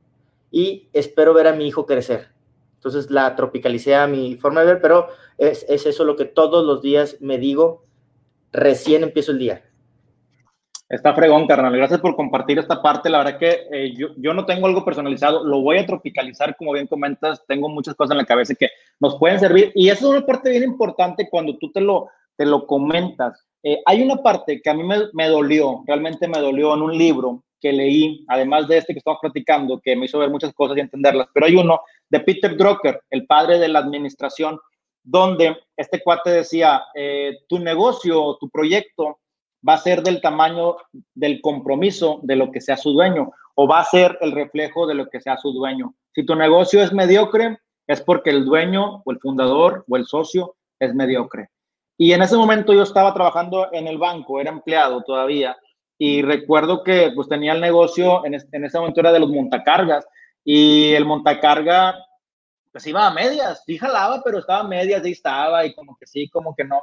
y 0.51 0.89
espero 0.93 1.33
ver 1.33 1.47
a 1.47 1.53
mi 1.53 1.67
hijo 1.67 1.85
crecer 1.85 2.29
entonces 2.79 3.11
la 3.11 3.35
tropicalicé 3.35 3.93
a 3.93 4.07
mi 4.07 4.37
forma 4.37 4.61
de 4.61 4.67
ver, 4.67 4.81
pero 4.81 5.09
es, 5.37 5.65
eso 5.67 6.05
lo 6.05 6.15
que 6.15 6.23
todos 6.23 6.65
los 6.65 6.81
días 6.81 7.17
me 7.19 7.37
digo, 7.37 7.83
recién 8.53 9.03
empiezo 9.03 9.33
el 9.33 9.39
día. 9.39 9.68
Está 10.89 11.13
fregón, 11.13 11.45
carnal. 11.45 11.78
Gracias 11.78 11.99
por 11.99 12.15
compartir 12.15 12.58
esta 12.58 12.82
parte. 12.82 13.12
La 13.12 13.19
verdad 13.19 13.38
que 13.38 13.67
eh, 13.71 13.93
yo, 13.95 14.08
yo, 14.17 14.34
no 14.34 14.47
tengo 14.47 14.65
algo 14.65 14.84
personalizado. 14.84 15.43
Lo 15.43 15.62
voy 15.62 15.78
a 15.78 15.86
tropicalizar, 15.86 16.58
como 16.58 16.73
bien 16.73 16.88
comentas. 16.88 17.45
Tengo 17.47 17.69
muchas 17.69 17.93
cosas 17.93 18.12
en 18.12 18.17
la 18.17 18.25
cabeza 18.25 18.56
que 18.56 18.69
nos 18.99 19.19
pueden 19.19 19.39
servir. 19.39 19.71
Y 19.75 19.89
eso 19.89 20.08
es 20.08 20.17
una 20.17 20.25
parte 20.25 20.49
bien 20.49 20.63
importante 20.63 21.30
cuando 21.30 21.56
tú 21.60 21.71
te 21.71 21.80
lo, 21.80 22.10
te 22.36 22.43
lo 22.43 22.65
comentas. 22.65 23.45
Eh, 23.62 23.80
hay 23.86 24.02
una 24.02 24.15
parte 24.15 24.62
que 24.63 24.69
a 24.71 24.73
mí 24.73 24.84
me, 24.84 24.97
me, 25.13 25.28
dolió, 25.28 25.84
realmente 25.86 26.28
me 26.28 26.39
dolió 26.39 26.73
en 26.73 26.82
un 26.82 26.97
libro 26.97 27.43
que 27.62 27.71
leí, 27.71 28.25
además 28.28 28.67
de 28.67 28.78
este 28.78 28.93
que 28.93 28.99
estamos 28.99 29.19
platicando, 29.21 29.80
que 29.80 29.95
me 29.95 30.06
hizo 30.06 30.17
ver 30.17 30.32
muchas 30.32 30.54
cosas 30.54 30.78
y 30.78 30.80
entenderlas, 30.80 31.28
pero 31.34 31.45
hay 31.45 31.56
uno 31.56 31.82
de 32.10 32.21
Peter 32.21 32.56
Drucker, 32.56 33.02
el 33.10 33.28
padre 33.28 33.60
de 33.60 33.67
la 33.67 33.80
administración, 33.80 34.58
donde 35.04 35.58
este 35.75 36.02
cuate 36.02 36.30
decía, 36.30 36.82
eh, 36.95 37.39
tu 37.49 37.60
negocio, 37.60 38.38
tu 38.39 38.49
proyecto 38.49 39.19
va 39.67 39.73
a 39.73 39.77
ser 39.77 40.03
del 40.03 40.21
tamaño 40.21 40.77
del 41.13 41.41
compromiso 41.41 42.19
de 42.23 42.35
lo 42.35 42.51
que 42.51 42.61
sea 42.61 42.77
su 42.77 42.91
dueño 42.91 43.31
o 43.55 43.67
va 43.67 43.79
a 43.79 43.85
ser 43.85 44.17
el 44.21 44.31
reflejo 44.31 44.87
de 44.87 44.95
lo 44.95 45.09
que 45.09 45.21
sea 45.21 45.37
su 45.37 45.51
dueño. 45.51 45.93
Si 46.13 46.25
tu 46.25 46.35
negocio 46.35 46.81
es 46.81 46.93
mediocre, 46.93 47.59
es 47.87 48.01
porque 48.01 48.29
el 48.29 48.45
dueño 48.45 49.01
o 49.03 49.11
el 49.11 49.19
fundador 49.19 49.83
o 49.87 49.97
el 49.97 50.05
socio 50.05 50.55
es 50.79 50.93
mediocre. 50.93 51.49
Y 51.97 52.13
en 52.13 52.21
ese 52.21 52.37
momento 52.37 52.73
yo 52.73 52.83
estaba 52.83 53.13
trabajando 53.13 53.67
en 53.73 53.87
el 53.87 53.97
banco, 53.97 54.39
era 54.39 54.51
empleado 54.51 55.01
todavía, 55.03 55.57
y 55.97 56.21
recuerdo 56.21 56.81
que 56.83 57.11
pues 57.13 57.27
tenía 57.27 57.51
el 57.51 57.59
negocio, 57.59 58.25
en, 58.25 58.35
en 58.35 58.63
ese 58.63 58.79
momento 58.79 59.01
era 59.01 59.11
de 59.11 59.19
los 59.19 59.29
montacargas, 59.29 60.07
y 60.45 60.93
el 60.93 61.05
montacarga 61.05 61.95
pues 62.71 62.85
iba 62.87 63.05
a 63.05 63.13
medias, 63.13 63.63
sí 63.65 63.77
jalaba, 63.77 64.21
pero 64.23 64.39
estaba 64.39 64.61
a 64.61 64.67
medias, 64.67 65.03
ahí 65.03 65.11
estaba, 65.11 65.65
y 65.65 65.73
como 65.73 65.97
que 65.97 66.05
sí, 66.05 66.29
como 66.29 66.55
que 66.55 66.63
no. 66.63 66.81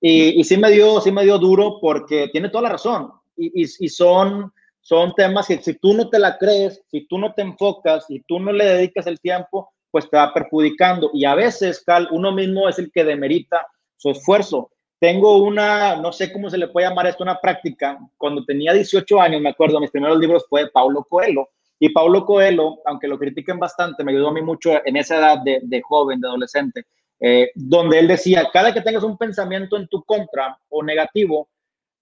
Y, 0.00 0.40
y 0.40 0.44
sí, 0.44 0.56
me 0.56 0.70
dio, 0.70 1.00
sí 1.00 1.10
me 1.10 1.24
dio 1.24 1.38
duro 1.38 1.78
porque 1.80 2.28
tiene 2.28 2.48
toda 2.48 2.62
la 2.62 2.68
razón. 2.70 3.12
Y, 3.36 3.62
y, 3.62 3.66
y, 3.78 3.88
son, 3.88 4.52
son 4.80 5.12
temas 5.14 5.46
que 5.46 5.58
si 5.58 5.74
tú 5.74 5.94
no 5.94 6.08
te 6.08 6.18
la 6.18 6.38
crees, 6.38 6.82
si 6.90 7.06
tú 7.06 7.18
no 7.18 7.32
te 7.34 7.42
enfocas, 7.42 8.06
si 8.06 8.20
tú 8.20 8.38
no 8.38 8.52
le 8.52 8.64
dedicas 8.64 9.06
el 9.06 9.20
tiempo, 9.20 9.70
pues 9.90 10.08
te 10.08 10.16
va 10.16 10.32
perjudicando. 10.32 11.10
Y 11.12 11.24
a 11.24 11.34
veces, 11.34 11.82
Cal, 11.84 12.08
uno 12.10 12.32
mismo 12.32 12.68
es 12.68 12.78
el 12.78 12.90
que 12.92 13.04
demerita 13.04 13.66
su 13.96 14.10
esfuerzo. 14.10 14.70
Tengo 15.00 15.38
una, 15.38 15.96
no 15.96 16.12
sé 16.12 16.32
cómo 16.32 16.50
se 16.50 16.58
le 16.58 16.68
puede 16.68 16.88
llamar 16.88 17.06
esto, 17.06 17.22
una 17.22 17.40
práctica. 17.40 17.98
Cuando 18.16 18.44
tenía 18.44 18.72
18 18.72 19.20
años, 19.20 19.40
me 19.40 19.50
acuerdo, 19.50 19.80
mis 19.80 19.90
primeros 19.90 20.18
libros 20.18 20.44
fue 20.48 20.64
de 20.64 20.70
Paulo 20.70 21.04
Coelho. 21.08 21.48
Y 21.80 21.90
Paulo 21.90 22.24
Coelho, 22.24 22.78
aunque 22.84 23.06
lo 23.06 23.18
critiquen 23.18 23.58
bastante, 23.58 24.02
me 24.02 24.10
ayudó 24.10 24.28
a 24.28 24.32
mí 24.32 24.42
mucho 24.42 24.84
en 24.84 24.96
esa 24.96 25.18
edad 25.18 25.38
de, 25.44 25.60
de 25.62 25.80
joven, 25.82 26.20
de 26.20 26.26
adolescente, 26.26 26.86
eh, 27.20 27.50
donde 27.54 27.98
él 27.98 28.08
decía, 28.08 28.48
cada 28.52 28.72
que 28.72 28.80
tengas 28.80 29.02
un 29.02 29.18
pensamiento 29.18 29.76
en 29.76 29.88
tu 29.88 30.04
contra 30.04 30.58
o 30.68 30.82
negativo, 30.82 31.48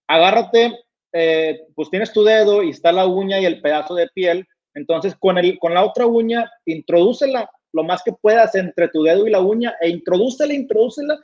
agárrate, 0.07 0.79
eh, 1.13 1.63
pues 1.75 1.91
tienes 1.91 2.13
tu 2.13 2.23
dedo 2.23 2.63
y 2.63 2.71
está 2.71 2.93
la 2.93 3.07
uña 3.07 3.41
y 3.41 3.45
el 3.45 3.61
pedazo 3.61 3.95
de 3.95 4.09
piel, 4.09 4.47
entonces 4.75 5.15
con, 5.19 5.39
el, 5.39 5.59
con 5.59 5.75
la 5.75 5.85
otra 5.85 6.07
uña, 6.07 6.51
introdúcela 6.67 7.51
lo 7.73 7.85
más 7.85 8.03
que 8.03 8.13
puedas 8.13 8.55
entre 8.55 8.89
tu 8.89 9.03
dedo 9.03 9.27
y 9.27 9.31
la 9.31 9.41
uña 9.41 9.75
e 9.81 9.89
introdúcela, 9.89 10.53
introdúcela 10.53 11.19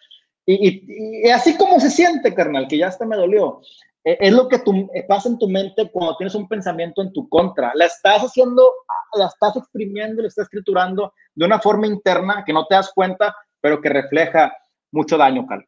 y, 0.47 0.69
y, 0.69 1.27
y, 1.27 1.31
así 1.31 1.57
como 1.57 1.79
se 1.79 1.91
siente, 1.91 2.35
carnal, 2.35 2.67
que 2.69 2.79
ya 2.79 2.89
hasta 2.89 3.07
me 3.07 3.17
dolió. 3.17 3.61
Eh, 4.05 4.19
es 4.21 4.33
lo 4.33 4.49
que 4.49 4.59
tú, 4.59 4.91
eh, 4.95 5.05
pasa 5.07 5.29
en 5.29 5.39
tu 5.39 5.49
mente 5.49 5.89
cuando 5.91 6.17
tienes 6.17 6.35
un 6.35 6.49
pensamiento 6.49 7.03
en 7.03 7.13
tu 7.13 7.29
contra. 7.29 7.73
La 7.75 7.87
estás 7.87 8.23
haciendo, 8.23 8.73
la 9.15 9.27
estás 9.27 9.57
exprimiendo, 9.57 10.23
la 10.23 10.29
estás 10.29 10.45
escriturando 10.45 11.13
de 11.35 11.47
una 11.47 11.61
forma 11.61 11.87
interna 11.87 12.43
que 12.45 12.53
no 12.53 12.67
te 12.67 12.75
das 12.75 12.91
cuenta, 12.93 13.35
pero 13.63 13.81
que 13.81 13.89
refleja 13.89 14.55
mucho 14.91 15.17
daño, 15.17 15.47
Carl. 15.47 15.67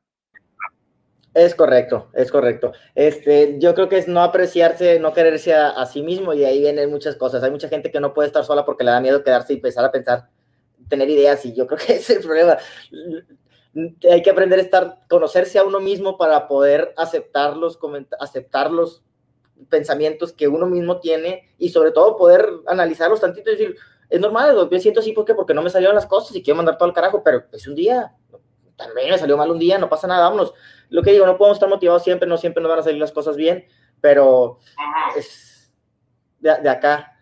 Es 1.32 1.54
correcto, 1.54 2.10
es 2.12 2.30
correcto. 2.30 2.72
Este, 2.94 3.58
yo 3.58 3.74
creo 3.74 3.88
que 3.88 3.96
es 3.96 4.06
no 4.06 4.20
apreciarse, 4.20 5.00
no 5.00 5.14
quererse 5.14 5.54
a, 5.54 5.70
a, 5.70 5.86
sí 5.86 6.02
mismo 6.02 6.34
y 6.34 6.44
ahí 6.44 6.60
vienen 6.60 6.90
muchas 6.90 7.16
cosas. 7.16 7.42
Hay 7.42 7.50
mucha 7.50 7.68
gente 7.68 7.90
que 7.90 7.98
no 7.98 8.12
puede 8.12 8.26
estar 8.26 8.44
sola 8.44 8.66
porque 8.66 8.84
le 8.84 8.90
da 8.90 9.00
miedo 9.00 9.24
quedarse 9.24 9.54
y 9.54 9.56
empezar 9.56 9.84
a 9.86 9.90
pensar, 9.90 10.28
tener 10.88 11.08
ideas 11.08 11.44
y 11.46 11.54
yo 11.54 11.66
creo 11.66 11.78
que 11.78 11.92
ese 11.94 12.12
es 12.12 12.18
el 12.18 12.26
problema 12.26 12.58
hay 14.10 14.22
que 14.22 14.30
aprender 14.30 14.58
a 14.58 14.62
estar, 14.62 14.98
conocerse 15.08 15.58
a 15.58 15.64
uno 15.64 15.80
mismo 15.80 16.16
para 16.16 16.46
poder 16.46 16.94
aceptar 16.96 17.56
los, 17.56 17.78
aceptar 18.20 18.70
los 18.70 19.02
pensamientos 19.68 20.32
que 20.32 20.48
uno 20.48 20.66
mismo 20.66 21.00
tiene 21.00 21.52
y 21.58 21.70
sobre 21.70 21.90
todo 21.90 22.16
poder 22.16 22.48
analizarlos 22.66 23.20
tantito 23.20 23.50
y 23.50 23.56
decir, 23.56 23.76
es 24.08 24.20
normal, 24.20 24.68
yo 24.70 24.78
siento 24.80 25.00
así, 25.00 25.12
¿por 25.12 25.24
qué? 25.24 25.34
Porque 25.34 25.54
no 25.54 25.62
me 25.62 25.70
salieron 25.70 25.94
las 25.94 26.06
cosas 26.06 26.34
y 26.36 26.42
quiero 26.42 26.56
mandar 26.56 26.76
todo 26.76 26.88
al 26.88 26.94
carajo, 26.94 27.22
pero 27.24 27.44
es 27.52 27.66
un 27.66 27.74
día, 27.74 28.12
también 28.76 29.10
me 29.10 29.18
salió 29.18 29.36
mal 29.36 29.50
un 29.50 29.58
día, 29.58 29.78
no 29.78 29.88
pasa 29.88 30.06
nada, 30.06 30.24
vámonos. 30.24 30.52
Lo 30.88 31.02
que 31.02 31.12
digo, 31.12 31.26
no 31.26 31.36
podemos 31.36 31.56
estar 31.56 31.68
motivados 31.68 32.02
siempre, 32.02 32.28
no 32.28 32.36
siempre 32.36 32.62
nos 32.62 32.70
van 32.70 32.80
a 32.80 32.82
salir 32.82 33.00
las 33.00 33.12
cosas 33.12 33.36
bien, 33.36 33.64
pero 34.00 34.58
es 35.16 35.74
de, 36.40 36.54
de 36.62 36.68
acá. 36.68 37.12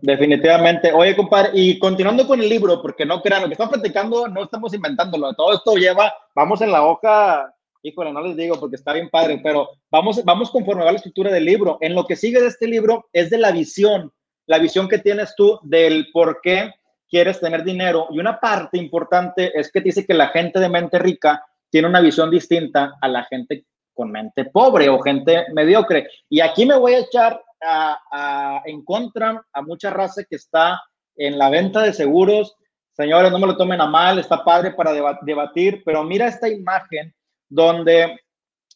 definitivamente. 0.00 0.92
Oye, 0.92 1.14
compadre, 1.14 1.50
y 1.54 1.78
continuando 1.78 2.26
con 2.26 2.40
el 2.40 2.48
libro, 2.48 2.80
porque 2.80 3.04
no 3.04 3.20
crean, 3.20 3.42
lo 3.42 3.48
que 3.48 3.54
estamos 3.54 3.74
platicando 3.74 4.28
no 4.28 4.44
estamos 4.44 4.72
inventándolo, 4.74 5.34
todo 5.34 5.54
esto 5.54 5.74
lleva, 5.74 6.12
vamos 6.34 6.60
en 6.60 6.72
la 6.72 6.84
hoja 6.84 7.54
híjole, 7.84 8.12
no 8.12 8.22
les 8.22 8.36
digo 8.36 8.58
porque 8.58 8.76
está 8.76 8.94
bien 8.94 9.10
padre, 9.10 9.40
pero 9.42 9.68
vamos, 9.90 10.24
vamos 10.24 10.50
conforme 10.50 10.84
va 10.84 10.90
la 10.90 10.96
estructura 10.96 11.30
del 11.30 11.44
libro. 11.44 11.78
En 11.80 11.94
lo 11.94 12.06
que 12.06 12.16
sigue 12.16 12.40
de 12.40 12.48
este 12.48 12.66
libro 12.66 13.08
es 13.12 13.30
de 13.30 13.38
la 13.38 13.52
visión, 13.52 14.10
la 14.46 14.58
visión 14.58 14.88
que 14.88 14.98
tienes 14.98 15.34
tú 15.36 15.58
del 15.62 16.08
por 16.12 16.40
qué 16.42 16.72
quieres 17.08 17.40
tener 17.40 17.64
dinero. 17.64 18.08
Y 18.10 18.18
una 18.18 18.38
parte 18.40 18.78
importante 18.78 19.58
es 19.58 19.70
que 19.70 19.80
dice 19.80 20.06
que 20.06 20.14
la 20.14 20.28
gente 20.28 20.58
de 20.58 20.68
mente 20.68 20.98
rica 20.98 21.44
tiene 21.70 21.88
una 21.88 22.00
visión 22.00 22.30
distinta 22.30 22.96
a 23.00 23.08
la 23.08 23.24
gente 23.24 23.66
con 23.92 24.10
mente 24.10 24.46
pobre 24.46 24.88
o 24.88 24.98
gente 25.00 25.46
mediocre. 25.52 26.08
Y 26.28 26.40
aquí 26.40 26.66
me 26.66 26.76
voy 26.76 26.94
a 26.94 26.98
echar 26.98 27.40
a, 27.62 28.62
en 28.66 28.84
contra 28.84 29.44
a 29.52 29.62
mucha 29.62 29.90
raza 29.90 30.24
que 30.24 30.36
está 30.36 30.82
en 31.16 31.38
la 31.38 31.48
venta 31.50 31.82
de 31.82 31.92
seguros. 31.92 32.56
Señores, 32.92 33.30
no 33.30 33.38
me 33.38 33.46
lo 33.46 33.56
tomen 33.56 33.80
a 33.80 33.86
mal, 33.86 34.18
está 34.18 34.44
padre 34.44 34.72
para 34.72 34.92
debatir, 34.92 35.82
pero 35.84 36.04
mira 36.04 36.26
esta 36.26 36.48
imagen 36.48 37.14
donde 37.48 38.20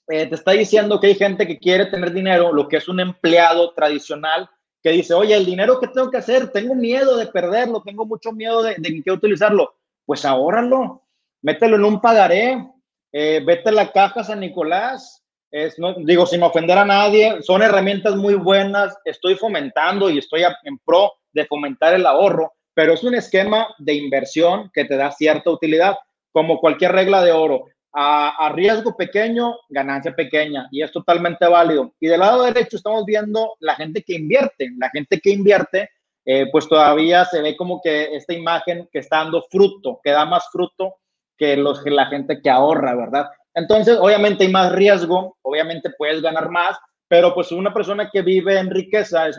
eh, 0.08 0.26
te 0.26 0.34
está 0.34 0.52
diciendo 0.52 0.98
que 0.98 1.08
hay 1.08 1.14
gente 1.14 1.46
que 1.46 1.58
quiere 1.58 1.86
tener 1.86 2.12
dinero, 2.12 2.52
lo 2.52 2.66
que 2.68 2.78
es 2.78 2.88
un 2.88 3.00
empleado 3.00 3.72
tradicional, 3.74 4.48
que 4.82 4.90
dice, 4.90 5.14
oye, 5.14 5.34
el 5.34 5.46
dinero 5.46 5.80
que 5.80 5.88
tengo 5.88 6.10
que 6.10 6.18
hacer, 6.18 6.50
tengo 6.50 6.74
miedo 6.74 7.16
de 7.16 7.26
perderlo, 7.26 7.82
tengo 7.82 8.06
mucho 8.06 8.32
miedo 8.32 8.62
de, 8.62 8.76
qué 9.04 9.10
utilizarlo. 9.10 9.74
Pues 10.04 10.24
ahórralo, 10.24 11.02
mételo 11.42 11.76
en 11.76 11.84
un 11.84 12.00
pagaré, 12.00 12.66
eh, 13.12 13.42
vete 13.44 13.70
a 13.70 13.72
la 13.72 13.92
caja 13.92 14.24
San 14.24 14.40
Nicolás. 14.40 15.24
Es, 15.50 15.78
no, 15.78 15.94
digo, 15.94 16.26
sin 16.26 16.42
ofender 16.42 16.76
a 16.76 16.84
nadie, 16.84 17.42
son 17.42 17.62
herramientas 17.62 18.14
muy 18.16 18.34
buenas, 18.34 18.96
estoy 19.04 19.34
fomentando 19.34 20.10
y 20.10 20.18
estoy 20.18 20.42
en 20.64 20.78
pro 20.84 21.12
de 21.32 21.46
fomentar 21.46 21.94
el 21.94 22.04
ahorro, 22.04 22.52
pero 22.74 22.92
es 22.92 23.02
un 23.02 23.14
esquema 23.14 23.74
de 23.78 23.94
inversión 23.94 24.70
que 24.74 24.84
te 24.84 24.96
da 24.96 25.10
cierta 25.10 25.50
utilidad, 25.50 25.96
como 26.32 26.60
cualquier 26.60 26.92
regla 26.92 27.24
de 27.24 27.32
oro 27.32 27.64
a, 27.92 28.52
riesgo 28.54 28.96
pequeño, 28.96 29.56
ganancia 29.68 30.14
pequeña, 30.14 30.68
y 30.70 30.82
es 30.82 30.92
totalmente 30.92 31.46
válido. 31.46 31.92
Y 32.00 32.08
del 32.08 32.20
lado 32.20 32.44
derecho 32.44 32.76
estamos 32.76 33.04
viendo 33.04 33.54
la 33.60 33.74
gente 33.74 34.02
que 34.02 34.14
invierte, 34.14 34.70
la 34.78 34.90
gente 34.90 35.20
que 35.20 35.30
invierte, 35.30 35.90
eh, 36.24 36.46
pues 36.52 36.68
todavía 36.68 37.24
se 37.24 37.40
ve 37.40 37.56
como 37.56 37.80
que 37.82 38.14
esta 38.14 38.34
imagen 38.34 38.88
que 38.92 38.98
está 38.98 39.18
dando 39.18 39.42
fruto, 39.50 40.00
que 40.04 40.10
da 40.10 40.26
más 40.26 40.44
fruto 40.52 40.96
que, 41.36 41.56
los, 41.56 41.82
que 41.82 41.90
la 41.90 42.06
gente 42.06 42.40
que 42.42 42.50
ahorra, 42.50 42.94
¿verdad? 42.94 43.28
Entonces, 43.54 43.98
obviamente 43.98 44.44
hay 44.44 44.52
más 44.52 44.72
riesgo, 44.72 45.36
obviamente 45.42 45.90
puedes 45.96 46.20
ganar 46.20 46.50
más, 46.50 46.76
pero 47.08 47.34
pues 47.34 47.50
una 47.50 47.72
persona 47.72 48.10
que 48.12 48.20
vive 48.22 48.58
en 48.58 48.70
riqueza 48.70 49.30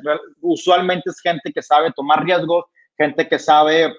usualmente 0.41 1.11
es 1.11 1.21
gente 1.21 1.53
que 1.53 1.61
sabe 1.61 1.91
tomar 1.95 2.25
riesgos, 2.25 2.65
gente 2.97 3.27
que 3.27 3.37
sabe 3.37 3.93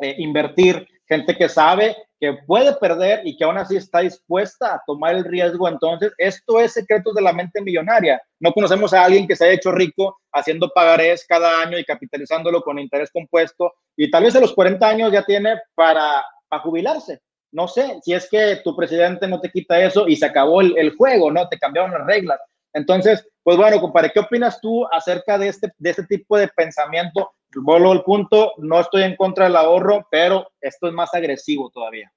eh, 0.00 0.14
invertir, 0.18 0.86
gente 1.08 1.36
que 1.36 1.48
sabe 1.48 1.96
que 2.20 2.34
puede 2.46 2.74
perder 2.76 3.26
y 3.26 3.36
que 3.36 3.44
aún 3.44 3.58
así 3.58 3.76
está 3.76 4.00
dispuesta 4.00 4.74
a 4.74 4.82
tomar 4.86 5.14
el 5.14 5.24
riesgo. 5.24 5.68
Entonces, 5.68 6.12
esto 6.18 6.60
es 6.60 6.72
secretos 6.72 7.14
de 7.14 7.22
la 7.22 7.32
mente 7.32 7.60
millonaria. 7.60 8.20
No 8.40 8.52
conocemos 8.52 8.92
a 8.94 9.04
alguien 9.04 9.26
que 9.26 9.36
se 9.36 9.44
haya 9.44 9.54
hecho 9.54 9.72
rico 9.72 10.18
haciendo 10.32 10.70
pagarés 10.74 11.26
cada 11.28 11.60
año 11.60 11.78
y 11.78 11.84
capitalizándolo 11.84 12.62
con 12.62 12.78
interés 12.78 13.10
compuesto 13.10 13.74
y 13.96 14.10
tal 14.10 14.24
vez 14.24 14.36
a 14.36 14.40
los 14.40 14.54
40 14.54 14.86
años 14.86 15.12
ya 15.12 15.24
tiene 15.24 15.56
para, 15.74 16.24
para 16.48 16.62
jubilarse. 16.62 17.20
No 17.52 17.68
sé, 17.68 17.98
si 18.02 18.12
es 18.12 18.28
que 18.28 18.60
tu 18.64 18.76
presidente 18.76 19.28
no 19.28 19.40
te 19.40 19.50
quita 19.50 19.80
eso 19.80 20.08
y 20.08 20.16
se 20.16 20.26
acabó 20.26 20.60
el, 20.60 20.76
el 20.76 20.94
juego, 20.96 21.30
¿no? 21.30 21.48
Te 21.48 21.58
cambiaron 21.58 21.92
las 21.92 22.06
reglas. 22.06 22.40
Entonces, 22.76 23.26
pues 23.42 23.56
bueno, 23.56 23.80
compadre, 23.80 24.12
¿qué 24.12 24.20
opinas 24.20 24.60
tú 24.60 24.86
acerca 24.92 25.38
de 25.38 25.48
este, 25.48 25.72
de 25.78 25.90
este 25.90 26.04
tipo 26.04 26.36
de 26.36 26.48
pensamiento 26.48 27.32
Vuelvo 27.54 27.92
al 27.92 28.02
punto, 28.02 28.52
no 28.58 28.80
estoy 28.80 29.02
en 29.02 29.16
contra 29.16 29.44
del 29.44 29.56
ahorro, 29.56 30.06
pero 30.10 30.48
esto 30.60 30.88
es 30.88 30.92
más 30.92 31.14
agresivo 31.14 31.70
todavía. 31.70 32.12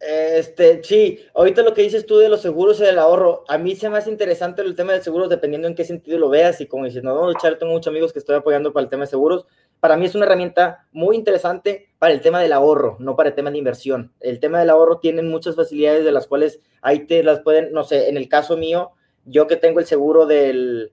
Este, 0.00 0.82
sí, 0.84 1.20
ahorita 1.34 1.62
lo 1.62 1.72
que 1.72 1.82
dices 1.82 2.04
tú 2.04 2.18
de 2.18 2.28
los 2.28 2.42
seguros 2.42 2.78
y 2.80 2.82
del 2.82 2.98
ahorro, 2.98 3.44
a 3.48 3.56
mí 3.56 3.76
se 3.76 3.88
me 3.88 3.96
hace 3.96 4.10
interesante 4.10 4.62
el 4.62 4.76
tema 4.76 4.92
de 4.92 5.02
seguros 5.02 5.30
dependiendo 5.30 5.68
en 5.68 5.74
qué 5.74 5.84
sentido 5.84 6.18
lo 6.18 6.28
veas 6.28 6.60
y 6.60 6.66
como 6.66 6.84
dices, 6.84 7.02
no, 7.02 7.14
no, 7.14 7.32
Char, 7.34 7.56
tengo 7.58 7.72
muchos 7.72 7.90
amigos 7.90 8.12
que 8.12 8.18
estoy 8.18 8.36
apoyando 8.36 8.72
para 8.72 8.84
el 8.84 8.90
tema 8.90 9.04
de 9.04 9.10
seguros. 9.10 9.46
Para 9.80 9.96
mí 9.96 10.04
es 10.04 10.14
una 10.14 10.26
herramienta 10.26 10.86
muy 10.92 11.16
interesante 11.16 11.94
para 11.98 12.12
el 12.12 12.20
tema 12.20 12.40
del 12.40 12.52
ahorro, 12.52 12.96
no 12.98 13.16
para 13.16 13.30
el 13.30 13.34
tema 13.34 13.50
de 13.50 13.58
inversión. 13.58 14.12
El 14.20 14.40
tema 14.40 14.58
del 14.58 14.70
ahorro 14.70 14.98
tiene 14.98 15.22
muchas 15.22 15.54
facilidades 15.54 16.04
de 16.04 16.12
las 16.12 16.26
cuales 16.26 16.60
ahí 16.82 17.06
te 17.06 17.22
las 17.22 17.40
pueden, 17.40 17.72
no 17.72 17.84
sé, 17.84 18.08
en 18.08 18.16
el 18.16 18.28
caso 18.28 18.56
mío, 18.56 18.92
yo 19.26 19.46
que 19.46 19.56
tengo 19.56 19.80
el 19.80 19.86
seguro 19.86 20.24
del, 20.24 20.92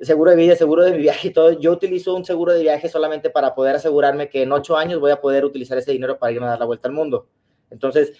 seguro 0.00 0.30
de 0.30 0.36
vida, 0.36 0.56
seguro 0.56 0.82
de 0.82 0.92
mi 0.92 0.98
viaje 0.98 1.28
y 1.28 1.30
todo, 1.32 1.52
yo 1.52 1.72
utilizo 1.72 2.14
un 2.14 2.24
seguro 2.24 2.52
de 2.52 2.62
viaje 2.62 2.88
solamente 2.88 3.30
para 3.30 3.54
poder 3.54 3.76
asegurarme 3.76 4.28
que 4.28 4.42
en 4.42 4.52
ocho 4.52 4.76
años 4.76 5.00
voy 5.00 5.10
a 5.10 5.20
poder 5.20 5.44
utilizar 5.44 5.78
ese 5.78 5.92
dinero 5.92 6.18
para 6.18 6.32
irme 6.32 6.46
a 6.46 6.50
dar 6.50 6.58
la 6.58 6.66
vuelta 6.66 6.88
al 6.88 6.94
mundo. 6.94 7.26
Entonces, 7.70 8.12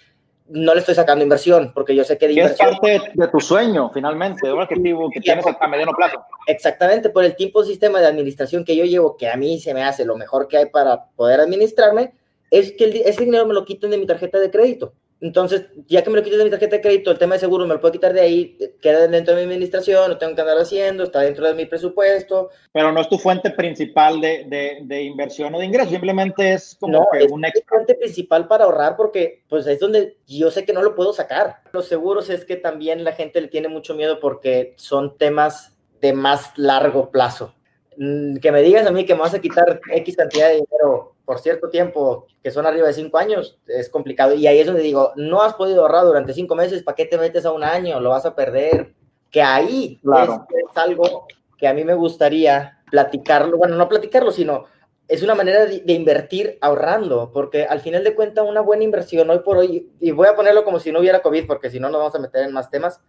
no 0.47 0.73
le 0.73 0.81
estoy 0.81 0.95
sacando 0.95 1.23
inversión, 1.23 1.71
porque 1.73 1.95
yo 1.95 2.03
sé 2.03 2.17
que 2.17 2.27
de 2.27 2.33
inversión... 2.33 2.69
Es 2.69 2.79
parte 2.79 3.11
de 3.13 3.27
tu 3.27 3.39
sueño, 3.39 3.89
finalmente, 3.93 4.47
de 4.47 4.53
un 4.53 4.61
objetivo 4.61 5.09
que 5.09 5.21
tienes 5.21 5.45
a 5.45 5.67
mediano 5.67 5.93
plazo. 5.93 6.23
Exactamente, 6.47 7.09
por 7.09 7.23
el 7.23 7.35
tipo 7.35 7.61
de 7.61 7.69
sistema 7.69 7.99
de 7.99 8.07
administración 8.07 8.65
que 8.65 8.75
yo 8.75 8.83
llevo, 8.85 9.15
que 9.15 9.29
a 9.29 9.37
mí 9.37 9.59
se 9.59 9.73
me 9.73 9.83
hace 9.83 10.05
lo 10.05 10.17
mejor 10.17 10.47
que 10.47 10.57
hay 10.57 10.65
para 10.67 11.05
poder 11.15 11.39
administrarme, 11.39 12.13
es 12.51 12.73
que 12.73 13.03
ese 13.05 13.25
dinero 13.25 13.45
me 13.45 13.53
lo 13.53 13.65
quiten 13.65 13.89
de 13.89 13.97
mi 13.97 14.05
tarjeta 14.05 14.39
de 14.39 14.51
crédito. 14.51 14.93
Entonces, 15.23 15.67
ya 15.87 16.03
que 16.03 16.09
me 16.09 16.17
lo 16.17 16.21
quites 16.21 16.37
de 16.37 16.43
mi 16.43 16.49
tarjeta 16.49 16.75
de 16.75 16.81
crédito, 16.81 17.09
el 17.09 17.17
tema 17.17 17.35
de 17.35 17.39
seguro 17.39 17.65
me 17.65 17.73
lo 17.73 17.79
puedo 17.79 17.93
quitar 17.93 18.11
de 18.11 18.19
ahí, 18.19 18.57
queda 18.81 19.07
dentro 19.07 19.33
de 19.33 19.45
mi 19.45 19.53
administración, 19.53 20.09
no 20.09 20.17
tengo 20.17 20.35
que 20.35 20.41
andar 20.41 20.57
haciendo, 20.57 21.05
está 21.05 21.21
dentro 21.21 21.47
de 21.47 21.53
mi 21.53 21.65
presupuesto. 21.65 22.49
Pero 22.73 22.91
no 22.91 22.99
es 22.99 23.07
tu 23.07 23.17
fuente 23.17 23.49
principal 23.51 24.19
de, 24.19 24.43
de, 24.49 24.79
de 24.83 25.03
inversión 25.03 25.55
o 25.55 25.59
de 25.59 25.65
ingreso, 25.65 25.91
simplemente 25.91 26.51
es 26.51 26.75
como 26.77 26.91
no, 26.91 27.07
es 27.17 27.31
una 27.31 27.49
fuente 27.65 27.95
principal 27.95 28.49
para 28.49 28.65
ahorrar 28.65 28.97
porque 28.97 29.43
pues 29.47 29.65
es 29.65 29.79
donde 29.79 30.17
yo 30.27 30.51
sé 30.51 30.65
que 30.65 30.73
no 30.73 30.83
lo 30.83 30.93
puedo 30.93 31.13
sacar. 31.13 31.61
Los 31.71 31.87
seguros 31.87 32.29
es 32.29 32.43
que 32.43 32.57
también 32.57 33.05
la 33.05 33.13
gente 33.13 33.39
le 33.39 33.47
tiene 33.47 33.69
mucho 33.69 33.95
miedo 33.95 34.19
porque 34.19 34.73
son 34.75 35.17
temas 35.17 35.73
de 36.01 36.11
más 36.11 36.51
largo 36.57 37.11
plazo. 37.11 37.55
Mm, 37.95 38.39
que 38.39 38.51
me 38.51 38.61
digas 38.61 38.85
a 38.85 38.91
mí 38.91 39.05
que 39.05 39.15
me 39.15 39.21
vas 39.21 39.33
a 39.33 39.39
quitar 39.39 39.79
X 39.89 40.17
cantidad 40.17 40.49
de 40.49 40.55
dinero 40.55 41.12
por 41.25 41.39
cierto 41.39 41.69
tiempo, 41.69 42.27
que 42.43 42.51
son 42.51 42.65
arriba 42.65 42.87
de 42.87 42.93
cinco 42.93 43.17
años, 43.17 43.59
es 43.67 43.89
complicado. 43.89 44.33
Y 44.33 44.47
ahí 44.47 44.59
es 44.59 44.65
donde 44.65 44.81
digo, 44.81 45.13
no 45.15 45.41
has 45.41 45.53
podido 45.53 45.81
ahorrar 45.81 46.05
durante 46.05 46.33
cinco 46.33 46.55
meses, 46.55 46.83
¿para 46.83 46.95
qué 46.95 47.05
te 47.05 47.17
metes 47.17 47.45
a 47.45 47.51
un 47.51 47.63
año? 47.63 47.99
Lo 47.99 48.09
vas 48.09 48.25
a 48.25 48.35
perder. 48.35 48.93
Que 49.29 49.41
ahí 49.41 49.99
es, 50.03 50.77
algo 50.77 51.27
que 51.57 51.67
a 51.67 51.73
mí 51.73 51.83
me 51.83 51.95
gustaría 51.95 52.83
platicarlo, 52.91 53.57
bueno, 53.57 53.75
no 53.75 53.89
platicarlo, 53.89 54.31
sino 54.31 54.65
es 55.07 55.23
una 55.23 55.33
manera 55.33 55.65
de, 55.65 55.83
invertir 55.87 56.57
ahorrando, 56.61 57.31
porque 57.33 57.63
al 57.65 57.79
final 57.79 58.03
de 58.03 58.13
cuentas 58.13 58.45
una 58.47 58.61
buena 58.61 58.83
inversión 58.83 59.29
hoy 59.29 59.39
por 59.39 59.57
hoy, 59.57 59.91
y 59.99 60.11
voy 60.11 60.27
a 60.27 60.35
ponerlo 60.35 60.63
como 60.63 60.79
si 60.79 60.91
no 60.91 60.99
hubiera 60.99 61.21
COVID, 61.21 61.47
porque 61.47 61.69
si 61.69 61.79
no 61.79 61.89
nos 61.89 61.99
vamos 61.99 62.15
a 62.15 62.19
meter 62.19 62.43
en 62.43 62.53
más 62.53 62.69
temas, 62.69 63.01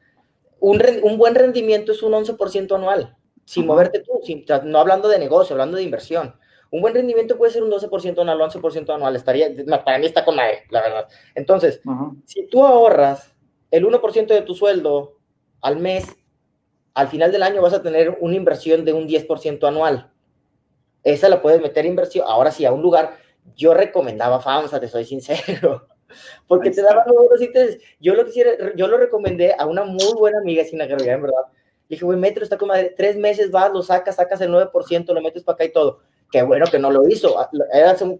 un, 0.61 0.83
un 1.03 1.19
buen 1.19 1.35
rendimiento 1.35 1.93
es 1.93 2.03
un 2.03 2.13
11% 2.13 2.75
anual, 2.75 3.17
sin 3.45 3.67
moverte 3.67 4.01
tú, 4.01 4.21
sin, 4.23 4.45
no 4.65 4.79
hablando 4.79 5.09
de 5.09 5.19
negocio, 5.19 5.55
hablando 5.55 5.77
de 5.77 5.83
inversión. 5.83 6.35
Un 6.75 6.81
buen 6.81 6.93
rendimiento 6.93 7.39
puede 7.39 7.53
ser 7.53 7.63
un 7.63 7.71
12% 7.71 8.21
anual, 8.21 8.51
11% 8.51 8.93
anual, 8.93 9.15
estaría, 9.15 9.49
para 9.85 9.97
mí 9.97 10.07
está 10.07 10.25
con 10.25 10.35
la, 10.35 10.49
la 10.71 10.83
verdad. 10.83 11.09
Entonces, 11.37 11.81
si 12.25 12.49
tú 12.49 12.67
ahorras 12.67 13.33
el 13.71 13.87
1% 13.87 14.27
de 14.27 14.43
tu 14.43 14.57
sueldo 14.57 15.21
al 15.61 15.77
mes, 15.77 16.05
al 16.93 17.07
final 17.07 17.31
del 17.31 17.45
año 17.45 17.63
vas 17.63 17.75
a 17.75 17.83
tener 17.83 18.17
una 18.21 18.35
inversión 18.35 18.85
de 18.85 18.93
un 18.93 19.07
10% 19.07 19.69
anual. 19.69 20.11
Esa 21.05 21.29
la 21.29 21.41
puedes 21.41 21.63
meter 21.63 21.87
inversión. 21.87 22.27
Ahora 22.29 22.51
sí, 22.51 22.65
a 22.65 22.73
un 22.73 22.83
lugar, 22.83 23.19
yo 23.55 23.73
recomendaba 23.73 24.41
FAMSA, 24.41 24.81
te 24.81 24.89
soy 24.89 25.05
sincero, 25.05 25.87
porque 26.49 26.73
te 26.73 26.83
daban 26.83 27.05
los 27.07 27.41
Yo 28.01 28.17
lo 28.17 28.25
quisiera, 28.25 28.75
yo 28.75 28.89
lo 28.89 28.97
recomendé 28.97 29.55
a 29.57 29.67
una 29.67 29.85
muy 29.85 30.13
buena 30.19 30.39
amiga 30.41 30.65
sin 30.65 30.83
agregar, 30.83 31.19
en 31.19 31.23
verdad. 31.23 31.45
dije, 31.89 32.05
güey, 32.05 32.19
metro 32.19 32.43
está 32.43 32.59
como 32.59 32.75
tres 32.97 33.17
meses 33.17 33.53
vas, 33.53 33.73
lo 33.73 33.81
sacas, 33.81 34.17
sacas 34.17 34.41
el 34.41 34.51
9%, 34.51 35.15
lo 35.15 35.21
metes 35.21 35.45
para 35.45 35.55
acá 35.55 35.65
y 35.67 35.73
todo 35.73 36.01
qué 36.35 36.43
bueno 36.43 36.67
que 36.67 36.81
no 36.81 36.91
lo 36.91 37.09
hizo. 37.09 37.39
Ah, 37.39 37.49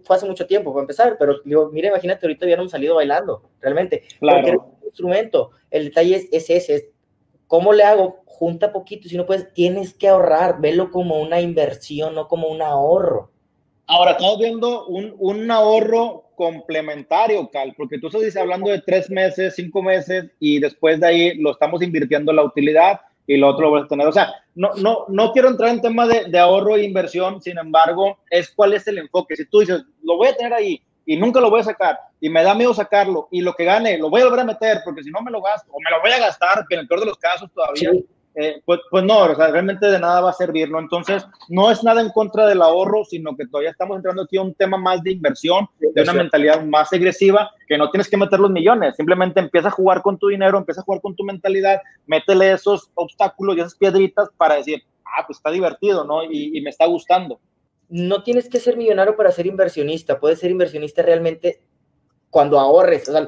fue 0.05 0.15
hace 0.15 0.25
mucho 0.25 0.47
tiempo 0.47 0.71
para 0.71 0.83
empezar, 0.83 1.17
pero 1.19 1.41
digo, 1.43 1.69
mira, 1.73 1.89
imagínate, 1.89 2.25
ahorita 2.25 2.45
hubiéramos 2.45 2.71
salido 2.71 2.95
bailando, 2.95 3.43
realmente. 3.59 4.03
Claro. 4.19 4.71
instrumento, 4.85 5.51
el 5.69 5.89
detalle 5.89 6.15
es, 6.15 6.27
es 6.31 6.49
ese, 6.49 6.75
es 6.75 6.85
cómo 7.47 7.73
le 7.73 7.83
hago, 7.83 8.23
junta 8.25 8.71
poquito, 8.71 9.09
si 9.09 9.17
no 9.17 9.25
puedes, 9.25 9.53
tienes 9.53 9.93
que 9.93 10.07
ahorrar, 10.07 10.61
velo 10.61 10.91
como 10.91 11.19
una 11.19 11.41
inversión, 11.41 12.15
no 12.15 12.29
como 12.29 12.47
un 12.47 12.61
ahorro. 12.61 13.31
Ahora, 13.85 14.11
estamos 14.11 14.39
viendo 14.39 14.85
un, 14.87 15.13
un 15.19 15.51
ahorro 15.51 16.23
complementario, 16.35 17.49
Cal, 17.51 17.73
porque 17.75 17.99
tú 17.99 18.07
estás 18.07 18.37
hablando 18.37 18.69
de 18.69 18.81
tres 18.81 19.09
meses, 19.09 19.55
cinco 19.57 19.81
meses, 19.83 20.31
y 20.39 20.59
después 20.59 21.01
de 21.01 21.07
ahí 21.07 21.35
lo 21.35 21.51
estamos 21.51 21.81
invirtiendo 21.81 22.31
en 22.31 22.37
la 22.37 22.43
utilidad, 22.43 23.01
y 23.27 23.37
lo 23.37 23.49
otro 23.49 23.69
lo 23.69 23.83
a 23.83 23.87
tener. 23.87 24.07
O 24.07 24.11
sea, 24.11 24.33
no, 24.55 24.71
no, 24.75 25.05
no 25.09 25.31
quiero 25.31 25.49
entrar 25.49 25.69
en 25.69 25.81
tema 25.81 26.07
de, 26.07 26.25
de, 26.25 26.39
ahorro 26.39 26.75
e 26.75 26.83
inversión, 26.83 27.41
sin 27.41 27.57
embargo, 27.57 28.19
es 28.29 28.51
cuál 28.55 28.73
es 28.73 28.87
el 28.87 28.97
enfoque. 28.97 29.35
Si 29.35 29.45
tú 29.45 29.59
dices, 29.59 29.83
lo 30.03 30.17
voy 30.17 30.29
a 30.29 30.35
tener 30.35 30.53
ahí, 30.53 30.81
y 31.05 31.17
nunca 31.17 31.39
lo 31.39 31.49
voy 31.49 31.61
a 31.61 31.65
sacar 31.65 31.99
y 32.19 32.29
me 32.29 32.43
da 32.43 32.55
miedo 32.55 32.73
sacarlo 32.73 33.27
y 33.31 33.41
lo 33.41 33.53
que 33.53 33.63
gane 33.63 33.97
lo 33.97 34.09
voy 34.09 34.21
a 34.21 34.25
volver 34.25 34.39
a 34.41 34.45
meter 34.45 34.81
porque 34.83 35.03
si 35.03 35.11
no 35.11 35.21
me 35.21 35.31
lo 35.31 35.41
gasto 35.41 35.71
o 35.71 35.79
me 35.79 35.91
lo 35.91 36.01
voy 36.01 36.11
a 36.11 36.19
gastar, 36.19 36.65
que 36.67 36.75
en 36.75 36.81
el 36.81 36.87
peor 36.87 37.01
de 37.01 37.05
los 37.05 37.17
casos 37.17 37.49
todavía, 37.53 37.91
eh, 38.37 38.61
pues, 38.65 38.81
pues 38.91 39.03
no, 39.05 39.19
o 39.19 39.35
sea, 39.35 39.47
realmente 39.47 39.87
de 39.87 39.97
nada 39.97 40.19
va 40.19 40.31
a 40.31 40.33
servir, 40.33 40.69
¿no? 40.69 40.79
Entonces, 40.79 41.25
no 41.47 41.71
es 41.71 41.83
nada 41.83 42.01
en 42.01 42.09
contra 42.09 42.45
del 42.45 42.61
ahorro, 42.61 43.05
sino 43.05 43.35
que 43.35 43.47
todavía 43.47 43.71
estamos 43.71 43.95
entrando 43.95 44.23
aquí 44.23 44.35
a 44.35 44.41
un 44.41 44.53
tema 44.53 44.77
más 44.77 45.01
de 45.03 45.13
inversión, 45.13 45.69
de 45.79 46.01
una 46.01 46.11
mentalidad 46.11 46.61
más 46.65 46.91
agresiva, 46.91 47.51
que 47.67 47.77
no 47.77 47.89
tienes 47.89 48.09
que 48.09 48.17
meter 48.17 48.39
los 48.39 48.51
millones, 48.51 48.95
simplemente 48.97 49.39
empieza 49.39 49.69
a 49.69 49.71
jugar 49.71 50.01
con 50.01 50.17
tu 50.17 50.27
dinero, 50.27 50.57
empieza 50.57 50.81
a 50.81 50.83
jugar 50.83 51.01
con 51.01 51.15
tu 51.15 51.23
mentalidad, 51.23 51.81
métele 52.07 52.51
esos 52.51 52.91
obstáculos 52.95 53.55
y 53.55 53.61
esas 53.61 53.75
piedritas 53.75 54.29
para 54.35 54.55
decir, 54.55 54.83
ah, 55.05 55.23
pues 55.25 55.37
está 55.37 55.49
divertido, 55.49 56.03
¿no? 56.03 56.23
Y, 56.23 56.57
y 56.57 56.61
me 56.61 56.71
está 56.71 56.85
gustando. 56.87 57.39
No 57.87 58.21
tienes 58.21 58.49
que 58.49 58.59
ser 58.59 58.75
millonario 58.75 59.15
para 59.15 59.31
ser 59.31 59.45
inversionista, 59.45 60.19
puedes 60.19 60.39
ser 60.39 60.51
inversionista 60.51 61.01
realmente 61.01 61.61
cuando 62.29 62.59
ahorres, 62.59 63.07
o 63.07 63.13
sea, 63.13 63.27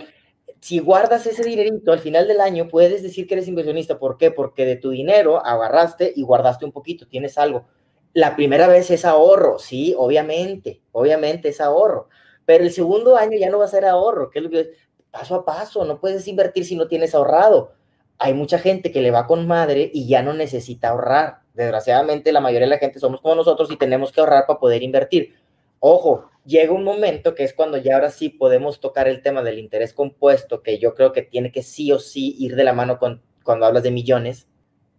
si 0.68 0.80
guardas 0.80 1.26
ese 1.26 1.44
dinerito 1.44 1.94
al 1.94 2.00
final 2.00 2.28
del 2.28 2.42
año, 2.42 2.68
puedes 2.68 3.02
decir 3.02 3.26
que 3.26 3.36
eres 3.36 3.48
inversionista. 3.48 4.00
¿Por 4.00 4.18
qué? 4.18 4.32
Porque 4.32 4.66
de 4.66 4.76
tu 4.76 4.90
dinero 4.90 5.38
agarraste 5.38 6.12
y 6.14 6.24
guardaste 6.24 6.66
un 6.66 6.74
poquito, 6.74 7.08
tienes 7.08 7.38
algo. 7.38 7.68
La 8.12 8.36
primera 8.36 8.68
vez 8.68 8.92
es 8.92 9.06
ahorro, 9.06 9.60
sí, 9.60 9.96
obviamente, 9.98 10.82
obviamente 10.92 11.48
es 11.48 11.62
ahorro. 11.62 12.10
Pero 12.44 12.66
el 12.66 12.72
segundo 12.74 13.16
año 13.16 13.38
ya 13.40 13.50
no 13.50 13.60
va 13.60 13.64
a 13.64 13.70
ser 13.70 13.86
ahorro, 13.86 14.30
que 14.30 14.40
es 14.40 14.44
lo 14.44 14.50
que 14.50 14.72
paso 15.10 15.36
a 15.36 15.46
paso, 15.46 15.86
no 15.86 16.02
puedes 16.02 16.28
invertir 16.28 16.66
si 16.66 16.76
no 16.76 16.90
tienes 16.90 17.16
ahorrado. 17.16 17.72
Hay 18.18 18.34
mucha 18.34 18.60
gente 18.60 18.92
que 18.92 19.02
le 19.02 19.10
va 19.12 19.26
con 19.26 19.48
madre 19.48 19.90
y 19.94 20.10
ya 20.10 20.22
no 20.22 20.34
necesita 20.34 20.90
ahorrar. 20.90 21.44
Desgraciadamente, 21.54 22.34
la 22.34 22.42
mayoría 22.42 22.66
de 22.66 22.72
la 22.72 22.80
gente 22.80 23.00
somos 23.00 23.22
como 23.22 23.36
nosotros 23.36 23.72
y 23.72 23.78
tenemos 23.78 24.12
que 24.12 24.20
ahorrar 24.20 24.46
para 24.46 24.60
poder 24.60 24.84
invertir. 24.84 25.34
Ojo, 25.80 26.30
llega 26.46 26.72
un 26.72 26.84
momento 26.84 27.36
que 27.36 27.44
es 27.44 27.54
cuando 27.54 27.78
ya 27.78 27.96
ahora 27.96 28.10
sí 28.10 28.30
podemos 28.30 28.80
tocar 28.80 29.08
el 29.08 29.22
tema 29.22 29.44
del 29.44 29.60
interés 29.60 29.94
compuesto, 29.94 30.64
que 30.64 30.80
yo 30.80 30.94
creo 30.96 31.12
que 31.12 31.22
tiene 31.22 31.52
que 31.52 31.62
sí 31.62 31.92
o 31.92 32.00
sí 32.00 32.36
ir 32.40 32.56
de 32.56 32.64
la 32.64 32.74
mano 32.74 32.98
con 32.98 33.22
cuando 33.44 33.66
hablas 33.66 33.84
de 33.84 33.92
millones, 33.92 34.48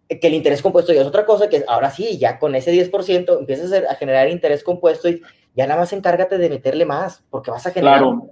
que 0.08 0.26
el 0.26 0.34
interés 0.34 0.62
compuesto 0.62 0.92
ya 0.92 1.02
es 1.02 1.06
otra 1.06 1.26
cosa, 1.26 1.50
que 1.50 1.64
ahora 1.68 1.90
sí, 1.90 2.16
ya 2.18 2.38
con 2.38 2.54
ese 2.54 2.72
10% 2.72 3.38
empiezas 3.40 3.72
a, 3.72 3.94
generar 3.94 4.28
interés 4.28 4.64
compuesto 4.64 5.08
y 5.08 5.20
ya 5.54 5.66
nada 5.66 5.80
más 5.80 5.92
encárgate 5.92 6.38
de 6.38 6.48
meterle 6.48 6.86
más, 6.86 7.24
porque 7.30 7.50
vas 7.50 7.66
a 7.66 7.70
generar... 7.70 7.98
Claro. 7.98 8.30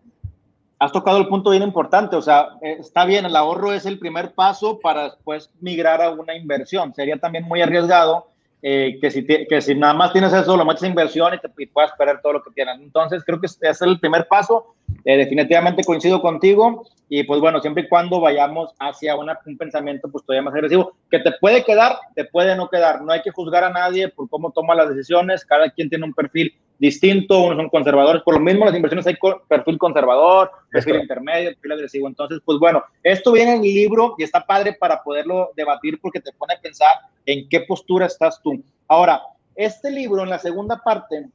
Has 0.79 0.93
tocado 0.93 1.17
el 1.17 1.29
punto 1.29 1.51
bien 1.51 1.63
importante, 1.63 2.17
o 2.17 2.23
sea, 2.23 2.49
eh, 2.61 2.77
está 2.81 3.07
bien, 3.07 3.25
el 3.25 3.35
ahorro 3.35 3.73
es 3.73 3.87
el 3.87 3.99
primer 3.99 4.35
paso 4.35 4.79
para 4.79 5.05
después 5.05 5.51
migrar 5.61 6.03
a 6.03 6.11
una 6.11 6.37
inversión. 6.37 6.95
Sería 6.95 7.17
también 7.17 7.45
muy 7.45 7.63
arriesgado 7.63 8.27
eh, 8.63 8.99
que, 9.01 9.11
si 9.11 9.25
que 9.25 9.61
si 9.61 9.75
nada 9.75 9.95
más 9.95 10.13
tienes 10.13 10.33
eso, 10.33 10.57
lo 10.57 10.65
metes 10.65 10.83
en 10.83 10.91
inversión 10.91 11.35
y, 11.35 11.39
te, 11.39 11.49
y 11.59 11.67
puedas 11.67 11.93
perder 11.93 12.21
todo 12.21 12.35
lo 12.35 12.43
que 12.43 12.51
tienes. 12.51 12.79
Entonces, 12.81 13.23
creo 13.25 13.41
que 13.41 13.47
es 13.47 13.83
el 13.83 14.01
primer 14.01 14.27
paso. 14.29 14.75
Eh, 15.05 15.17
definitivamente 15.17 15.85
coincido 15.85 16.21
contigo 16.21 16.85
y 17.09 17.23
pues 17.23 17.41
bueno, 17.41 17.61
siempre 17.61 17.85
y 17.85 17.89
cuando 17.89 18.21
vayamos 18.21 18.75
hacia 18.81 19.15
una, 19.15 19.39
un 19.47 19.57
pensamiento 19.57 20.09
pues 20.11 20.25
todavía 20.25 20.43
más 20.43 20.55
agresivo, 20.55 20.97
que 21.11 21.21
te 21.21 21.31
puede 21.41 21.65
quedar, 21.65 21.97
te 22.15 22.25
puede 22.25 22.57
no 22.57 22.69
quedar. 22.69 23.03
No 23.03 23.13
hay 23.13 23.23
que 23.23 23.31
juzgar 23.31 23.63
a 23.63 23.71
nadie 23.71 24.09
por 24.09 24.29
cómo 24.29 24.51
toma 24.51 24.75
las 24.75 24.89
decisiones, 24.89 25.45
cada 25.45 25.71
quien 25.71 25.89
tiene 25.89 26.05
un 26.05 26.13
perfil 26.13 26.57
distinto, 26.79 27.41
unos 27.43 27.57
son 27.57 27.69
conservadores, 27.69 28.23
por 28.23 28.35
lo 28.35 28.41
mismo 28.41 28.65
las 28.65 28.75
inversiones 28.75 29.07
hay 29.07 29.17
perfil 29.49 29.79
conservador, 29.79 30.51
perfil 30.71 30.97
intermedio, 30.97 31.51
perfil 31.51 31.73
agresivo. 31.73 32.09
Entonces, 32.09 32.41
pues 32.45 32.59
bueno, 32.59 32.83
esto 33.03 33.33
viene 33.33 33.55
en 33.55 33.65
el 33.65 33.75
libro 33.75 34.15
y 34.19 34.25
está 34.25 34.45
padre 34.45 34.75
para 34.75 35.03
poderlo 35.03 35.51
debatir 35.57 35.99
porque 36.01 36.21
te 36.21 36.33
pone 36.33 36.55
a 36.55 36.61
pensar 36.61 36.93
en 37.25 37.49
qué 37.49 37.61
postura 37.61 38.07
estás 38.07 38.41
tú. 38.43 38.63
Ahora, 38.89 39.23
este 39.55 39.91
libro 39.91 40.23
en 40.23 40.31
la 40.31 40.39
segunda 40.39 40.81
parte 40.85 41.27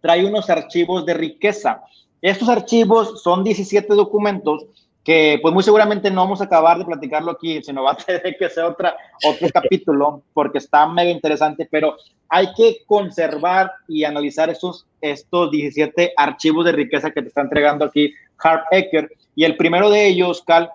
trae 0.00 0.24
unos 0.24 0.50
archivos 0.50 1.04
de 1.06 1.14
riqueza. 1.14 1.82
Estos 2.20 2.48
archivos 2.48 3.22
son 3.22 3.44
17 3.44 3.94
documentos 3.94 4.66
que 5.04 5.38
pues 5.40 5.54
muy 5.54 5.62
seguramente 5.62 6.10
no 6.10 6.22
vamos 6.22 6.40
a 6.40 6.44
acabar 6.44 6.78
de 6.78 6.84
platicarlo 6.84 7.32
aquí, 7.32 7.62
sino 7.62 7.82
va 7.82 7.92
a 7.92 7.96
tener 8.06 8.36
que 8.36 8.48
ser 8.48 8.64
otra, 8.64 8.96
otro 9.24 9.48
capítulo 9.52 10.22
porque 10.32 10.58
está 10.58 10.86
mega 10.86 11.10
interesante, 11.10 11.66
pero 11.70 11.96
hay 12.28 12.52
que 12.54 12.78
conservar 12.86 13.72
y 13.86 14.04
analizar 14.04 14.50
estos, 14.50 14.86
estos 15.00 15.50
17 15.50 16.12
archivos 16.16 16.64
de 16.64 16.72
riqueza 16.72 17.10
que 17.10 17.22
te 17.22 17.28
está 17.28 17.40
entregando 17.40 17.84
aquí 17.84 18.12
Harp 18.38 18.64
Ecker. 18.70 19.10
Y 19.34 19.44
el 19.44 19.56
primero 19.56 19.88
de 19.90 20.06
ellos, 20.06 20.42
Cal, 20.42 20.70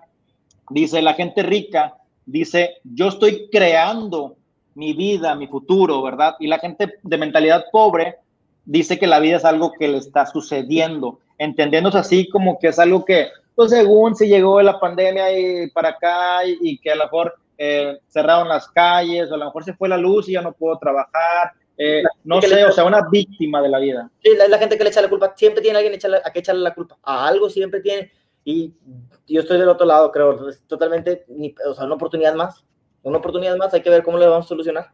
dice, 0.70 1.00
la 1.02 1.14
gente 1.14 1.42
rica, 1.42 1.94
dice, 2.26 2.76
yo 2.82 3.08
estoy 3.08 3.48
creando 3.50 4.36
mi 4.74 4.92
vida, 4.92 5.34
mi 5.34 5.46
futuro, 5.46 6.02
¿verdad? 6.02 6.34
Y 6.40 6.48
la 6.48 6.58
gente 6.58 6.94
de 7.02 7.18
mentalidad 7.18 7.66
pobre 7.70 8.16
dice 8.64 8.98
que 8.98 9.06
la 9.06 9.20
vida 9.20 9.36
es 9.36 9.44
algo 9.44 9.72
que 9.72 9.88
le 9.88 9.98
está 9.98 10.26
sucediendo, 10.26 11.20
entendiéndose 11.38 11.98
así 11.98 12.28
como 12.28 12.58
que 12.58 12.68
es 12.68 12.78
algo 12.78 13.04
que 13.04 13.28
pues 13.54 13.70
según 13.70 14.14
si 14.14 14.26
llegó 14.26 14.60
la 14.62 14.78
pandemia 14.78 15.38
y 15.38 15.70
para 15.70 15.90
acá 15.90 16.44
y, 16.44 16.78
que 16.78 16.90
a 16.90 16.96
lo 16.96 17.04
mejor 17.04 17.34
eh, 17.56 17.98
cerraron 18.08 18.48
las 18.48 18.68
calles 18.68 19.30
o 19.30 19.34
a 19.34 19.38
lo 19.38 19.44
mejor 19.46 19.64
se 19.64 19.74
fue 19.74 19.88
la 19.88 19.96
luz 19.96 20.28
y 20.28 20.32
ya 20.32 20.42
no 20.42 20.52
puedo 20.52 20.78
trabajar. 20.78 21.52
Eh, 21.76 22.02
no 22.22 22.40
sé, 22.40 22.64
o 22.64 22.72
sea, 22.72 22.84
una 22.84 23.08
víctima 23.10 23.60
de 23.60 23.68
la 23.68 23.78
vida. 23.78 24.10
Sí, 24.22 24.30
la, 24.36 24.46
la, 24.48 24.58
gente 24.58 24.78
que 24.78 24.84
le 24.84 24.90
echa 24.90 25.02
la 25.02 25.08
culpa, 25.08 25.34
siempre 25.36 25.60
tiene 25.60 25.78
alguien 25.78 25.98
a 26.24 26.30
que 26.30 26.38
echarle 26.38 26.62
la 26.62 26.74
culpa, 26.74 26.96
a 27.02 27.26
algo 27.26 27.50
siempre 27.50 27.80
tiene, 27.80 28.12
y 28.44 28.72
yo 29.26 29.40
estoy 29.40 29.58
del 29.58 29.68
otro 29.68 29.86
lado, 29.86 30.12
creo, 30.12 30.48
es 30.48 30.62
totalmente, 30.66 31.24
o 31.66 31.74
sea, 31.74 31.86
una 31.86 31.94
oportunidad 31.94 32.34
más, 32.34 32.64
una 33.02 33.18
oportunidad 33.18 33.56
más, 33.56 33.74
hay 33.74 33.82
que 33.82 33.90
ver 33.90 34.04
cómo 34.04 34.18
le 34.18 34.26
vamos 34.26 34.46
a 34.46 34.48
solucionar. 34.48 34.90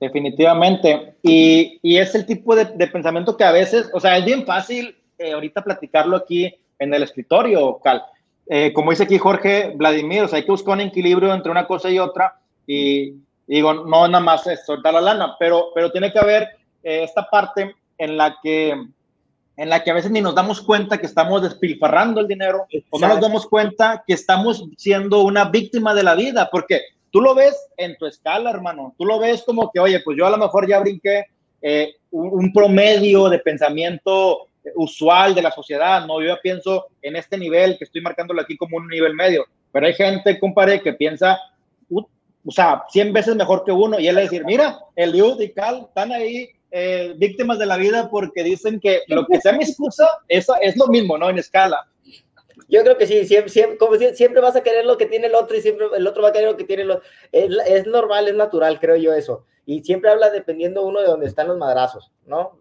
Definitivamente, 0.00 1.14
y, 1.22 1.78
y 1.80 1.98
es 1.98 2.14
el 2.14 2.26
tipo 2.26 2.56
de, 2.56 2.64
de, 2.64 2.86
pensamiento 2.88 3.36
que 3.36 3.44
a 3.44 3.52
veces, 3.52 3.88
o 3.92 4.00
sea, 4.00 4.18
es 4.18 4.24
bien 4.24 4.44
fácil 4.44 4.96
eh, 5.18 5.32
ahorita 5.32 5.62
platicarlo 5.62 6.16
aquí, 6.16 6.54
en 6.78 6.94
el 6.94 7.02
escritorio, 7.02 7.78
Cal. 7.82 8.04
Eh, 8.48 8.72
como 8.72 8.90
dice 8.90 9.04
aquí 9.04 9.18
Jorge 9.18 9.72
Vladimir, 9.74 10.22
o 10.22 10.28
sea, 10.28 10.36
hay 10.36 10.44
que 10.44 10.52
buscar 10.52 10.74
un 10.74 10.82
equilibrio 10.82 11.34
entre 11.34 11.50
una 11.50 11.66
cosa 11.66 11.90
y 11.90 11.98
otra 11.98 12.38
y 12.66 13.14
digo, 13.46 13.74
no 13.74 14.08
nada 14.08 14.22
más 14.22 14.46
es 14.46 14.64
soltar 14.64 14.94
la 14.94 15.00
lana, 15.00 15.36
pero, 15.38 15.70
pero 15.74 15.90
tiene 15.90 16.12
que 16.12 16.18
haber 16.18 16.44
eh, 16.82 17.02
esta 17.02 17.28
parte 17.28 17.74
en 17.98 18.16
la 18.16 18.36
que 18.42 18.74
en 19.58 19.70
la 19.70 19.82
que 19.82 19.90
a 19.90 19.94
veces 19.94 20.10
ni 20.10 20.20
nos 20.20 20.34
damos 20.34 20.60
cuenta 20.60 20.98
que 20.98 21.06
estamos 21.06 21.42
despilfarrando 21.42 22.20
el 22.20 22.28
dinero 22.28 22.66
o 22.90 22.98
no 22.98 23.08
nos 23.08 23.20
damos 23.20 23.46
cuenta 23.46 24.04
que 24.06 24.12
estamos 24.12 24.62
siendo 24.76 25.22
una 25.22 25.46
víctima 25.46 25.94
de 25.94 26.02
la 26.02 26.14
vida, 26.14 26.50
porque 26.52 26.82
tú 27.10 27.22
lo 27.22 27.34
ves 27.34 27.56
en 27.78 27.96
tu 27.96 28.04
escala, 28.04 28.50
hermano, 28.50 28.94
tú 28.98 29.06
lo 29.06 29.18
ves 29.18 29.42
como 29.44 29.70
que, 29.72 29.80
oye, 29.80 30.00
pues 30.00 30.18
yo 30.18 30.26
a 30.26 30.30
lo 30.30 30.36
mejor 30.36 30.68
ya 30.68 30.78
brinqué 30.80 31.24
eh, 31.62 31.94
un, 32.10 32.28
un, 32.32 32.52
promedio 32.52 33.30
de 33.30 33.38
pensamiento 33.38 34.48
usual 34.74 35.34
de 35.34 35.42
la 35.42 35.50
sociedad, 35.50 36.06
¿no? 36.06 36.20
Yo 36.20 36.28
ya 36.28 36.40
pienso 36.42 36.86
en 37.02 37.16
este 37.16 37.38
nivel 37.38 37.78
que 37.78 37.84
estoy 37.84 38.00
marcándolo 38.00 38.40
aquí 38.40 38.56
como 38.56 38.76
un 38.76 38.88
nivel 38.88 39.14
medio, 39.14 39.46
pero 39.72 39.86
hay 39.86 39.94
gente, 39.94 40.38
compadre, 40.38 40.82
que 40.82 40.92
piensa, 40.92 41.38
o 41.90 42.50
sea, 42.50 42.84
100 42.90 43.12
veces 43.12 43.36
mejor 43.36 43.64
que 43.64 43.72
uno, 43.72 43.98
y 43.98 44.08
él 44.08 44.14
le 44.14 44.22
decir, 44.22 44.44
mira, 44.44 44.78
Eliud 44.94 45.40
y 45.40 45.52
Cal 45.52 45.86
están 45.88 46.12
ahí 46.12 46.48
eh, 46.70 47.14
víctimas 47.16 47.58
de 47.58 47.66
la 47.66 47.76
vida 47.76 48.08
porque 48.10 48.42
dicen 48.42 48.80
que 48.80 49.02
lo 49.08 49.26
que 49.26 49.40
sea 49.40 49.52
mi 49.52 49.64
excusa, 49.64 50.06
eso 50.28 50.54
es 50.60 50.76
lo 50.76 50.88
mismo, 50.88 51.16
¿no? 51.16 51.30
En 51.30 51.38
escala. 51.38 51.88
Yo 52.68 52.82
creo 52.82 52.98
que 52.98 53.06
sí, 53.06 53.24
siempre, 53.26 53.50
siempre, 53.50 53.78
como 53.78 53.96
siempre 53.96 54.40
vas 54.40 54.56
a 54.56 54.62
querer 54.62 54.84
lo 54.84 54.98
que 54.98 55.06
tiene 55.06 55.26
el 55.28 55.34
otro 55.34 55.56
y 55.56 55.60
siempre 55.60 55.86
el 55.96 56.06
otro 56.06 56.22
va 56.22 56.30
a 56.30 56.32
querer 56.32 56.50
lo 56.50 56.56
que 56.56 56.64
tiene 56.64 56.82
el 56.82 56.90
otro. 56.90 57.08
Es, 57.32 57.86
normal, 57.86 58.28
es 58.28 58.34
natural, 58.34 58.80
creo 58.80 58.96
yo 58.96 59.12
eso. 59.12 59.44
Y 59.64 59.82
siempre 59.84 60.10
habla 60.10 60.30
dependiendo 60.30 60.84
uno 60.84 61.00
de 61.00 61.06
dónde 61.06 61.26
están 61.26 61.48
los 61.48 61.58
madrazos, 61.58 62.12
¿no? 62.26 62.58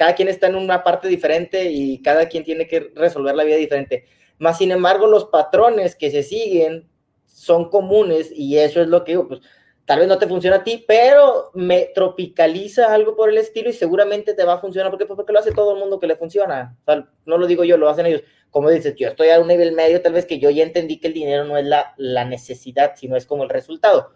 Cada 0.00 0.14
quien 0.14 0.28
está 0.28 0.46
en 0.46 0.54
una 0.54 0.82
parte 0.82 1.08
diferente 1.08 1.70
y 1.70 2.00
cada 2.00 2.26
quien 2.26 2.42
tiene 2.42 2.66
que 2.66 2.90
resolver 2.94 3.34
la 3.34 3.44
vida 3.44 3.56
diferente. 3.56 4.06
Más 4.38 4.56
sin 4.56 4.70
embargo, 4.70 5.06
los 5.06 5.26
patrones 5.26 5.94
que 5.94 6.10
se 6.10 6.22
siguen 6.22 6.88
son 7.26 7.68
comunes 7.68 8.32
y 8.34 8.56
eso 8.56 8.80
es 8.80 8.88
lo 8.88 9.04
que 9.04 9.12
digo, 9.12 9.28
pues 9.28 9.42
tal 9.84 9.98
vez 9.98 10.08
no 10.08 10.16
te 10.16 10.26
funciona 10.26 10.56
a 10.56 10.64
ti, 10.64 10.86
pero 10.88 11.50
me 11.52 11.90
tropicaliza 11.94 12.94
algo 12.94 13.14
por 13.14 13.28
el 13.28 13.36
estilo 13.36 13.68
y 13.68 13.74
seguramente 13.74 14.32
te 14.32 14.42
va 14.42 14.54
a 14.54 14.58
funcionar 14.58 14.90
porque, 14.90 15.04
pues, 15.04 15.18
porque 15.18 15.34
lo 15.34 15.38
hace 15.38 15.52
todo 15.52 15.74
el 15.74 15.78
mundo 15.78 15.98
que 15.98 16.06
le 16.06 16.16
funciona. 16.16 16.78
O 16.80 16.84
sea, 16.86 17.06
no 17.26 17.36
lo 17.36 17.46
digo 17.46 17.64
yo, 17.64 17.76
lo 17.76 17.90
hacen 17.90 18.06
ellos. 18.06 18.22
Como 18.48 18.70
dices, 18.70 18.94
yo 18.96 19.08
estoy 19.08 19.28
a 19.28 19.38
un 19.38 19.48
nivel 19.48 19.72
medio, 19.72 20.00
tal 20.00 20.14
vez 20.14 20.24
que 20.24 20.38
yo 20.38 20.48
ya 20.48 20.62
entendí 20.62 20.98
que 20.98 21.08
el 21.08 21.12
dinero 21.12 21.44
no 21.44 21.58
es 21.58 21.66
la, 21.66 21.92
la 21.98 22.24
necesidad, 22.24 22.94
sino 22.96 23.16
es 23.16 23.26
como 23.26 23.42
el 23.42 23.50
resultado. 23.50 24.14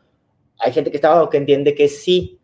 Hay 0.61 0.73
gente 0.73 0.91
que 0.91 0.97
está 0.97 1.13
abajo 1.13 1.29
que 1.29 1.37
entiende 1.37 1.75
que 1.75 1.89
sí. 1.89 2.41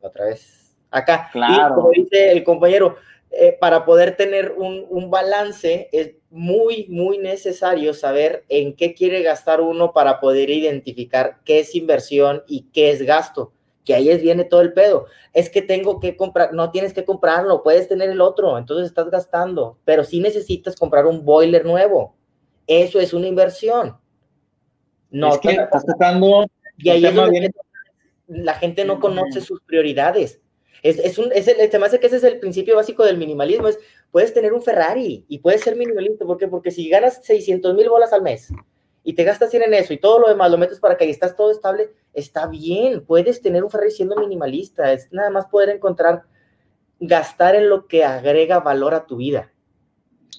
Otra 0.00 0.24
vez 0.24 0.63
acá. 0.94 1.28
Claro. 1.32 1.74
Y 1.74 1.74
como 1.74 1.90
dice 1.90 2.30
el 2.30 2.44
compañero, 2.44 2.96
eh, 3.30 3.56
para 3.60 3.84
poder 3.84 4.16
tener 4.16 4.54
un, 4.56 4.86
un, 4.88 5.10
balance 5.10 5.88
es 5.90 6.12
muy, 6.30 6.86
muy 6.88 7.18
necesario 7.18 7.92
saber 7.92 8.44
en 8.48 8.76
qué 8.76 8.94
quiere 8.94 9.22
gastar 9.22 9.60
uno 9.60 9.92
para 9.92 10.20
poder 10.20 10.50
identificar 10.50 11.38
qué 11.44 11.58
es 11.58 11.74
inversión 11.74 12.44
y 12.46 12.68
qué 12.72 12.92
es 12.92 13.02
gasto. 13.02 13.52
Que 13.84 13.94
ahí 13.94 14.08
es 14.08 14.22
viene 14.22 14.44
todo 14.44 14.60
el 14.60 14.72
pedo. 14.72 15.06
Es 15.32 15.50
que 15.50 15.62
tengo 15.62 15.98
que 15.98 16.16
comprar, 16.16 16.54
no 16.54 16.70
tienes 16.70 16.94
que 16.94 17.04
comprarlo, 17.04 17.64
puedes 17.64 17.88
tener 17.88 18.08
el 18.08 18.20
otro, 18.20 18.56
entonces 18.56 18.86
estás 18.86 19.10
gastando, 19.10 19.78
pero 19.84 20.04
sí 20.04 20.20
necesitas 20.20 20.76
comprar 20.76 21.04
un 21.04 21.24
boiler 21.24 21.64
nuevo. 21.64 22.14
Eso 22.68 23.00
es 23.00 23.12
una 23.12 23.26
inversión. 23.26 23.98
No, 25.10 25.34
es 25.34 25.38
que 25.38 25.50
estás 25.50 25.84
tocando. 25.84 26.46
Y 26.78 26.88
ahí 26.88 27.04
es 27.04 27.14
donde 27.14 27.50
la 28.28 28.54
gente 28.54 28.84
no 28.84 29.00
conoce 29.00 29.40
sus 29.40 29.60
prioridades 29.62 30.40
es, 30.84 30.98
es 30.98 31.18
un, 31.18 31.32
es 31.32 31.48
el, 31.48 31.70
te 31.70 31.78
me 31.78 31.86
hace 31.86 31.98
que 31.98 32.08
ese 32.08 32.16
es 32.16 32.24
el 32.24 32.38
principio 32.38 32.76
básico 32.76 33.04
del 33.04 33.16
minimalismo, 33.16 33.68
es 33.68 33.78
puedes 34.10 34.34
tener 34.34 34.52
un 34.52 34.62
Ferrari 34.62 35.24
y 35.28 35.38
puedes 35.38 35.62
ser 35.62 35.76
minimalista. 35.76 36.26
¿Por 36.26 36.36
qué? 36.36 36.46
Porque 36.46 36.70
si 36.70 36.90
ganas 36.90 37.24
600 37.24 37.74
mil 37.74 37.88
bolas 37.88 38.12
al 38.12 38.20
mes 38.20 38.52
y 39.02 39.14
te 39.14 39.24
gastas 39.24 39.50
100 39.50 39.62
en 39.62 39.74
eso 39.74 39.94
y 39.94 39.98
todo 39.98 40.18
lo 40.18 40.28
demás 40.28 40.50
lo 40.50 40.58
metes 40.58 40.78
para 40.80 40.98
que 40.98 41.04
ahí 41.04 41.10
estás 41.10 41.36
todo 41.36 41.50
estable, 41.50 41.88
está 42.12 42.46
bien. 42.46 43.02
Puedes 43.06 43.40
tener 43.40 43.64
un 43.64 43.70
Ferrari 43.70 43.92
siendo 43.92 44.14
minimalista. 44.16 44.92
Es 44.92 45.10
nada 45.10 45.30
más 45.30 45.46
poder 45.46 45.70
encontrar, 45.70 46.24
gastar 47.00 47.56
en 47.56 47.70
lo 47.70 47.86
que 47.86 48.04
agrega 48.04 48.60
valor 48.60 48.92
a 48.92 49.06
tu 49.06 49.16
vida. 49.16 49.50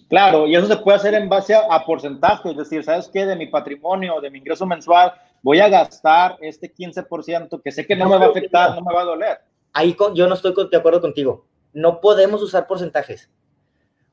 Claro, 0.10 0.46
y 0.46 0.56
eso 0.56 0.68
se 0.68 0.78
puede 0.78 0.98
hacer 0.98 1.16
en 1.16 1.28
base 1.28 1.56
a, 1.56 1.62
a 1.74 1.84
porcentaje, 1.84 2.52
es 2.52 2.58
decir, 2.58 2.84
¿sabes 2.84 3.10
qué? 3.12 3.26
De 3.26 3.36
mi 3.36 3.48
patrimonio, 3.48 4.22
de 4.22 4.30
mi 4.30 4.38
ingreso 4.38 4.68
mensual, 4.68 5.12
voy 5.42 5.60
a 5.60 5.70
gastar 5.70 6.38
este 6.40 6.72
15% 6.72 7.64
que 7.64 7.72
sé 7.72 7.88
que 7.88 7.96
no, 7.96 8.08
me 8.08 8.20
va 8.20 8.26
a 8.26 8.30
afectar, 8.30 8.76
no 8.76 8.82
me 8.82 8.94
va 8.94 9.02
a 9.02 9.06
doler. 9.06 9.40
Ahí 9.76 9.94
yo 10.14 10.28
no 10.28 10.36
estoy 10.36 10.54
de 10.72 10.78
acuerdo 10.78 11.02
contigo. 11.02 11.46
No 11.74 12.00
podemos 12.00 12.42
usar 12.42 12.66
porcentajes, 12.66 13.30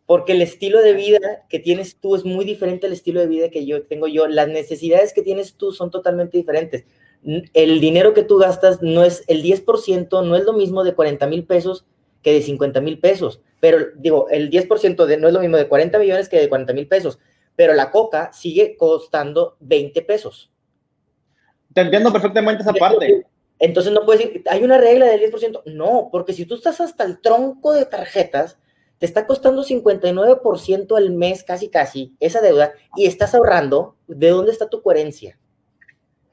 porque 0.06 0.32
el 0.32 0.42
estilo 0.42 0.82
de 0.82 0.92
vida 0.92 1.46
que 1.48 1.60
tienes 1.60 1.98
tú 2.00 2.16
es 2.16 2.24
muy 2.24 2.44
diferente 2.44 2.88
al 2.88 2.92
estilo 2.92 3.20
de 3.20 3.28
vida 3.28 3.48
que 3.48 3.64
yo 3.64 3.84
tengo 3.84 4.08
yo. 4.08 4.26
Las 4.26 4.48
necesidades 4.48 5.12
que 5.12 5.22
tienes 5.22 5.54
tú 5.54 5.70
son 5.70 5.92
totalmente 5.92 6.36
diferentes. 6.36 6.84
El 7.54 7.80
dinero 7.80 8.12
que 8.12 8.24
tú 8.24 8.38
gastas 8.38 8.82
no 8.82 9.04
es 9.04 9.22
el 9.28 9.44
10%, 9.44 10.26
no 10.26 10.34
es 10.34 10.44
lo 10.44 10.52
mismo 10.52 10.82
de 10.82 10.94
40 10.94 11.28
mil 11.28 11.44
pesos 11.44 11.86
que 12.22 12.32
de 12.32 12.42
50 12.42 12.80
mil 12.80 12.98
pesos. 12.98 13.40
Pero 13.60 13.78
digo, 13.94 14.28
el 14.30 14.50
10% 14.50 15.06
de, 15.06 15.16
no 15.16 15.28
es 15.28 15.32
lo 15.32 15.38
mismo 15.38 15.58
de 15.58 15.68
40 15.68 15.96
millones 16.00 16.28
que 16.28 16.40
de 16.40 16.48
40 16.48 16.72
mil 16.72 16.88
pesos. 16.88 17.20
Pero 17.54 17.72
la 17.72 17.92
coca 17.92 18.32
sigue 18.32 18.76
costando 18.76 19.56
20 19.60 20.02
pesos. 20.02 20.50
Te 21.72 21.82
entiendo 21.82 22.12
perfectamente 22.12 22.62
esa 22.64 22.72
parte. 22.72 23.26
Entonces 23.62 23.92
no 23.92 24.04
puedes 24.04 24.26
decir, 24.26 24.42
hay 24.50 24.64
una 24.64 24.76
regla 24.76 25.06
del 25.06 25.32
10%. 25.32 25.62
No, 25.66 26.08
porque 26.10 26.32
si 26.32 26.46
tú 26.46 26.56
estás 26.56 26.80
hasta 26.80 27.04
el 27.04 27.20
tronco 27.20 27.72
de 27.72 27.86
tarjetas, 27.86 28.58
te 28.98 29.06
está 29.06 29.24
costando 29.24 29.62
59% 29.62 30.96
al 30.96 31.10
mes, 31.10 31.44
casi 31.44 31.68
casi, 31.68 32.12
esa 32.18 32.40
deuda, 32.40 32.72
y 32.96 33.06
estás 33.06 33.36
ahorrando, 33.36 33.94
¿de 34.08 34.30
dónde 34.30 34.50
está 34.50 34.68
tu 34.68 34.82
coherencia? 34.82 35.38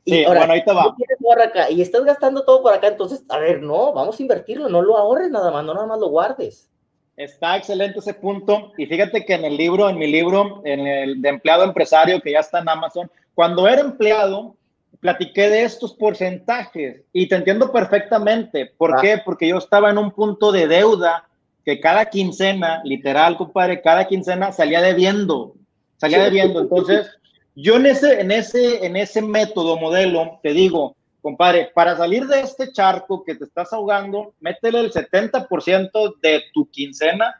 Y 0.05 0.23
ahora, 0.23 0.39
bueno, 0.39 0.53
ahí 0.53 0.65
te 0.65 0.73
va. 0.73 0.95
Acá, 1.43 1.69
y 1.69 1.83
estás 1.83 2.03
gastando 2.03 2.43
todo 2.45 2.63
por 2.63 2.73
acá, 2.73 2.87
entonces, 2.87 3.23
a 3.29 3.37
ver, 3.37 3.61
no, 3.61 3.93
vamos 3.93 4.19
a 4.19 4.23
invertirlo, 4.23 4.67
no 4.67 4.81
lo 4.81 4.97
ahorres 4.97 5.29
nada 5.29 5.51
más, 5.51 5.63
no 5.63 5.75
nada 5.75 5.85
más 5.85 5.99
lo 5.99 6.07
guardes. 6.07 6.67
Está 7.15 7.57
excelente 7.57 7.99
ese 7.99 8.15
punto. 8.15 8.71
Y 8.75 8.87
fíjate 8.87 9.23
que 9.23 9.35
en 9.35 9.45
el 9.45 9.55
libro, 9.55 9.87
en 9.87 9.99
mi 9.99 10.07
libro, 10.07 10.63
en 10.65 10.87
el 10.87 11.21
de 11.21 11.29
empleado 11.29 11.63
empresario, 11.63 12.19
que 12.21 12.31
ya 12.31 12.39
está 12.39 12.57
en 12.57 12.69
Amazon, 12.69 13.11
cuando 13.35 13.67
era 13.67 13.81
empleado, 13.81 14.55
platiqué 14.99 15.49
de 15.49 15.63
estos 15.63 15.93
porcentajes 15.93 17.01
y 17.13 17.27
te 17.27 17.35
entiendo 17.35 17.71
perfectamente. 17.71 18.71
¿Por 18.77 18.95
ah. 18.95 18.99
qué? 19.01 19.21
Porque 19.23 19.47
yo 19.47 19.57
estaba 19.57 19.89
en 19.89 19.97
un 19.97 20.11
punto 20.11 20.51
de 20.51 20.67
deuda 20.67 21.27
que 21.65 21.79
cada 21.79 22.05
quincena, 22.05 22.81
literal, 22.83 23.37
compadre, 23.37 23.81
cada 23.81 24.07
quincena 24.07 24.51
salía 24.51 24.81
debiendo, 24.81 25.55
salía 25.97 26.23
debiendo. 26.23 26.61
Entonces, 26.61 27.07
yo 27.55 27.75
en 27.75 27.85
ese, 27.85 28.21
en 28.21 28.31
ese, 28.31 28.85
en 28.85 28.95
ese 28.95 29.21
método, 29.21 29.77
modelo, 29.77 30.39
te 30.41 30.53
digo, 30.53 30.95
compadre, 31.21 31.71
para 31.73 31.97
salir 31.97 32.25
de 32.27 32.41
este 32.41 32.71
charco 32.71 33.23
que 33.23 33.35
te 33.35 33.45
estás 33.45 33.73
ahogando, 33.73 34.33
métele 34.39 34.79
el 34.79 34.91
70% 34.91 36.15
de 36.21 36.43
tu 36.53 36.69
quincena 36.69 37.35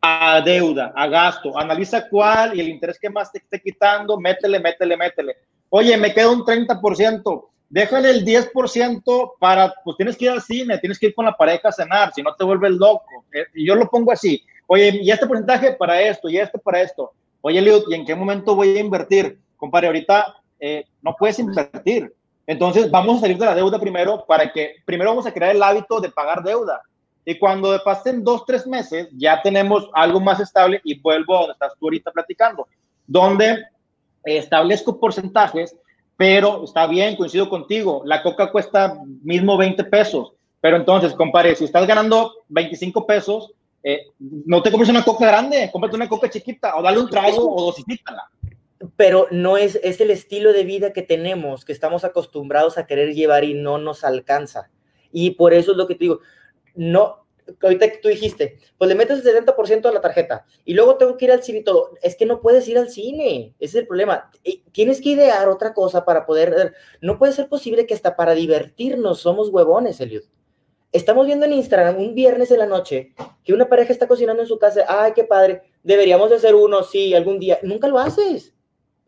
a 0.00 0.40
deuda, 0.40 0.92
a 0.94 1.08
gasto, 1.08 1.58
analiza 1.58 2.08
cuál 2.08 2.56
y 2.56 2.60
el 2.60 2.68
interés 2.68 2.98
que 3.00 3.10
más 3.10 3.32
te 3.32 3.38
esté 3.38 3.60
quitando, 3.60 4.18
métele, 4.18 4.60
métele, 4.60 4.96
métele. 4.96 5.36
Oye, 5.70 5.96
me 5.96 6.14
queda 6.14 6.30
un 6.30 6.44
30%, 6.44 7.48
déjale 7.68 8.10
el 8.10 8.24
10% 8.24 9.32
para, 9.38 9.74
pues 9.84 9.96
tienes 9.96 10.16
que 10.16 10.24
ir 10.26 10.30
al 10.30 10.42
cine, 10.42 10.78
tienes 10.78 10.98
que 10.98 11.06
ir 11.06 11.14
con 11.14 11.26
la 11.26 11.36
pareja 11.36 11.68
a 11.68 11.72
cenar, 11.72 12.12
si 12.14 12.22
no 12.22 12.34
te 12.34 12.44
vuelves 12.44 12.72
loco. 12.72 13.24
Eh, 13.32 13.44
y 13.54 13.66
yo 13.66 13.74
lo 13.74 13.88
pongo 13.88 14.12
así, 14.12 14.42
oye, 14.66 15.00
y 15.02 15.10
este 15.10 15.26
porcentaje 15.26 15.72
para 15.72 16.00
esto, 16.00 16.28
y 16.28 16.38
este 16.38 16.58
para 16.58 16.80
esto. 16.80 17.12
Oye, 17.40 17.60
Leo, 17.60 17.82
¿y 17.88 17.94
en 17.94 18.04
qué 18.04 18.14
momento 18.14 18.54
voy 18.54 18.76
a 18.76 18.80
invertir? 18.80 19.38
Compadre, 19.56 19.88
ahorita 19.88 20.36
eh, 20.58 20.84
no 21.02 21.14
puedes 21.18 21.38
invertir. 21.38 22.12
Entonces, 22.46 22.90
vamos 22.90 23.18
a 23.18 23.20
salir 23.20 23.36
de 23.36 23.44
la 23.44 23.54
deuda 23.54 23.78
primero 23.78 24.24
para 24.26 24.50
que, 24.50 24.76
primero 24.86 25.10
vamos 25.10 25.26
a 25.26 25.32
crear 25.32 25.54
el 25.54 25.62
hábito 25.62 26.00
de 26.00 26.10
pagar 26.10 26.42
deuda. 26.42 26.80
Y 27.24 27.38
cuando 27.38 27.78
pasen 27.84 28.24
dos, 28.24 28.46
tres 28.46 28.66
meses, 28.66 29.08
ya 29.12 29.42
tenemos 29.42 29.90
algo 29.92 30.18
más 30.18 30.40
estable 30.40 30.80
y 30.82 30.98
vuelvo 30.98 31.36
a 31.36 31.38
donde 31.40 31.52
estás 31.52 31.74
tú 31.78 31.86
ahorita 31.86 32.10
platicando, 32.10 32.66
donde 33.06 33.64
establezco 34.24 34.98
porcentajes, 34.98 35.76
pero 36.16 36.64
está 36.64 36.86
bien, 36.86 37.16
coincido 37.16 37.48
contigo, 37.48 38.02
la 38.04 38.22
coca 38.22 38.50
cuesta 38.50 38.98
mismo 39.22 39.56
20 39.56 39.84
pesos, 39.84 40.32
pero 40.60 40.76
entonces, 40.76 41.14
compare, 41.14 41.54
si 41.54 41.64
estás 41.64 41.86
ganando 41.86 42.32
25 42.48 43.06
pesos, 43.06 43.52
eh, 43.82 44.06
no 44.18 44.62
te 44.62 44.70
compres 44.70 44.90
una 44.90 45.04
coca 45.04 45.26
grande, 45.26 45.70
cómprate 45.72 45.96
una 45.96 46.08
coca 46.08 46.28
chiquita 46.28 46.76
o 46.76 46.82
dale 46.82 46.98
un 46.98 47.08
trago 47.08 47.54
o 47.54 47.66
dosifícala. 47.66 48.28
Pero 48.96 49.28
no 49.30 49.56
es, 49.56 49.78
es 49.82 50.00
el 50.00 50.10
estilo 50.10 50.52
de 50.52 50.64
vida 50.64 50.92
que 50.92 51.02
tenemos, 51.02 51.64
que 51.64 51.72
estamos 51.72 52.04
acostumbrados 52.04 52.78
a 52.78 52.86
querer 52.86 53.14
llevar 53.14 53.44
y 53.44 53.54
no 53.54 53.78
nos 53.78 54.04
alcanza. 54.04 54.70
Y 55.12 55.32
por 55.32 55.54
eso 55.54 55.72
es 55.72 55.76
lo 55.76 55.86
que 55.86 55.94
te 55.94 56.04
digo, 56.04 56.20
no, 56.74 57.24
ahorita 57.62 57.90
que 57.90 57.98
tú 57.98 58.08
dijiste, 58.08 58.58
pues 58.76 58.88
le 58.88 58.94
metes 58.94 59.24
el 59.24 59.44
70% 59.44 59.86
a 59.86 59.92
la 59.92 60.00
tarjeta 60.00 60.44
y 60.64 60.74
luego 60.74 60.96
tengo 60.96 61.16
que 61.16 61.26
ir 61.26 61.32
al 61.32 61.42
cine 61.42 61.60
y 61.60 61.64
todo. 61.64 61.92
Es 62.02 62.16
que 62.16 62.26
no 62.26 62.40
puedes 62.40 62.66
ir 62.68 62.78
al 62.78 62.90
cine, 62.90 63.54
ese 63.58 63.78
es 63.78 63.82
el 63.82 63.86
problema. 63.86 64.30
Tienes 64.72 65.00
que 65.00 65.10
idear 65.10 65.48
otra 65.48 65.74
cosa 65.74 66.04
para 66.04 66.26
poder. 66.26 66.74
No 67.00 67.18
puede 67.18 67.32
ser 67.32 67.48
posible 67.48 67.86
que 67.86 67.94
hasta 67.94 68.16
para 68.16 68.34
divertirnos 68.34 69.20
somos 69.20 69.48
huevones, 69.48 70.00
Eliud. 70.00 70.24
Estamos 70.90 71.26
viendo 71.26 71.44
en 71.44 71.52
Instagram 71.52 71.98
un 71.98 72.14
viernes 72.14 72.50
en 72.50 72.60
la 72.60 72.66
noche 72.66 73.12
que 73.44 73.52
una 73.52 73.68
pareja 73.68 73.92
está 73.92 74.08
cocinando 74.08 74.42
en 74.42 74.48
su 74.48 74.58
casa. 74.58 74.84
Ay, 74.88 75.12
qué 75.14 75.24
padre. 75.24 75.62
Deberíamos 75.82 76.30
de 76.30 76.36
hacer 76.36 76.54
uno, 76.54 76.82
sí, 76.82 77.14
algún 77.14 77.38
día. 77.38 77.58
Nunca 77.62 77.88
lo 77.88 77.98
haces 77.98 78.54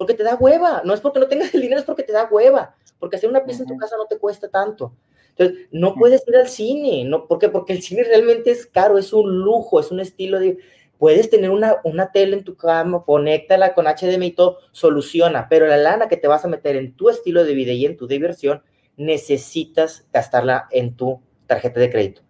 porque 0.00 0.14
te 0.14 0.22
da 0.22 0.34
hueva. 0.34 0.80
No 0.82 0.94
es 0.94 1.00
porque 1.02 1.20
no 1.20 1.28
tengas 1.28 1.54
el 1.54 1.60
dinero, 1.60 1.78
es 1.78 1.84
porque 1.84 2.02
te 2.02 2.12
da 2.12 2.26
hueva. 2.30 2.74
Porque 2.98 3.16
hacer 3.16 3.28
una 3.28 3.44
pieza 3.44 3.64
en 3.64 3.68
tu 3.68 3.76
casa 3.76 3.98
no 3.98 4.06
te 4.06 4.18
cuesta 4.18 4.48
tanto. 4.48 4.94
Entonces, 5.40 5.68
no 5.70 5.94
puedes 5.94 6.22
ir 6.28 6.36
al 6.36 6.48
cine, 6.48 7.04
¿no? 7.04 7.26
¿Por 7.26 7.38
qué? 7.38 7.48
Porque 7.48 7.72
el 7.72 7.82
cine 7.82 8.04
realmente 8.04 8.50
es 8.50 8.66
caro, 8.66 8.98
es 8.98 9.12
un 9.14 9.40
lujo, 9.40 9.80
es 9.80 9.90
un 9.90 10.00
estilo 10.00 10.38
de... 10.38 10.58
Puedes 10.98 11.30
tener 11.30 11.48
una, 11.48 11.76
una 11.84 12.12
tele 12.12 12.36
en 12.36 12.44
tu 12.44 12.56
cama, 12.56 13.02
conéctala 13.06 13.72
con 13.72 13.86
HDMI 13.86 14.26
y 14.26 14.32
todo, 14.32 14.58
soluciona, 14.70 15.48
pero 15.48 15.66
la 15.66 15.78
lana 15.78 16.08
que 16.08 16.18
te 16.18 16.28
vas 16.28 16.44
a 16.44 16.48
meter 16.48 16.76
en 16.76 16.94
tu 16.94 17.08
estilo 17.08 17.42
de 17.42 17.54
vida 17.54 17.72
y 17.72 17.86
en 17.86 17.96
tu 17.96 18.06
diversión, 18.06 18.62
necesitas 18.98 20.06
gastarla 20.12 20.68
en 20.70 20.94
tu 20.94 21.22
tarjeta 21.46 21.80
de 21.80 21.90
crédito, 21.90 22.20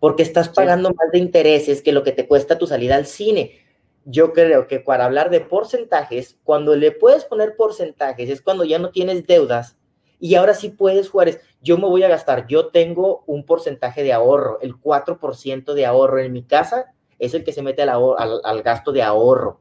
porque 0.00 0.24
estás 0.24 0.48
pagando 0.48 0.88
más 0.90 1.12
de 1.12 1.18
intereses 1.18 1.82
que 1.82 1.92
lo 1.92 2.02
que 2.02 2.10
te 2.10 2.26
cuesta 2.26 2.58
tu 2.58 2.66
salida 2.66 2.96
al 2.96 3.06
cine. 3.06 3.60
Yo 4.04 4.32
creo 4.32 4.66
que 4.66 4.80
para 4.80 5.04
hablar 5.04 5.30
de 5.30 5.40
porcentajes, 5.40 6.36
cuando 6.42 6.74
le 6.74 6.90
puedes 6.90 7.24
poner 7.24 7.54
porcentajes, 7.54 8.28
es 8.28 8.42
cuando 8.42 8.64
ya 8.64 8.80
no 8.80 8.90
tienes 8.90 9.24
deudas 9.24 9.75
y 10.18 10.34
ahora 10.34 10.54
sí 10.54 10.70
puedes 10.70 11.10
jugar. 11.10 11.30
yo 11.62 11.78
me 11.78 11.86
voy 11.86 12.02
a 12.02 12.08
gastar, 12.08 12.46
yo 12.46 12.68
tengo 12.68 13.24
un 13.26 13.44
porcentaje 13.44 14.02
de 14.02 14.12
ahorro, 14.12 14.60
el 14.60 14.74
4% 14.74 15.74
de 15.74 15.86
ahorro 15.86 16.20
en 16.20 16.32
mi 16.32 16.42
casa 16.42 16.92
es 17.18 17.34
el 17.34 17.44
que 17.44 17.52
se 17.52 17.62
mete 17.62 17.82
al, 17.82 18.62
gasto 18.62 18.92
de 18.92 19.02
ahorro. 19.02 19.60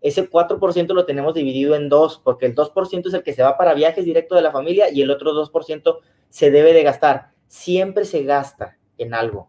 Ese 0.00 0.28
4% 0.28 0.94
lo 0.94 1.04
tenemos 1.04 1.34
dividido 1.34 1.76
en 1.76 1.88
dos, 1.88 2.20
porque 2.22 2.46
el 2.46 2.54
2% 2.54 3.06
es 3.06 3.14
el 3.14 3.22
que 3.22 3.32
se 3.32 3.42
va 3.42 3.56
para 3.56 3.74
viajes 3.74 4.04
directo 4.04 4.34
de 4.34 4.42
la 4.42 4.50
familia 4.50 4.90
y 4.90 5.02
el 5.02 5.10
otro 5.10 5.32
2% 5.32 5.98
se 6.28 6.50
debe 6.50 6.72
de 6.72 6.82
gastar. 6.82 7.30
Siempre 7.46 8.04
se 8.04 8.24
gasta 8.24 8.76
en 8.98 9.14
algo. 9.14 9.48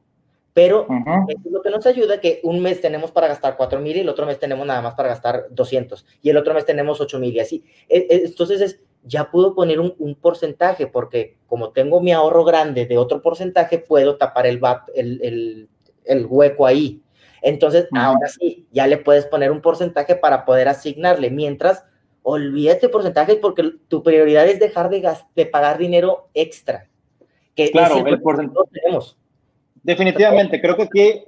Pero 0.54 0.86
eso 1.28 1.42
es 1.46 1.52
lo 1.52 1.64
que 1.64 1.72
nos 1.72 1.86
ayuda, 1.88 2.22
que 2.22 2.40
un 2.44 2.60
mes 2.60 2.80
tenemos 2.80 3.10
para 3.10 3.28
gastar 3.28 3.58
4 3.58 3.80
mil 3.80 3.98
y 3.98 4.02
el 4.02 4.10
otro 4.10 4.28
mes 4.28 4.38
tenemos 4.38 4.68
nada 4.68 4.84
más 4.84 4.94
para 4.94 5.10
gastar 5.10 5.48
200 5.50 6.06
y 6.22 6.30
el 6.30 6.38
otro 6.38 6.54
mes 6.54 6.64
tenemos 6.64 7.02
8 7.02 7.20
mil 7.20 7.34
y 7.34 7.40
así. 7.40 7.64
E, 7.90 8.06
e, 8.08 8.26
entonces 8.26 8.62
es, 8.62 8.83
ya 9.06 9.30
puedo 9.30 9.54
poner 9.54 9.80
un, 9.80 10.16
porcentaje 10.16 10.88
porque 10.88 11.38
como 11.48 11.72
tengo 11.72 12.02
mi 12.02 12.12
ahorro 12.12 12.44
grande 12.44 12.86
de 12.86 12.98
otro 12.98 13.22
porcentaje, 13.22 13.78
puedo 13.80 14.18
tapar 14.18 14.48
el, 14.48 14.62
el, 14.96 15.70
el, 16.06 16.26
hueco 16.26 16.66
ahí. 16.66 17.02
Entonces, 17.42 17.88
ahora 17.94 18.28
sí, 18.30 18.66
ya 18.72 18.88
le 18.88 18.98
puedes 18.98 19.26
poner 19.26 19.52
un 19.52 19.62
porcentaje 19.62 20.16
para 20.16 20.46
poder 20.46 20.70
asignarle. 20.70 21.30
Mientras, 21.30 21.84
olvídate 22.22 22.88
porcentajes 22.88 23.36
porque 23.36 23.74
tu 23.90 24.02
prioridad 24.02 24.48
es 24.48 24.60
dejar 24.60 24.90
de, 24.90 25.08
de 25.36 25.46
pagar 25.46 25.78
dinero 25.78 26.30
extra. 26.34 26.88
Que 27.54 27.70
claro, 27.70 28.06
el 28.08 28.22
porcentaje. 28.22 28.70
Tenemos. 28.72 29.18
Definitivamente, 29.84 30.62
creo 30.62 30.78
que 30.78 30.84
aquí 30.84 31.24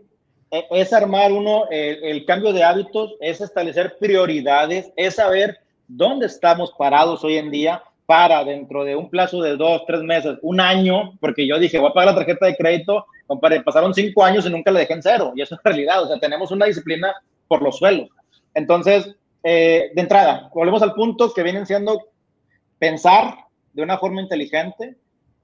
e, 0.50 0.68
es 0.72 0.94
armar 0.94 1.34
uno 1.34 1.66
el, 1.70 2.02
el 2.04 2.26
cambio 2.26 2.54
de 2.54 2.64
hábitos, 2.64 3.16
es 3.20 3.42
establecer 3.42 3.98
prioridades, 4.00 4.92
es 4.96 5.16
saber 5.16 5.65
dónde 5.88 6.26
estamos 6.26 6.74
parados 6.78 7.24
hoy 7.24 7.38
en 7.38 7.52
día 7.52 7.84
para 8.06 8.44
dentro 8.44 8.84
de 8.84 8.96
un 8.96 9.10
plazo 9.10 9.42
de 9.42 9.58
dos, 9.58 9.84
tres 9.88 10.02
meses, 10.02 10.38
un 10.42 10.60
año, 10.60 11.18
porque 11.20 11.48
yo 11.48 11.58
dije, 11.58 11.80
voy 11.80 11.90
a 11.90 11.94
pagar 11.94 12.14
la 12.14 12.20
tarjeta 12.20 12.46
de 12.46 12.56
crédito, 12.56 13.06
compadre, 13.26 13.62
pasaron 13.62 13.94
cinco 13.94 14.24
años 14.24 14.46
y 14.46 14.50
nunca 14.50 14.72
le 14.72 14.82
dejé 14.82 14.94
en 14.94 15.04
cero, 15.04 15.34
y 15.36 15.42
eso 15.42 15.56
es 15.56 15.62
realidad, 15.64 16.04
o 16.04 16.08
sea, 16.08 16.20
tenemos 16.20 16.52
una 16.52 16.68
disciplina 16.68 17.14
por 17.48 17.62
los 17.64 17.78
suelos. 17.78 18.10
Entonces, 18.54 19.16
eh, 19.44 19.92
de 19.94 20.02
entrada, 20.02 20.50
volvemos 20.54 20.82
al 20.82 20.94
punto 20.94 21.34
que 21.34 21.44
vienen 21.44 21.66
siendo 21.66 22.10
pensar 22.78 23.36
de 23.74 23.82
una 23.84 23.98
forma 23.98 24.22
inteligente, 24.22 24.96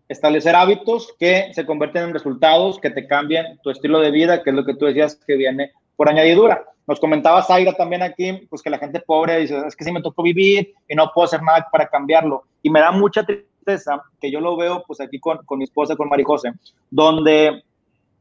establecer 0.07 0.55
hábitos 0.55 1.13
que 1.19 1.51
se 1.53 1.65
convierten 1.65 2.03
en 2.03 2.13
resultados, 2.13 2.79
que 2.79 2.89
te 2.89 3.07
cambien 3.07 3.59
tu 3.63 3.69
estilo 3.69 3.99
de 3.99 4.11
vida, 4.11 4.43
que 4.43 4.49
es 4.51 4.55
lo 4.55 4.65
que 4.65 4.75
tú 4.75 4.85
decías 4.85 5.15
que 5.15 5.35
viene 5.35 5.71
por 5.95 6.09
añadidura. 6.09 6.63
Nos 6.88 6.99
comentaba 6.99 7.43
Zaira 7.43 7.73
también 7.73 8.01
aquí, 8.01 8.34
pues 8.49 8.61
que 8.61 8.69
la 8.69 8.77
gente 8.77 8.99
pobre 8.99 9.39
dice, 9.39 9.61
es 9.65 9.75
que 9.75 9.84
sí 9.84 9.91
me 9.91 10.01
tocó 10.01 10.23
vivir 10.23 10.73
y 10.88 10.95
no 10.95 11.11
puedo 11.13 11.25
hacer 11.25 11.41
nada 11.41 11.67
para 11.71 11.88
cambiarlo. 11.88 12.43
Y 12.63 12.69
me 12.69 12.79
da 12.79 12.91
mucha 12.91 13.23
tristeza 13.23 14.01
que 14.19 14.32
yo 14.32 14.39
lo 14.39 14.57
veo 14.57 14.84
pues 14.86 14.99
aquí 14.99 15.19
con, 15.19 15.38
con 15.45 15.59
mi 15.59 15.65
esposa, 15.65 15.95
con 15.95 16.09
Marijose, 16.09 16.51
donde 16.89 17.63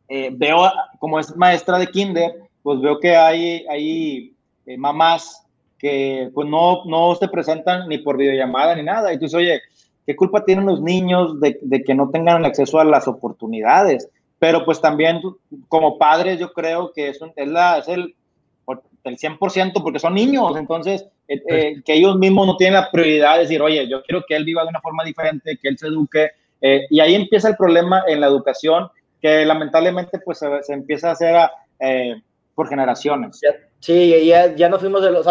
eh, 0.09 0.31
veo, 0.33 0.71
como 0.99 1.19
es 1.19 1.35
maestra 1.37 1.79
de 1.79 1.87
kinder, 1.87 2.35
pues 2.63 2.81
veo 2.81 2.99
que 2.99 3.17
hay, 3.17 3.65
hay 3.69 4.35
eh, 4.67 4.77
mamás 4.77 5.47
que 5.79 6.31
pues 6.35 6.47
no, 6.47 6.85
no 6.85 7.15
se 7.15 7.29
presentan 7.29 7.89
ni 7.89 7.99
por 7.99 8.17
videollamada 8.19 8.77
ni 8.77 8.83
nada. 8.83 9.13
Y 9.13 9.17
tú 9.17 9.25
dices, 9.25 9.39
oye, 9.39 9.61
¿qué 10.07 10.15
culpa 10.15 10.45
tienen 10.45 10.67
los 10.67 10.83
niños 10.83 11.41
de, 11.41 11.59
de 11.63 11.83
que 11.83 11.95
no 11.95 12.11
tengan 12.11 12.45
acceso 12.45 12.79
a 12.79 12.85
las 12.85 13.09
oportunidades? 13.09 14.09
Pero 14.39 14.65
pues 14.65 14.81
también 14.81 15.21
como 15.69 15.99
padres 15.99 16.39
yo 16.39 16.53
creo 16.53 16.93
que 16.93 17.09
es, 17.09 17.21
es, 17.37 17.49
la, 17.49 17.79
es 17.79 17.89
el, 17.89 18.15
el 19.05 19.17
100% 19.17 19.83
porque 19.83 19.99
son 19.99 20.15
niños, 20.15 20.57
entonces 20.57 21.07
eh, 21.29 21.43
eh, 21.49 21.83
que 21.85 21.95
ellos 21.95 22.17
mismos 22.17 22.47
no 22.47 22.57
tienen 22.57 22.81
la 22.81 22.91
prioridad 22.91 23.35
de 23.35 23.43
decir, 23.43 23.63
oye, 23.63 23.89
yo 23.89 24.03
quiero 24.03 24.25
que 24.27 24.37
él 24.37 24.45
viva 24.45 24.63
de 24.63 24.69
una 24.69 24.81
forma 24.81 25.05
diferente, 25.05 25.59
que 25.61 25.69
él 25.69 25.79
se 25.79 25.87
eduque. 25.87 26.31
Eh, 26.61 26.87
y 26.91 27.01
ahí 27.01 27.15
empieza 27.15 27.49
el 27.49 27.57
problema 27.57 28.05
en 28.07 28.21
la 28.21 28.27
educación, 28.27 28.89
que 29.21 29.45
lamentablemente 29.45 30.19
pues 30.19 30.39
se, 30.39 30.63
se 30.63 30.73
empieza 30.73 31.09
a 31.09 31.13
hacer 31.13 31.37
a, 31.37 31.53
por 32.55 32.69
generaciones. 32.69 33.41
Sí, 33.79 34.27
ya, 34.27 34.55
ya 34.55 34.69
nos 34.69 34.81
fuimos 34.81 35.03
de 35.03 35.11
los, 35.11 35.25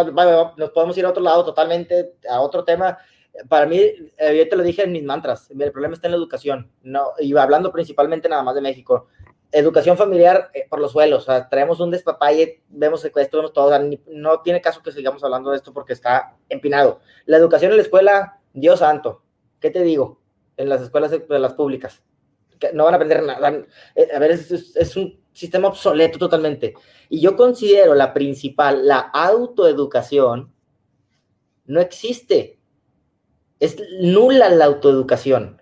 nos 0.57 0.71
podemos 0.71 0.97
ir 0.97 1.05
a 1.05 1.09
otro 1.09 1.21
lado 1.21 1.45
totalmente, 1.45 2.13
a 2.29 2.41
otro 2.41 2.63
tema. 2.63 2.97
Para 3.47 3.67
mí, 3.67 3.77
eh, 3.77 4.37
yo 4.37 4.49
te 4.49 4.55
lo 4.55 4.63
dije 4.63 4.83
en 4.83 4.91
mis 4.91 5.03
mantras, 5.03 5.49
el 5.51 5.71
problema 5.71 5.93
está 5.93 6.07
en 6.07 6.13
la 6.13 6.17
educación, 6.17 6.71
no, 6.81 7.11
y 7.19 7.35
hablando 7.37 7.71
principalmente 7.71 8.27
nada 8.27 8.43
más 8.43 8.55
de 8.55 8.61
México. 8.61 9.07
Educación 9.51 9.97
familiar 9.97 10.51
eh, 10.53 10.67
por 10.69 10.79
los 10.79 10.91
suelos, 10.91 11.23
o 11.23 11.25
sea, 11.25 11.49
traemos 11.49 11.79
un 11.79 11.89
despapalle, 11.89 12.61
vemos 12.69 13.01
secuestros, 13.01 13.41
vemos 13.41 13.53
todo, 13.53 13.71
no 14.07 14.41
tiene 14.41 14.61
caso 14.61 14.83
que 14.83 14.91
sigamos 14.91 15.23
hablando 15.23 15.49
de 15.49 15.57
esto 15.57 15.73
porque 15.73 15.93
está 15.93 16.37
empinado. 16.49 16.99
La 17.25 17.37
educación 17.37 17.71
en 17.71 17.77
la 17.77 17.83
escuela, 17.83 18.39
Dios 18.53 18.79
santo, 18.79 19.23
¿qué 19.59 19.71
te 19.71 19.81
digo? 19.81 20.21
En 20.55 20.69
las 20.69 20.81
escuelas 20.81 21.09
de 21.11 21.39
las 21.39 21.53
públicas, 21.53 22.03
no 22.73 22.83
van 22.83 22.93
a 22.93 22.97
aprender 22.97 23.23
nada. 23.23 23.63
Eh, 23.95 24.09
a 24.13 24.19
ver, 24.19 24.31
es, 24.31 24.51
es, 24.51 24.97
un 24.97 25.19
sistema 25.33 25.69
obsoleto 25.69 26.19
totalmente. 26.19 26.73
Y 27.09 27.21
yo 27.21 27.35
considero 27.35 27.95
la 27.95 28.13
principal, 28.13 28.87
la 28.87 28.99
autoeducación, 28.99 30.53
no 31.65 31.79
existe. 31.79 32.59
Es 33.59 33.77
nula 34.01 34.49
la 34.49 34.65
autoeducación. 34.65 35.58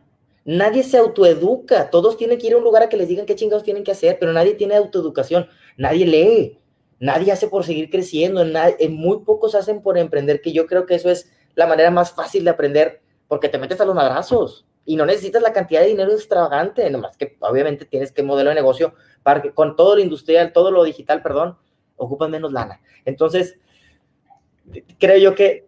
Nadie 0.48 0.84
se 0.84 0.98
autoeduca. 0.98 1.90
Todos 1.90 2.16
tienen 2.16 2.38
que 2.38 2.48
ir 2.48 2.54
a 2.54 2.58
un 2.58 2.64
lugar 2.64 2.82
a 2.82 2.88
que 2.88 2.96
les 2.96 3.10
digan 3.10 3.26
qué 3.26 3.36
chingados 3.36 3.66
tienen 3.66 3.84
que 3.84 3.92
hacer, 3.92 4.18
pero 4.18 4.32
nadie 4.32 4.56
tiene 4.56 4.78
autoeducación. 4.78 5.50
Nadie 5.76 6.08
lee. 6.08 6.60
Nadie 7.00 7.34
hace 7.34 7.50
por 7.50 7.66
seguir 7.66 7.90
creciendo. 7.90 8.42
En 8.42 8.96
muy 8.96 9.20
pocos 9.26 9.56
hacen 9.56 9.82
por 9.82 9.98
emprender, 9.98 10.40
que 10.40 10.54
yo 10.54 10.66
creo 10.66 10.86
que 10.86 10.96
eso 10.96 11.10
es 11.10 11.30
la 11.56 11.68
manera 11.68 11.92
más 11.92 12.14
fácil 12.14 12.46
de 12.46 12.52
aprender, 12.52 13.02
porque 13.28 13.50
te 13.50 13.58
metes 13.58 13.82
a 13.82 13.86
los 13.86 13.94
madrazos 13.94 14.66
y 14.86 14.96
no 14.96 15.06
necesitas 15.06 15.42
la 15.42 15.52
cantidad 15.52 15.82
de 15.82 15.88
dinero 15.88 16.14
extravagante, 16.14 16.90
nomás 16.90 17.18
que 17.18 17.36
obviamente 17.42 17.84
tienes 17.84 18.14
que 18.14 18.24
modelo 18.24 18.52
de 18.52 18.56
negocio 18.56 18.94
para 19.24 19.42
que 19.42 19.54
con 19.54 19.76
todo 19.76 19.98
lo 19.98 20.02
industrial, 20.02 20.54
todo 20.54 20.72
lo 20.72 20.82
digital, 20.86 21.22
perdón, 21.22 21.58
ocupan 21.98 22.32
menos 22.32 22.54
lana. 22.54 22.80
Entonces, 23.04 23.60
creo 24.98 25.18
yo 25.18 25.36
que... 25.36 25.67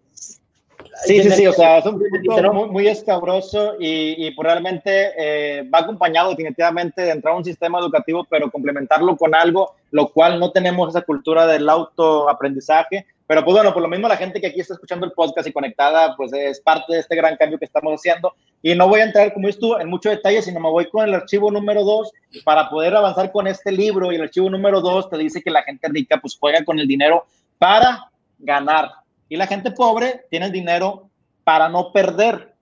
Sí, 1.06 1.24
sí, 1.24 1.32
sí, 1.32 1.47
o 1.47 1.54
sea, 1.54 1.80
es 1.80 1.86
un 1.86 2.00
punto 2.00 2.54
muy, 2.54 2.70
muy 2.70 2.88
escabroso 2.88 3.76
y, 3.80 4.28
y 4.28 4.32
pues 4.32 4.45
realmente 4.45 5.12
eh, 5.18 5.64
va 5.64 5.80
acompañado 5.80 6.30
definitivamente 6.32 7.02
de 7.02 7.12
entrar 7.12 7.34
a 7.34 7.38
un 7.38 7.45
sistema 7.45 7.80
educativo, 7.80 8.26
pero 8.30 8.52
complementarlo 8.52 9.16
con 9.18 9.34
algo, 9.34 9.76
lo 9.91 10.10
cual 10.10 10.39
no 10.39 10.52
tenemos 10.52 10.89
esa 10.89 11.02
cultura 11.02 11.47
del 11.47 11.70
autoaprendizaje, 11.70 13.06
pero 13.30 13.45
pues 13.45 13.54
bueno, 13.54 13.72
por 13.72 13.84
lo 13.84 13.88
mismo 13.88 14.08
la 14.08 14.18
gente 14.18 14.41
que 14.41 14.47
aquí 14.47 14.60
está 14.60 14.74
escuchando 14.74 15.06
el 15.06 15.12
podcast 15.12 15.47
y 15.47 15.54
conectada, 15.54 16.16
pues 16.18 16.34
es 16.34 16.60
parte 16.62 16.93
de 16.93 17.00
este 17.02 17.16
gran 17.16 17.38
cambio 17.38 17.60
que 17.60 17.66
estamos 17.66 17.93
haciendo. 17.93 18.34
Y 18.64 18.74
no 18.74 18.88
voy 18.88 19.02
a 19.02 19.04
entrar, 19.04 19.32
como 19.36 19.45
dices 19.45 19.62
tú, 19.62 19.78
en 19.78 19.88
mucho 19.88 20.10
detalle, 20.10 20.41
sino 20.41 20.60
me 20.60 20.72
voy 20.72 20.89
con 20.89 21.08
el 21.08 21.14
archivo 21.14 21.52
número 21.52 21.84
dos 21.84 22.12
para 22.43 22.72
poder 22.72 22.95
avanzar 22.95 23.32
con 23.32 23.45
este 23.45 23.72
libro. 23.72 24.12
Y 24.12 24.16
el 24.16 24.24
archivo 24.24 24.50
número 24.50 24.82
dos 24.82 25.12
te 25.12 25.18
dice 25.20 25.43
que 25.43 25.52
la 25.52 25.62
gente 25.62 25.88
rica 25.89 26.18
pues 26.20 26.36
juega 26.39 26.66
con 26.66 26.80
el 26.80 26.88
dinero 26.88 27.24
para 27.60 28.10
ganar. 28.39 28.89
Y 29.30 29.38
la 29.38 29.48
gente 29.48 29.72
pobre 29.72 30.26
tiene 30.30 30.48
el 30.48 30.52
dinero 30.52 31.10
para 31.44 31.70
no 31.70 31.92
perder. 31.94 32.56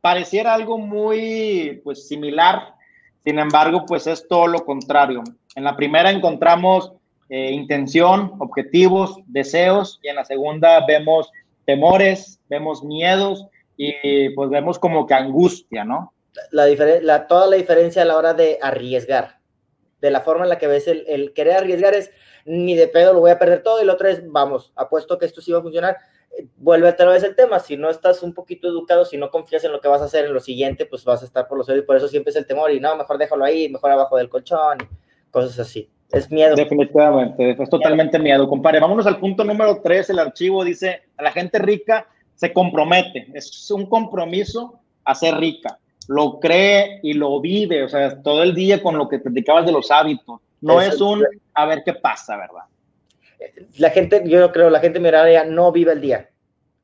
Pareciera 0.00 0.54
algo 0.54 0.78
muy 0.78 1.80
pues 1.84 2.08
similar, 2.08 2.74
sin 3.24 3.38
embargo, 3.38 3.84
pues 3.86 4.06
es 4.06 4.26
todo 4.28 4.46
lo 4.46 4.64
contrario. 4.64 5.22
En 5.54 5.64
la 5.64 5.76
primera 5.76 6.10
encontramos 6.10 6.92
eh, 7.28 7.52
intención, 7.52 8.32
objetivos, 8.38 9.18
deseos, 9.26 10.00
y 10.02 10.08
en 10.08 10.16
la 10.16 10.24
segunda 10.24 10.84
vemos 10.86 11.30
temores, 11.64 12.40
vemos 12.48 12.82
miedos 12.82 13.46
y 13.76 14.30
pues 14.30 14.50
vemos 14.50 14.78
como 14.78 15.06
que 15.06 15.14
angustia, 15.14 15.84
¿no? 15.84 16.12
La, 16.50 16.66
la 17.02 17.26
toda 17.26 17.46
la 17.46 17.56
diferencia 17.56 18.02
a 18.02 18.04
la 18.04 18.16
hora 18.16 18.34
de 18.34 18.58
arriesgar, 18.62 19.39
de 20.00 20.10
la 20.10 20.20
forma 20.20 20.44
en 20.44 20.48
la 20.48 20.58
que 20.58 20.66
ves 20.66 20.88
el, 20.88 21.04
el, 21.08 21.32
querer 21.32 21.56
arriesgar 21.56 21.94
es 21.94 22.10
ni 22.44 22.74
de 22.74 22.88
pedo 22.88 23.12
lo 23.12 23.20
voy 23.20 23.30
a 23.30 23.38
perder 23.38 23.62
todo 23.62 23.82
y 23.82 23.84
lo 23.84 23.92
otro 23.92 24.08
es 24.08 24.22
vamos, 24.30 24.72
apuesto 24.76 25.18
que 25.18 25.26
esto 25.26 25.40
sí 25.40 25.52
va 25.52 25.58
a 25.58 25.62
funcionar. 25.62 25.96
Eh, 26.36 26.46
vuelve 26.56 26.88
otra 26.88 27.10
vez 27.10 27.22
el 27.22 27.34
tema, 27.34 27.58
si 27.58 27.76
no 27.76 27.90
estás 27.90 28.22
un 28.22 28.34
poquito 28.34 28.68
educado, 28.68 29.04
si 29.04 29.16
no 29.16 29.30
confías 29.30 29.64
en 29.64 29.72
lo 29.72 29.80
que 29.80 29.88
vas 29.88 30.00
a 30.00 30.06
hacer 30.06 30.24
en 30.24 30.34
lo 30.34 30.40
siguiente, 30.40 30.86
pues 30.86 31.04
vas 31.04 31.22
a 31.22 31.26
estar 31.26 31.48
por 31.48 31.58
los 31.58 31.68
oídos 31.68 31.84
y 31.84 31.86
por 31.86 31.96
eso 31.96 32.08
siempre 32.08 32.30
es 32.30 32.36
el 32.36 32.46
temor 32.46 32.70
y 32.70 32.80
no, 32.80 32.96
mejor 32.96 33.18
déjalo 33.18 33.44
ahí, 33.44 33.68
mejor 33.68 33.90
abajo 33.90 34.16
del 34.16 34.28
colchón, 34.28 34.78
cosas 35.30 35.58
así. 35.58 35.90
Es 36.12 36.30
miedo. 36.30 36.56
Definitivamente, 36.56 37.56
es 37.62 37.70
totalmente 37.70 38.18
miedo. 38.18 38.48
Compadre, 38.48 38.80
vámonos 38.80 39.06
al 39.06 39.20
punto 39.20 39.44
número 39.44 39.80
tres. 39.80 40.10
El 40.10 40.18
archivo 40.18 40.64
dice, 40.64 41.02
a 41.16 41.22
la 41.22 41.30
gente 41.30 41.58
rica 41.60 42.08
se 42.34 42.52
compromete. 42.52 43.28
Es 43.34 43.70
un 43.70 43.86
compromiso 43.86 44.80
a 45.04 45.14
ser 45.14 45.36
rica. 45.36 45.78
Lo 46.10 46.40
cree 46.40 46.98
y 47.04 47.12
lo 47.12 47.40
vive, 47.40 47.84
o 47.84 47.88
sea, 47.88 48.20
todo 48.20 48.42
el 48.42 48.52
día 48.52 48.82
con 48.82 48.98
lo 48.98 49.08
que 49.08 49.20
platicabas 49.20 49.64
de 49.64 49.70
los 49.70 49.92
hábitos. 49.92 50.40
No 50.60 50.80
es, 50.80 51.00
un 51.00 51.24
a 51.54 51.66
ver 51.66 51.82
qué 51.84 51.94
pasa, 51.94 52.36
¿verdad? 52.36 52.64
La 53.78 53.90
gente, 53.90 54.24
yo 54.26 54.50
creo, 54.50 54.70
la 54.70 54.80
gente 54.80 54.98
miraria 54.98 55.44
no 55.44 55.70
vive 55.70 55.92
el 55.92 56.00
día. 56.00 56.28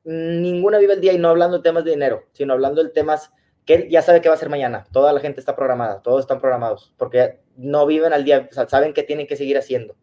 Ninguna 0.04 0.78
vive 0.78 0.92
el 0.92 1.00
día 1.00 1.12
y 1.12 1.18
no 1.18 1.30
hablando 1.30 1.56
de 1.56 1.64
temas 1.64 1.84
de 1.84 1.90
dinero, 1.90 2.22
sino 2.34 2.52
hablando 2.52 2.84
de 2.84 2.90
temas 2.90 3.32
que 3.64 3.88
ya 3.90 4.00
sabe 4.00 4.20
qué 4.20 4.28
va 4.28 4.36
a 4.36 4.38
ser 4.38 4.48
mañana. 4.48 4.86
Toda 4.92 5.12
la 5.12 5.18
gente 5.18 5.40
está 5.40 5.56
programada, 5.56 6.02
todos 6.02 6.20
están 6.20 6.38
programados, 6.38 6.94
porque 6.96 7.40
no 7.56 7.84
viven 7.84 8.12
al 8.12 8.22
día, 8.22 8.46
o 8.48 8.54
sea, 8.54 8.68
saben 8.68 8.92
qué 8.92 9.02
tienen 9.02 9.26
que 9.26 9.34
seguir 9.34 9.58
haciendo. 9.58 9.96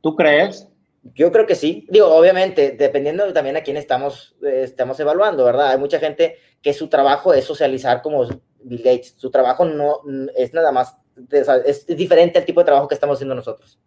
¿Tú 0.00 0.16
crees? 0.16 0.68
Yo 1.14 1.32
creo 1.32 1.46
que 1.46 1.54
sí. 1.54 1.86
Digo, 1.90 2.06
obviamente, 2.06 2.76
dependiendo 2.78 3.32
también 3.32 3.56
a 3.56 3.62
quién 3.62 3.76
estamos, 3.76 4.36
eh, 4.42 4.62
estamos 4.64 4.98
evaluando, 5.00 5.44
¿verdad? 5.44 5.70
Hay 5.70 5.78
mucha 5.78 5.98
gente 5.98 6.36
que 6.62 6.72
su 6.72 6.88
trabajo 6.88 7.34
es 7.34 7.44
socializar 7.44 8.02
como 8.02 8.24
Bill 8.62 8.82
Gates. 8.82 9.14
Su 9.16 9.30
trabajo 9.30 9.64
no 9.64 10.00
es 10.36 10.54
nada 10.54 10.70
más, 10.70 10.96
es, 11.30 11.86
diferente 11.86 12.38
al 12.38 12.44
tipo 12.44 12.60
de 12.60 12.66
trabajo 12.66 12.88
que 12.88 12.94
estamos 12.94 13.16
haciendo 13.16 13.34
nosotros. 13.34 13.78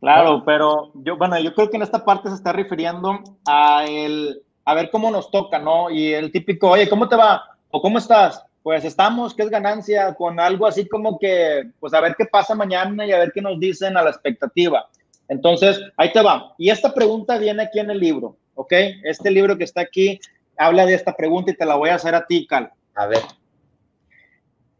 Claro, 0.00 0.44
pero 0.46 0.92
yo, 0.94 1.16
bueno, 1.18 1.38
yo 1.40 1.52
creo 1.54 1.68
que 1.68 1.76
en 1.76 1.82
esta 1.82 2.04
parte 2.04 2.28
se 2.28 2.36
está 2.36 2.52
refiriendo 2.52 3.18
a 3.44 3.84
el 3.86 4.42
a 4.64 4.74
ver 4.74 4.90
cómo 4.90 5.10
nos 5.10 5.30
toca, 5.30 5.58
¿no? 5.58 5.90
Y 5.90 6.12
el 6.12 6.30
típico, 6.30 6.70
oye, 6.70 6.88
¿cómo 6.88 7.08
te 7.08 7.16
va? 7.16 7.56
¿O 7.70 7.80
cómo 7.80 7.98
estás? 7.98 8.44
Pues 8.62 8.84
estamos, 8.84 9.34
¿qué 9.34 9.42
es 9.42 9.48
ganancia? 9.48 10.14
Con 10.14 10.38
algo 10.38 10.66
así 10.66 10.86
como 10.86 11.18
que, 11.18 11.70
pues 11.80 11.94
a 11.94 12.02
ver 12.02 12.14
qué 12.16 12.26
pasa 12.26 12.54
mañana 12.54 13.06
y 13.06 13.12
a 13.12 13.18
ver 13.18 13.32
qué 13.32 13.40
nos 13.40 13.58
dicen 13.58 13.96
a 13.96 14.02
la 14.02 14.10
expectativa. 14.10 14.86
Entonces, 15.28 15.80
ahí 15.96 16.12
te 16.12 16.22
va. 16.22 16.54
Y 16.58 16.70
esta 16.70 16.92
pregunta 16.92 17.38
viene 17.38 17.62
aquí 17.62 17.78
en 17.78 17.90
el 17.90 18.00
libro, 18.00 18.36
¿ok? 18.54 18.72
Este 19.04 19.30
libro 19.30 19.56
que 19.56 19.64
está 19.64 19.82
aquí 19.82 20.18
habla 20.56 20.86
de 20.86 20.94
esta 20.94 21.14
pregunta 21.14 21.50
y 21.50 21.56
te 21.56 21.64
la 21.64 21.76
voy 21.76 21.90
a 21.90 21.94
hacer 21.94 22.14
a 22.14 22.26
ti, 22.26 22.46
Cal. 22.46 22.72
A 22.94 23.06
ver. 23.06 23.22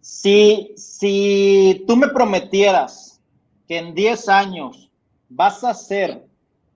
Si, 0.01 0.73
si 0.77 1.85
tú 1.87 1.97
me 1.97 2.09
prometieras 2.09 3.21
que 3.69 3.79
en 3.79 3.95
10 3.95 4.29
años 4.29 4.91
vas 5.29 5.63
a 5.63 5.75
ser 5.75 6.25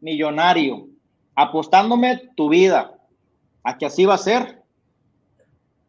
millonario 0.01 0.89
apostándome 1.35 2.31
tu 2.37 2.51
vida, 2.51 2.99
a 3.65 3.79
que 3.79 3.87
así 3.87 4.05
va 4.05 4.15
a 4.15 4.19
ser? 4.19 4.63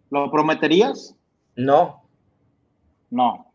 ¿Lo 0.09 0.31
prometerías? 0.31 1.15
No. 1.55 2.03
No. 3.09 3.51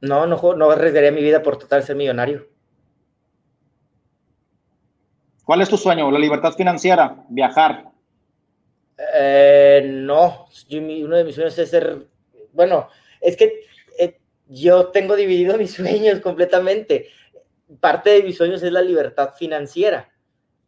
No, 0.00 0.26
no, 0.26 0.54
no 0.54 0.70
arriesgaría 0.70 1.12
mi 1.12 1.22
vida 1.22 1.42
por 1.42 1.58
tratar 1.58 1.80
de 1.80 1.86
ser 1.86 1.96
millonario. 1.96 2.51
¿Cuál 5.44 5.60
es 5.60 5.68
tu 5.68 5.76
sueño? 5.76 6.10
¿La 6.10 6.18
libertad 6.18 6.52
financiera? 6.52 7.24
¿Viajar? 7.28 7.84
Eh, 9.14 9.82
no, 9.84 10.46
yo, 10.68 10.80
uno 10.80 11.16
de 11.16 11.24
mis 11.24 11.34
sueños 11.34 11.58
es 11.58 11.70
ser, 11.70 12.06
bueno, 12.52 12.88
es 13.20 13.36
que 13.36 13.64
eh, 13.98 14.18
yo 14.48 14.88
tengo 14.88 15.16
dividido 15.16 15.58
mis 15.58 15.72
sueños 15.72 16.20
completamente. 16.20 17.08
Parte 17.80 18.10
de 18.10 18.22
mis 18.22 18.36
sueños 18.36 18.62
es 18.62 18.72
la 18.72 18.82
libertad 18.82 19.34
financiera 19.36 20.12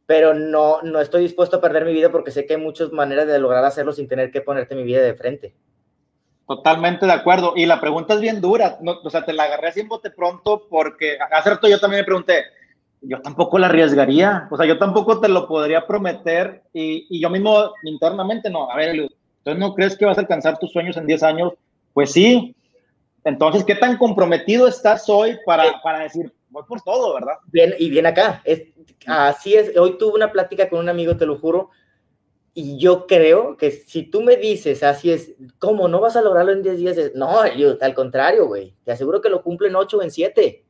pero 0.07 0.35
no, 0.35 0.83
no 0.83 1.01
estoy 1.01 1.23
dispuesto 1.23 1.57
a 1.57 1.61
perder 1.61 1.85
mi 1.85 1.93
vida 1.93 2.11
porque 2.11 2.31
sé 2.31 2.47
que 2.47 2.55
hay 2.55 2.61
muchas 2.61 2.93
maneras 2.93 3.27
de 3.27 3.39
lograr 3.39 3.65
hacerlo 3.65 3.93
sin 3.93 4.09
tener 4.09 4.31
que 4.31 4.43
ponerte 4.43 4.75
mi 4.75 4.83
vida 4.83 5.01
de 5.01 5.15
frente. 5.15 5.55
Totalmente 6.47 7.07
de 7.07 7.13
acuerdo. 7.13 7.55
Y 7.57 7.65
la 7.65 7.81
pregunta 7.81 8.15
es 8.15 8.21
bien 8.21 8.41
dura. 8.41 8.77
No, 8.83 9.01
o 9.03 9.11
sea, 9.11 9.25
te 9.25 9.33
la 9.33 9.45
agarré 9.45 9.69
así 9.69 9.81
en 9.81 9.89
bote 9.89 10.11
pronto 10.11 10.67
porque 10.69 11.17
hace 11.31 11.51
rato 11.51 11.69
yo 11.69 11.81
también 11.81 12.03
me 12.03 12.05
pregunté, 12.07 12.45
yo 13.07 13.21
tampoco 13.21 13.59
la 13.59 13.67
arriesgaría, 13.67 14.49
o 14.51 14.57
sea, 14.57 14.67
yo 14.67 14.79
tampoco 14.79 15.21
te 15.21 15.29
lo 15.29 15.47
podría 15.47 15.87
prometer 15.87 16.63
y, 16.73 17.07
y 17.11 17.21
yo 17.21 17.31
mismo 17.31 17.73
internamente, 17.85 18.51
no, 18.51 18.71
a 18.71 18.77
ver, 18.77 18.91
entonces 18.91 19.61
no 19.61 19.75
crees 19.75 19.97
que 19.97 20.07
vas 20.07 20.17
a 20.17 20.23
alcanzar 20.23 20.59
tus 20.59 20.73
sueños 20.73 20.97
en 20.97 21.07
10 21.07 21.23
años? 21.23 21.53
Pues 21.93 22.13
sí. 22.13 22.57
Entonces, 23.25 23.65
¿qué 23.65 23.75
tan 23.75 23.97
comprometido 23.97 24.69
estás 24.69 25.09
hoy 25.09 25.37
para, 25.47 25.81
para 25.83 26.01
decir, 26.01 26.33
voy 26.49 26.63
por 26.69 26.81
todo, 26.83 27.15
verdad? 27.15 27.35
Bien, 27.47 27.75
y 27.79 27.91
bien 27.91 28.07
acá, 28.07 28.43
es, 28.45 28.69
así 29.07 29.55
es, 29.55 29.77
hoy 29.77 29.97
tuve 29.99 30.15
una 30.15 30.33
plática 30.33 30.69
con 30.69 30.81
un 30.81 30.89
amigo, 30.89 31.17
te 31.17 31.27
lo 31.27 31.39
juro, 31.39 31.71
y 32.53 32.79
yo 32.79 33.07
creo 33.07 33.57
que 33.57 33.71
si 33.71 34.05
tú 34.05 34.23
me 34.23 34.37
dices, 34.37 34.83
así 34.83 35.11
es, 35.11 35.33
¿cómo 35.59 35.89
no 35.89 36.01
vas 36.01 36.17
a 36.17 36.23
lograrlo 36.23 36.53
en 36.53 36.63
10 36.63 36.77
días? 36.79 36.97
No, 37.15 37.47
yo, 37.55 37.77
al 37.81 37.95
contrario, 37.95 38.47
güey, 38.47 38.75
te 38.85 38.93
aseguro 38.93 39.21
que 39.21 39.29
lo 39.29 39.43
cumple 39.43 39.69
en 39.69 39.77
8 39.77 39.99
o 39.99 40.03
en 40.03 40.11
7 40.11 40.64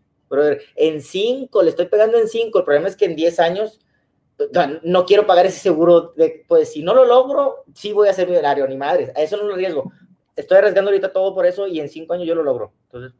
en 0.76 1.00
5, 1.00 1.62
le 1.62 1.70
estoy 1.70 1.86
pegando 1.86 2.18
en 2.18 2.28
5, 2.28 2.58
el 2.58 2.64
problema 2.64 2.88
es 2.88 2.96
que 2.96 3.04
en 3.04 3.16
10 3.16 3.40
años 3.40 3.80
no 4.82 5.06
quiero 5.06 5.26
pagar 5.26 5.46
ese 5.46 5.60
seguro, 5.60 6.12
de, 6.16 6.44
pues 6.48 6.72
si 6.72 6.82
no 6.82 6.94
lo 6.94 7.04
logro, 7.04 7.64
sí 7.74 7.92
voy 7.92 8.08
a 8.08 8.12
ser 8.12 8.28
millonario, 8.28 8.66
ni 8.66 8.76
madre, 8.76 9.12
a 9.14 9.22
eso 9.22 9.36
no 9.36 9.44
lo 9.44 9.54
arriesgo. 9.54 9.92
Estoy 10.34 10.58
arriesgando 10.58 10.90
ahorita 10.90 11.12
todo 11.12 11.34
por 11.34 11.46
eso 11.46 11.66
y 11.66 11.78
en 11.78 11.88
5 11.88 12.12
años 12.14 12.26
yo 12.26 12.34
lo 12.34 12.42
logro. 12.42 12.72
Entonces, 12.86 13.12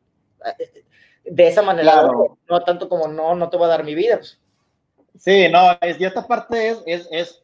de 1.24 1.48
esa 1.48 1.62
manera, 1.62 2.10
no, 2.48 2.60
tanto 2.64 2.88
como 2.88 3.08
no, 3.08 3.34
no 3.34 3.48
te 3.48 3.56
voy 3.56 3.66
a 3.66 3.68
dar 3.68 3.84
mi 3.84 3.94
vida. 3.94 4.16
Pues. 4.16 4.40
Sí, 5.18 5.48
no, 5.48 5.78
es, 5.80 6.00
y 6.00 6.04
esta 6.04 6.26
parte 6.26 6.70
es, 6.70 6.82
es, 6.86 7.08
es 7.10 7.42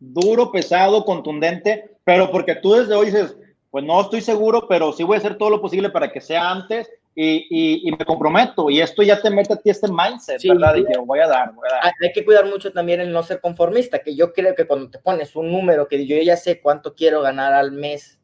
duro, 0.00 0.50
pesado, 0.50 1.04
contundente, 1.04 1.96
pero 2.04 2.30
porque 2.30 2.56
tú 2.56 2.74
desde 2.74 2.94
hoy 2.94 3.06
dices, 3.06 3.36
pues 3.70 3.84
no 3.84 4.00
estoy 4.00 4.20
seguro, 4.20 4.66
pero 4.68 4.92
sí 4.92 5.04
voy 5.04 5.16
a 5.16 5.18
hacer 5.18 5.38
todo 5.38 5.50
lo 5.50 5.62
posible 5.62 5.90
para 5.90 6.10
que 6.10 6.20
sea 6.20 6.50
antes 6.50 6.90
y, 7.16 7.90
me 7.98 8.04
comprometo. 8.04 8.68
Y 8.68 8.80
esto 8.80 9.02
ya 9.02 9.20
te 9.20 9.30
mete 9.30 9.54
a 9.54 9.56
ti 9.56 9.70
este 9.70 9.88
mindset, 9.88 10.42
¿verdad? 10.46 10.74
De 10.74 10.84
que 10.84 10.98
voy 10.98 11.20
a 11.20 11.26
dar, 11.26 11.52
voy 11.54 11.66
a 11.70 11.74
dar. 11.74 11.92
Hay 12.00 12.12
que 12.12 12.24
cuidar 12.24 12.46
mucho 12.46 12.72
también 12.72 13.00
el 13.00 13.12
no 13.12 13.22
ser 13.22 13.40
conformista, 13.40 14.00
que 14.00 14.14
yo 14.14 14.32
creo 14.32 14.54
que 14.54 14.66
cuando 14.66 14.90
te 14.90 14.98
pones 14.98 15.34
un 15.34 15.50
número 15.50 15.88
que 15.88 16.06
yo 16.06 16.16
ya 16.18 16.36
sé 16.36 16.60
cuánto 16.60 16.94
quiero 16.94 17.22
ganar 17.22 17.54
al 17.54 17.72
mes, 17.72 18.20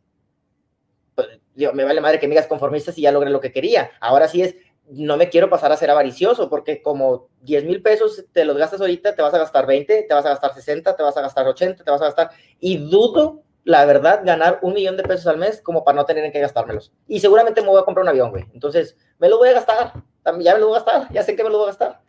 pues, 1.14 1.28
me 1.54 1.84
vale 1.84 2.00
madre 2.00 2.20
que 2.20 2.28
me 2.28 2.34
digas 2.34 2.46
conformista 2.46 2.92
si 2.92 3.02
ya 3.02 3.12
logré 3.12 3.30
lo 3.30 3.40
que 3.40 3.52
quería. 3.52 3.90
Ahora 4.00 4.28
sí 4.28 4.42
es, 4.42 4.56
no 4.90 5.16
me 5.16 5.30
quiero 5.30 5.48
pasar 5.48 5.72
a 5.72 5.76
ser 5.76 5.90
avaricioso, 5.90 6.50
porque 6.50 6.82
como 6.82 7.28
10 7.40 7.64
mil 7.64 7.82
pesos 7.82 8.26
te 8.32 8.44
los 8.44 8.58
gastas 8.58 8.80
ahorita, 8.80 9.14
te 9.14 9.22
vas 9.22 9.32
a 9.32 9.38
gastar 9.38 9.66
20, 9.66 10.02
te 10.02 10.14
vas 10.14 10.26
a 10.26 10.30
gastar 10.30 10.54
60, 10.54 10.96
te 10.96 11.02
vas 11.02 11.16
a 11.16 11.22
gastar 11.22 11.46
80, 11.46 11.82
te 11.82 11.90
vas 11.90 12.02
a 12.02 12.06
gastar, 12.06 12.30
y 12.60 12.76
dudo 12.76 13.42
la 13.64 13.84
verdad, 13.84 14.22
ganar 14.24 14.58
un 14.62 14.74
millón 14.74 14.96
de 14.96 15.04
pesos 15.04 15.26
al 15.26 15.38
mes 15.38 15.60
como 15.60 15.84
para 15.84 15.96
no 15.96 16.04
tener 16.04 16.30
que 16.32 16.40
gastármelos. 16.40 16.92
Y 17.06 17.20
seguramente 17.20 17.60
me 17.62 17.68
voy 17.68 17.80
a 17.80 17.84
comprar 17.84 18.02
un 18.02 18.08
avión, 18.08 18.30
güey. 18.30 18.44
Entonces, 18.52 18.96
me 19.18 19.28
lo 19.28 19.38
voy 19.38 19.50
a 19.50 19.52
gastar. 19.52 19.92
Ya 20.40 20.54
me 20.54 20.60
lo 20.60 20.68
voy 20.68 20.76
a 20.76 20.82
gastar. 20.82 21.12
Ya 21.12 21.22
sé 21.22 21.36
que 21.36 21.44
me 21.44 21.50
lo 21.50 21.58
voy 21.58 21.64
a 21.64 21.70
gastar. 21.70 22.00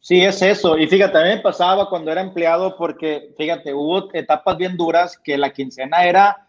Sí, 0.00 0.22
es 0.22 0.42
eso. 0.42 0.76
Y 0.76 0.86
fíjate, 0.86 1.16
a 1.16 1.22
mí 1.22 1.28
me 1.28 1.38
pasaba 1.38 1.88
cuando 1.88 2.12
era 2.12 2.20
empleado 2.20 2.76
porque, 2.76 3.34
fíjate, 3.38 3.72
hubo 3.72 4.12
etapas 4.12 4.56
bien 4.56 4.76
duras 4.76 5.18
que 5.18 5.38
la 5.38 5.50
quincena 5.50 6.04
era, 6.04 6.46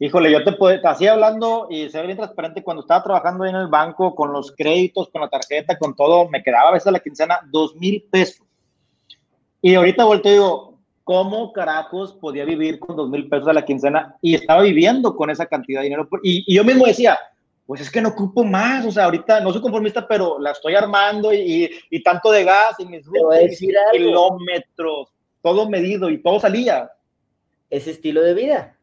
híjole, 0.00 0.32
yo 0.32 0.42
te 0.42 0.52
puedo, 0.52 0.80
así 0.88 1.06
hablando 1.06 1.66
y 1.68 1.90
ser 1.90 2.06
bien 2.06 2.16
transparente, 2.16 2.62
cuando 2.62 2.80
estaba 2.80 3.02
trabajando 3.02 3.44
en 3.44 3.56
el 3.56 3.68
banco 3.68 4.14
con 4.14 4.32
los 4.32 4.52
créditos, 4.52 5.10
con 5.10 5.20
la 5.20 5.28
tarjeta, 5.28 5.78
con 5.78 5.94
todo, 5.94 6.30
me 6.30 6.42
quedaba 6.42 6.70
a 6.70 6.72
veces 6.72 6.90
la 6.90 7.00
quincena 7.00 7.40
dos 7.50 7.74
mil 7.74 8.06
pesos. 8.10 8.46
Y 9.60 9.74
ahorita 9.74 10.04
vuelto 10.04 10.28
y 10.28 10.32
digo, 10.32 10.67
¿cómo 11.08 11.54
carajos 11.54 12.12
podía 12.12 12.44
vivir 12.44 12.78
con 12.78 12.94
dos 12.94 13.08
mil 13.08 13.30
pesos 13.30 13.48
a 13.48 13.54
la 13.54 13.64
quincena? 13.64 14.18
Y 14.20 14.34
estaba 14.34 14.60
viviendo 14.60 15.16
con 15.16 15.30
esa 15.30 15.46
cantidad 15.46 15.80
de 15.80 15.84
dinero. 15.84 16.06
Y, 16.22 16.54
yo 16.54 16.62
mismo 16.64 16.84
decía, 16.84 17.18
pues 17.64 17.80
es 17.80 17.90
que 17.90 18.02
no 18.02 18.10
ocupo 18.10 18.44
más, 18.44 18.84
o 18.84 18.92
sea, 18.92 19.06
ahorita 19.06 19.40
no 19.40 19.50
soy 19.50 19.62
conformista, 19.62 20.06
pero 20.06 20.38
la 20.38 20.50
estoy 20.50 20.74
armando 20.74 21.32
y, 21.32 21.70
y 21.88 22.02
tanto 22.02 22.30
de 22.30 22.44
gas 22.44 22.78
y 22.78 22.84
mis 22.84 23.06
kilómetros, 23.90 25.08
todo 25.40 25.66
medido 25.70 26.10
y 26.10 26.22
todo 26.22 26.40
salía. 26.40 26.90
Ese 27.70 27.92
estilo 27.92 28.20
de 28.20 28.34
vida. 28.34 28.76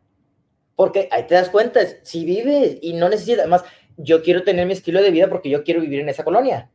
Porque 0.75 1.07
ahí 1.11 1.27
te 1.27 1.35
das 1.35 1.49
cuenta, 1.49 1.79
si 2.01 2.25
vives 2.25 2.79
y 2.81 2.93
no 2.93 3.07
necesitas, 3.07 3.41
además, 3.41 3.65
yo 3.97 4.23
quiero 4.23 4.41
tener 4.41 4.65
mi 4.65 4.73
estilo 4.73 4.99
de 5.03 5.11
vida 5.11 5.29
porque 5.29 5.51
yo 5.51 5.63
quiero 5.63 5.79
vivir 5.79 5.99
en 5.99 6.09
esa 6.09 6.23
colonia, 6.23 6.71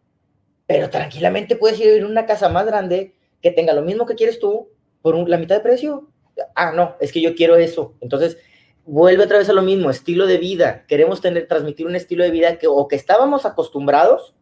pero 0.69 0.89
tranquilamente 0.91 1.57
puedes 1.57 1.81
ir 1.81 1.87
a 1.87 1.89
vivir 1.89 2.05
en 2.05 2.11
una 2.13 2.25
casa 2.25 2.49
más 2.49 2.67
grande 2.67 3.17
que 3.43 3.51
tenga 3.51 3.73
lo 3.73 3.83
mismo 3.83 4.07
que 4.07 4.15
quieres 4.15 4.39
tú, 4.39 4.69
por 5.03 5.29
la 5.29 5.39
mitad 5.39 5.57
de 5.57 5.63
precio. 5.63 6.09
Ah, 6.55 6.73
no, 6.73 6.97
es 7.01 7.13
que 7.13 7.21
yo 7.21 7.35
quiero 7.35 7.57
eso. 7.57 7.95
Entonces, 8.01 8.39
vuelve 8.85 9.25
otra 9.25 9.39
vez 9.39 9.49
a 9.49 9.53
lo 9.53 9.63
mismo, 9.63 9.91
estilo 9.91 10.27
de 10.27 10.39
vida. 10.39 10.85
Queremos 10.87 11.21
tener, 11.21 11.47
transmitir 11.47 11.87
un 11.87 11.97
estilo 11.97 12.25
de 12.25 12.31
vida 12.31 12.57
que 12.57 12.67
o 12.67 12.89
que 12.89 12.97
estábamos 12.97 13.47
acostumbrados, 13.47 14.35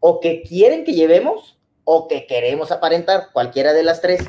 o 0.00 0.20
que 0.20 0.42
quieren 0.42 0.84
que 0.84 0.92
llevemos, 0.92 1.58
o 1.84 2.08
que 2.08 2.26
queremos 2.26 2.72
aparentar, 2.72 3.28
cualquiera 3.32 3.72
de 3.72 3.82
las 3.82 4.00
tres. 4.00 4.22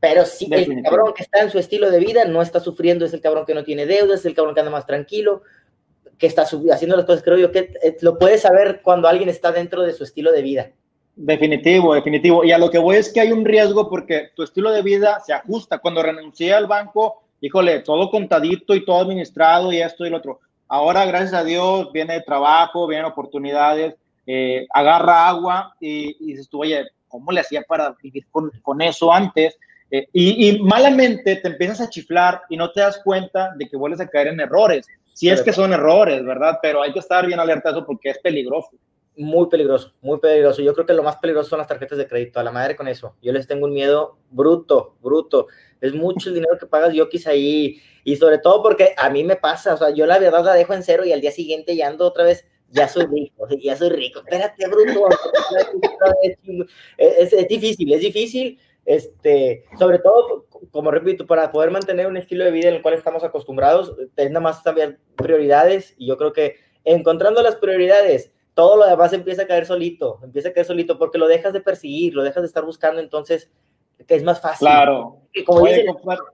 Pero 0.00 0.24
si 0.24 0.52
el 0.52 0.82
cabrón 0.82 1.12
que 1.14 1.24
está 1.24 1.40
en 1.40 1.50
su 1.50 1.58
estilo 1.58 1.90
de 1.90 1.98
vida 1.98 2.24
no 2.24 2.40
está 2.42 2.60
sufriendo, 2.60 3.04
es 3.04 3.12
el 3.12 3.20
cabrón 3.20 3.44
que 3.46 3.54
no 3.54 3.64
tiene 3.64 3.86
deudas, 3.86 4.20
es 4.20 4.26
el 4.26 4.34
cabrón 4.34 4.54
que 4.54 4.60
anda 4.60 4.70
más 4.70 4.86
tranquilo, 4.86 5.42
que 6.18 6.26
está 6.26 6.42
haciendo 6.42 6.96
las 6.96 7.06
cosas, 7.06 7.22
creo 7.22 7.38
yo 7.38 7.50
que 7.50 7.72
eh, 7.82 7.96
lo 8.00 8.18
puedes 8.18 8.42
saber 8.42 8.80
cuando 8.82 9.08
alguien 9.08 9.28
está 9.28 9.52
dentro 9.52 9.82
de 9.82 9.92
su 9.92 10.04
estilo 10.04 10.32
de 10.32 10.42
vida. 10.42 10.72
Definitivo, 11.20 11.94
definitivo. 11.94 12.44
Y 12.44 12.52
a 12.52 12.58
lo 12.58 12.70
que 12.70 12.78
voy 12.78 12.94
es 12.94 13.12
que 13.12 13.18
hay 13.18 13.32
un 13.32 13.44
riesgo 13.44 13.88
porque 13.88 14.30
tu 14.36 14.44
estilo 14.44 14.70
de 14.70 14.82
vida 14.82 15.18
se 15.18 15.32
ajusta. 15.32 15.78
Cuando 15.78 16.00
renuncié 16.00 16.54
al 16.54 16.68
banco, 16.68 17.24
híjole, 17.40 17.80
todo 17.80 18.08
contadito 18.08 18.72
y 18.72 18.84
todo 18.84 19.00
administrado 19.00 19.72
y 19.72 19.82
esto 19.82 20.06
y 20.06 20.10
lo 20.10 20.18
otro. 20.18 20.38
Ahora, 20.68 21.04
gracias 21.06 21.34
a 21.34 21.42
Dios, 21.42 21.90
viene 21.90 22.20
trabajo, 22.20 22.86
vienen 22.86 23.06
oportunidades, 23.06 23.96
eh, 24.28 24.68
agarra 24.72 25.28
agua 25.28 25.74
y, 25.80 26.16
y, 26.20 26.34
dices 26.34 26.48
tú, 26.48 26.60
oye, 26.60 26.86
¿cómo 27.08 27.32
le 27.32 27.40
hacía 27.40 27.62
para 27.62 27.96
vivir 28.00 28.24
con, 28.30 28.52
con 28.62 28.80
eso 28.80 29.12
antes? 29.12 29.58
Eh, 29.90 30.06
y, 30.12 30.48
y, 30.48 30.60
malamente 30.60 31.34
te 31.34 31.48
empiezas 31.48 31.80
a 31.80 31.90
chiflar 31.90 32.42
y 32.48 32.56
no 32.56 32.70
te 32.70 32.80
das 32.80 33.00
cuenta 33.02 33.54
de 33.56 33.68
que 33.68 33.76
vuelves 33.76 34.00
a 34.00 34.06
caer 34.06 34.28
en 34.28 34.38
errores. 34.38 34.86
Si 35.14 35.28
es 35.28 35.42
que 35.42 35.52
son 35.52 35.72
errores, 35.72 36.24
¿verdad? 36.24 36.60
Pero 36.62 36.80
hay 36.80 36.92
que 36.92 37.00
estar 37.00 37.26
bien 37.26 37.40
alerta 37.40 37.70
a 37.70 37.72
eso 37.72 37.84
porque 37.84 38.10
es 38.10 38.18
peligroso 38.18 38.70
muy 39.18 39.48
peligroso, 39.48 39.92
muy 40.00 40.18
peligroso. 40.18 40.62
Yo 40.62 40.72
creo 40.72 40.86
que 40.86 40.94
lo 40.94 41.02
más 41.02 41.16
peligroso 41.16 41.50
son 41.50 41.58
las 41.58 41.66
tarjetas 41.66 41.98
de 41.98 42.06
crédito, 42.06 42.38
a 42.40 42.44
la 42.44 42.52
madre 42.52 42.76
con 42.76 42.88
eso. 42.88 43.16
Yo 43.20 43.32
les 43.32 43.46
tengo 43.46 43.66
un 43.66 43.72
miedo 43.72 44.18
bruto, 44.30 44.96
bruto. 45.02 45.48
Es 45.80 45.92
mucho 45.92 46.28
el 46.28 46.36
dinero 46.36 46.56
que 46.58 46.66
pagas 46.66 46.94
yo 46.94 47.08
quizá 47.08 47.30
ahí. 47.30 47.80
Y 48.04 48.16
sobre 48.16 48.38
todo 48.38 48.62
porque 48.62 48.94
a 48.96 49.10
mí 49.10 49.24
me 49.24 49.36
pasa, 49.36 49.74
o 49.74 49.76
sea, 49.76 49.90
yo 49.90 50.06
la 50.06 50.18
verdad 50.18 50.44
la 50.44 50.54
dejo 50.54 50.72
en 50.72 50.82
cero 50.82 51.04
y 51.04 51.12
al 51.12 51.20
día 51.20 51.32
siguiente 51.32 51.76
ya 51.76 51.88
ando 51.88 52.06
otra 52.06 52.24
vez, 52.24 52.46
ya 52.70 52.88
soy 52.88 53.06
rico, 53.06 53.46
ya 53.62 53.76
soy 53.76 53.90
rico. 53.90 54.20
Espérate, 54.20 54.66
bruto. 54.68 55.08
es, 56.96 57.32
es 57.32 57.48
difícil, 57.48 57.92
es 57.92 58.00
difícil. 58.00 58.58
Este, 58.88 59.64
sobre 59.78 59.98
todo, 59.98 60.46
como 60.70 60.90
repito, 60.90 61.26
para 61.26 61.52
poder 61.52 61.70
mantener 61.70 62.06
un 62.06 62.16
estilo 62.16 62.46
de 62.46 62.50
vida 62.50 62.68
en 62.68 62.76
el 62.76 62.82
cual 62.82 62.94
estamos 62.94 63.22
acostumbrados, 63.22 63.94
es 64.16 64.30
nada 64.30 64.40
más 64.40 64.62
prioridades 65.14 65.94
y 65.98 66.06
yo 66.06 66.16
creo 66.16 66.32
que 66.32 66.56
encontrando 66.84 67.42
las 67.42 67.56
prioridades, 67.56 68.32
todo 68.58 68.76
lo 68.76 68.88
demás 68.88 69.12
empieza 69.12 69.42
a 69.42 69.46
caer 69.46 69.66
solito, 69.66 70.18
empieza 70.20 70.48
a 70.48 70.52
caer 70.52 70.66
solito 70.66 70.98
porque 70.98 71.16
lo 71.16 71.28
dejas 71.28 71.52
de 71.52 71.60
perseguir, 71.60 72.12
lo 72.12 72.24
dejas 72.24 72.42
de 72.42 72.48
estar 72.48 72.64
buscando, 72.64 73.00
entonces 73.00 73.48
es 74.08 74.24
más 74.24 74.40
fácil. 74.40 74.66
Claro. 74.66 75.18
Y 75.32 75.44
como 75.44 75.64
dicen, 75.64 75.86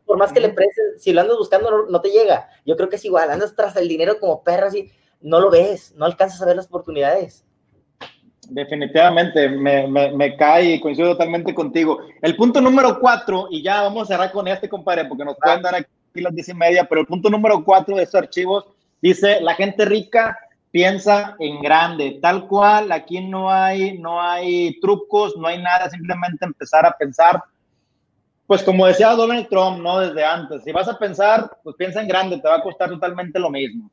por 0.07 0.17
más 0.17 0.33
que 0.33 0.41
le 0.41 0.49
prestes, 0.49 1.03
si 1.03 1.13
lo 1.13 1.21
andas 1.21 1.37
buscando 1.37 1.85
no, 1.87 2.01
te 2.01 2.09
llega. 2.09 2.49
Yo 2.65 2.79
creo 2.79 2.89
que 2.89 2.97
es 2.97 3.05
igual, 3.05 3.31
andas 3.31 3.55
tras 3.55 3.77
el 3.77 3.89
dinero 3.89 4.19
como 4.19 4.43
perra 4.43 4.69
así, 4.69 4.91
no 5.21 5.39
lo 5.39 5.51
ves, 5.51 5.93
no 5.97 6.07
alcanzas 6.07 6.41
a 6.41 6.47
ver 6.47 6.57
las 6.57 6.65
oportunidades. 6.65 7.45
Definitivamente, 8.49 9.47
me, 9.51 9.87
me, 9.87 10.37
cae 10.39 10.77
y 10.77 10.81
coincido 10.81 11.11
totalmente 11.11 11.55
contigo. 11.55 11.99
El 12.23 12.37
punto 12.37 12.59
número 12.63 13.01
cuatro, 13.01 13.49
y 13.51 13.63
ya 13.63 13.83
vamos 13.83 14.05
a 14.05 14.15
cerrar 14.15 14.33
con 14.33 14.49
este, 14.49 14.67
compadre, 14.67 15.05
porque 15.05 15.27
nos 15.27 15.37
pueden 15.37 15.61
dar 15.61 15.75
aquí 15.75 16.23
las 16.23 16.35
diez 16.35 16.49
y 16.49 16.55
media, 16.55 16.87
pero 16.89 17.03
el 17.03 17.07
punto 17.07 17.29
número 17.29 17.63
cuatro 17.63 17.97
de 17.97 18.05
estos 18.05 18.23
archivos 18.23 18.65
dice, 19.03 19.43
la 19.43 19.55
gente 19.55 19.85
rica 19.85 20.39
piensa 20.75 21.37
en 21.39 21.63
grande, 21.63 22.19
tal 22.21 22.49
cual, 22.49 22.91
aquí 22.91 23.21
no 23.21 23.49
hay, 23.49 23.97
no 23.97 24.21
hay 24.21 24.81
trucos, 24.81 25.37
no 25.37 25.47
hay 25.47 25.63
nada, 25.63 25.89
simplemente 25.89 26.45
empezar 26.45 26.85
a 26.85 26.91
pensar, 26.91 27.41
pues 28.45 28.61
como 28.65 28.85
decía 28.85 29.11
Donald 29.11 29.47
Trump, 29.49 29.81
¿no? 29.81 30.01
Desde 30.01 30.25
antes, 30.25 30.65
si 30.65 30.73
vas 30.73 30.89
a 30.89 30.99
pensar, 30.99 31.59
pues 31.63 31.77
piensa 31.77 32.01
en 32.01 32.09
grande, 32.09 32.41
te 32.41 32.49
va 32.49 32.57
a 32.57 32.63
costar 32.63 32.91
totalmente 32.91 33.39
lo 33.39 33.51
mismo. 33.51 33.89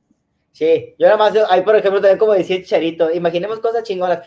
Sí, 0.53 0.95
yo 0.97 1.05
nada 1.05 1.17
más, 1.17 1.33
ahí 1.51 1.61
por 1.61 1.75
ejemplo, 1.75 2.01
también 2.01 2.17
como 2.17 2.33
decía 2.33 2.63
Charito, 2.63 3.11
imaginemos 3.11 3.59
cosas 3.59 3.83
chingonas. 3.83 4.21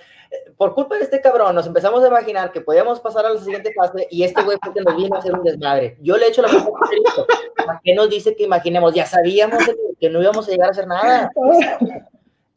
Por 0.57 0.74
culpa 0.74 0.94
de 0.94 1.02
este 1.02 1.20
cabrón, 1.20 1.57
nos 1.57 1.66
empezamos 1.66 2.05
a 2.05 2.07
imaginar 2.07 2.52
que 2.52 2.61
podíamos 2.61 3.00
pasar 3.00 3.26
a 3.26 3.30
la 3.30 3.40
siguiente 3.40 3.72
fase 3.74 4.07
y 4.12 4.22
este 4.22 4.42
güey 4.42 4.59
fue 4.62 4.72
que 4.72 4.80
nos 4.80 4.96
vino 4.96 5.16
a 5.16 5.18
hacer 5.18 5.32
un 5.32 5.42
desmadre. 5.42 5.96
Yo 6.00 6.16
le 6.16 6.26
he 6.26 6.28
hecho 6.28 6.42
la 6.42 6.50
culpa 6.50 6.78
a 6.80 6.88
Charito. 6.88 7.26
¿Para 7.66 7.80
qué 7.82 7.96
nos 7.96 8.09
dice 8.09 8.36
que 8.36 8.44
imaginemos? 8.44 8.94
Ya 8.94 9.07
sabíamos 9.07 9.59
que 9.98 10.09
no 10.09 10.22
íbamos 10.22 10.46
a 10.46 10.50
llegar 10.52 10.68
a 10.68 10.70
hacer 10.70 10.86
nada. 10.86 11.32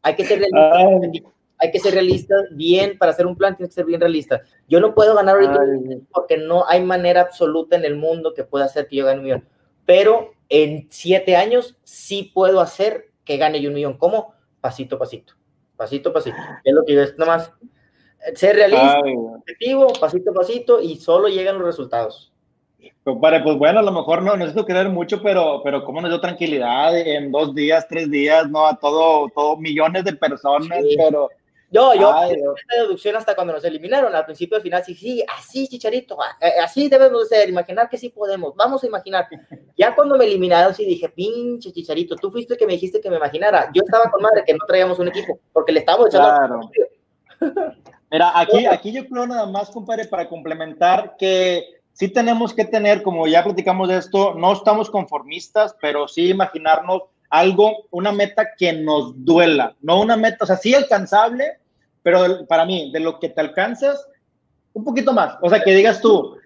Hay 0.08 0.16
que 0.16 0.24
ser 0.24 0.38
realista. 0.38 1.30
Hay 1.60 1.70
que 1.72 1.80
ser 1.80 1.92
realista 1.92 2.34
bien, 2.52 2.96
para 2.96 3.10
hacer 3.10 3.26
un 3.26 3.36
plan 3.36 3.56
tiene 3.56 3.68
que 3.68 3.74
ser 3.74 3.84
bien 3.84 4.00
realista. 4.00 4.42
Yo 4.68 4.80
no 4.80 4.94
puedo 4.94 5.14
ganar 5.14 5.34
ahorita 5.34 5.58
porque 6.12 6.38
no 6.38 6.64
hay 6.68 6.82
manera 6.82 7.20
absoluta 7.20 7.76
en 7.76 7.84
el 7.84 7.96
mundo 7.96 8.32
que 8.32 8.44
pueda 8.44 8.66
hacer 8.66 8.86
que 8.86 8.96
yo 8.96 9.04
gane 9.04 9.18
un 9.18 9.24
millón. 9.24 9.48
Pero 9.84 10.32
en 10.48 10.86
siete 10.90 11.34
años 11.36 11.76
sí 11.82 12.30
puedo 12.32 12.60
hacer 12.60 13.10
que 13.24 13.36
gane 13.36 13.60
yo 13.60 13.70
un 13.70 13.74
millón. 13.74 13.98
¿Cómo? 13.98 14.34
Pasito, 14.60 14.98
pasito. 14.98 15.34
Pasito, 15.76 16.12
pasito. 16.12 16.36
Es 16.64 16.74
lo 16.74 16.84
que 16.84 16.94
yo 16.94 17.02
es 17.02 17.18
nomás. 17.18 17.52
Ser 18.34 18.56
realista, 18.56 19.00
objetivo, 19.00 19.92
pasito 20.00 20.30
a 20.30 20.34
pasito 20.34 20.80
y 20.80 20.96
solo 20.96 21.28
llegan 21.28 21.58
los 21.58 21.66
resultados. 21.66 22.32
Compadre, 23.04 23.40
pues 23.40 23.56
bueno, 23.56 23.80
a 23.80 23.82
lo 23.82 23.92
mejor 23.92 24.22
no 24.22 24.36
necesito 24.36 24.64
creer 24.64 24.88
mucho, 24.88 25.22
pero, 25.22 25.62
pero 25.64 25.84
cómo 25.84 26.00
nos 26.00 26.10
dio 26.10 26.20
tranquilidad 26.20 26.96
en 26.96 27.32
dos 27.32 27.54
días, 27.54 27.86
tres 27.88 28.10
días, 28.10 28.48
¿no? 28.50 28.66
A 28.66 28.78
todo, 28.78 29.28
todo 29.34 29.56
millones 29.56 30.04
de 30.04 30.12
personas, 30.12 30.78
pero... 30.96 31.28
Yo, 31.70 31.94
yo, 31.94 32.08
esta 32.10 32.82
deducción 32.82 33.14
hasta 33.16 33.34
cuando 33.34 33.52
nos 33.52 33.62
eliminaron, 33.62 34.14
al 34.14 34.24
principio 34.24 34.56
al 34.56 34.62
final, 34.62 34.82
sí, 34.84 34.94
sí, 34.94 35.22
así, 35.36 35.68
Chicharito, 35.68 36.16
eh, 36.40 36.52
así 36.64 36.88
debemos 36.88 37.28
ser, 37.28 37.46
imaginar 37.46 37.90
que 37.90 37.98
sí 37.98 38.08
podemos, 38.08 38.54
vamos 38.56 38.82
a 38.82 38.86
imaginar. 38.86 39.26
Ya 39.76 39.94
cuando 39.94 40.16
me 40.16 40.24
eliminaron, 40.24 40.74
sí 40.74 40.86
dije, 40.86 41.10
pinche 41.10 41.70
Chicharito, 41.70 42.16
tú 42.16 42.30
fuiste 42.30 42.54
el 42.54 42.58
que 42.58 42.66
me 42.66 42.72
dijiste 42.72 43.02
que 43.02 43.10
me 43.10 43.16
imaginara. 43.16 43.70
Yo 43.74 43.82
estaba 43.84 44.10
con 44.10 44.22
madre 44.22 44.44
que 44.46 44.54
no 44.54 44.64
traíamos 44.66 44.98
un 44.98 45.08
equipo, 45.08 45.38
porque 45.52 45.72
le 45.72 45.80
estábamos 45.80 46.08
echando... 46.08 46.28
Claro. 46.28 46.60
Mira, 48.10 48.32
aquí, 48.40 48.64
aquí 48.64 48.90
yo 48.90 49.06
creo 49.06 49.26
nada 49.26 49.44
más, 49.44 49.68
compadre, 49.68 50.06
para 50.06 50.26
complementar 50.26 51.16
que 51.18 51.77
sí 51.98 52.08
tenemos 52.08 52.54
que 52.54 52.64
tener, 52.64 53.02
como 53.02 53.26
ya 53.26 53.42
platicamos 53.42 53.88
de 53.88 53.96
esto, 53.96 54.32
no 54.34 54.52
estamos 54.52 54.88
conformistas, 54.88 55.74
pero 55.80 56.06
sí 56.06 56.28
imaginarnos 56.28 57.02
algo, 57.28 57.88
una 57.90 58.12
meta 58.12 58.50
que 58.56 58.72
nos 58.72 59.24
duela, 59.24 59.74
no 59.82 60.00
una 60.00 60.16
meta, 60.16 60.38
o 60.42 60.46
sea, 60.46 60.56
sí 60.56 60.72
alcanzable, 60.74 61.58
pero 62.04 62.46
para 62.46 62.64
mí, 62.64 62.92
de 62.92 63.00
lo 63.00 63.18
que 63.18 63.30
te 63.30 63.40
alcanzas, 63.40 64.06
un 64.74 64.84
poquito 64.84 65.12
más. 65.12 65.38
O 65.42 65.50
sea, 65.50 65.60
que 65.60 65.74
digas 65.74 66.00
tú, 66.00 66.36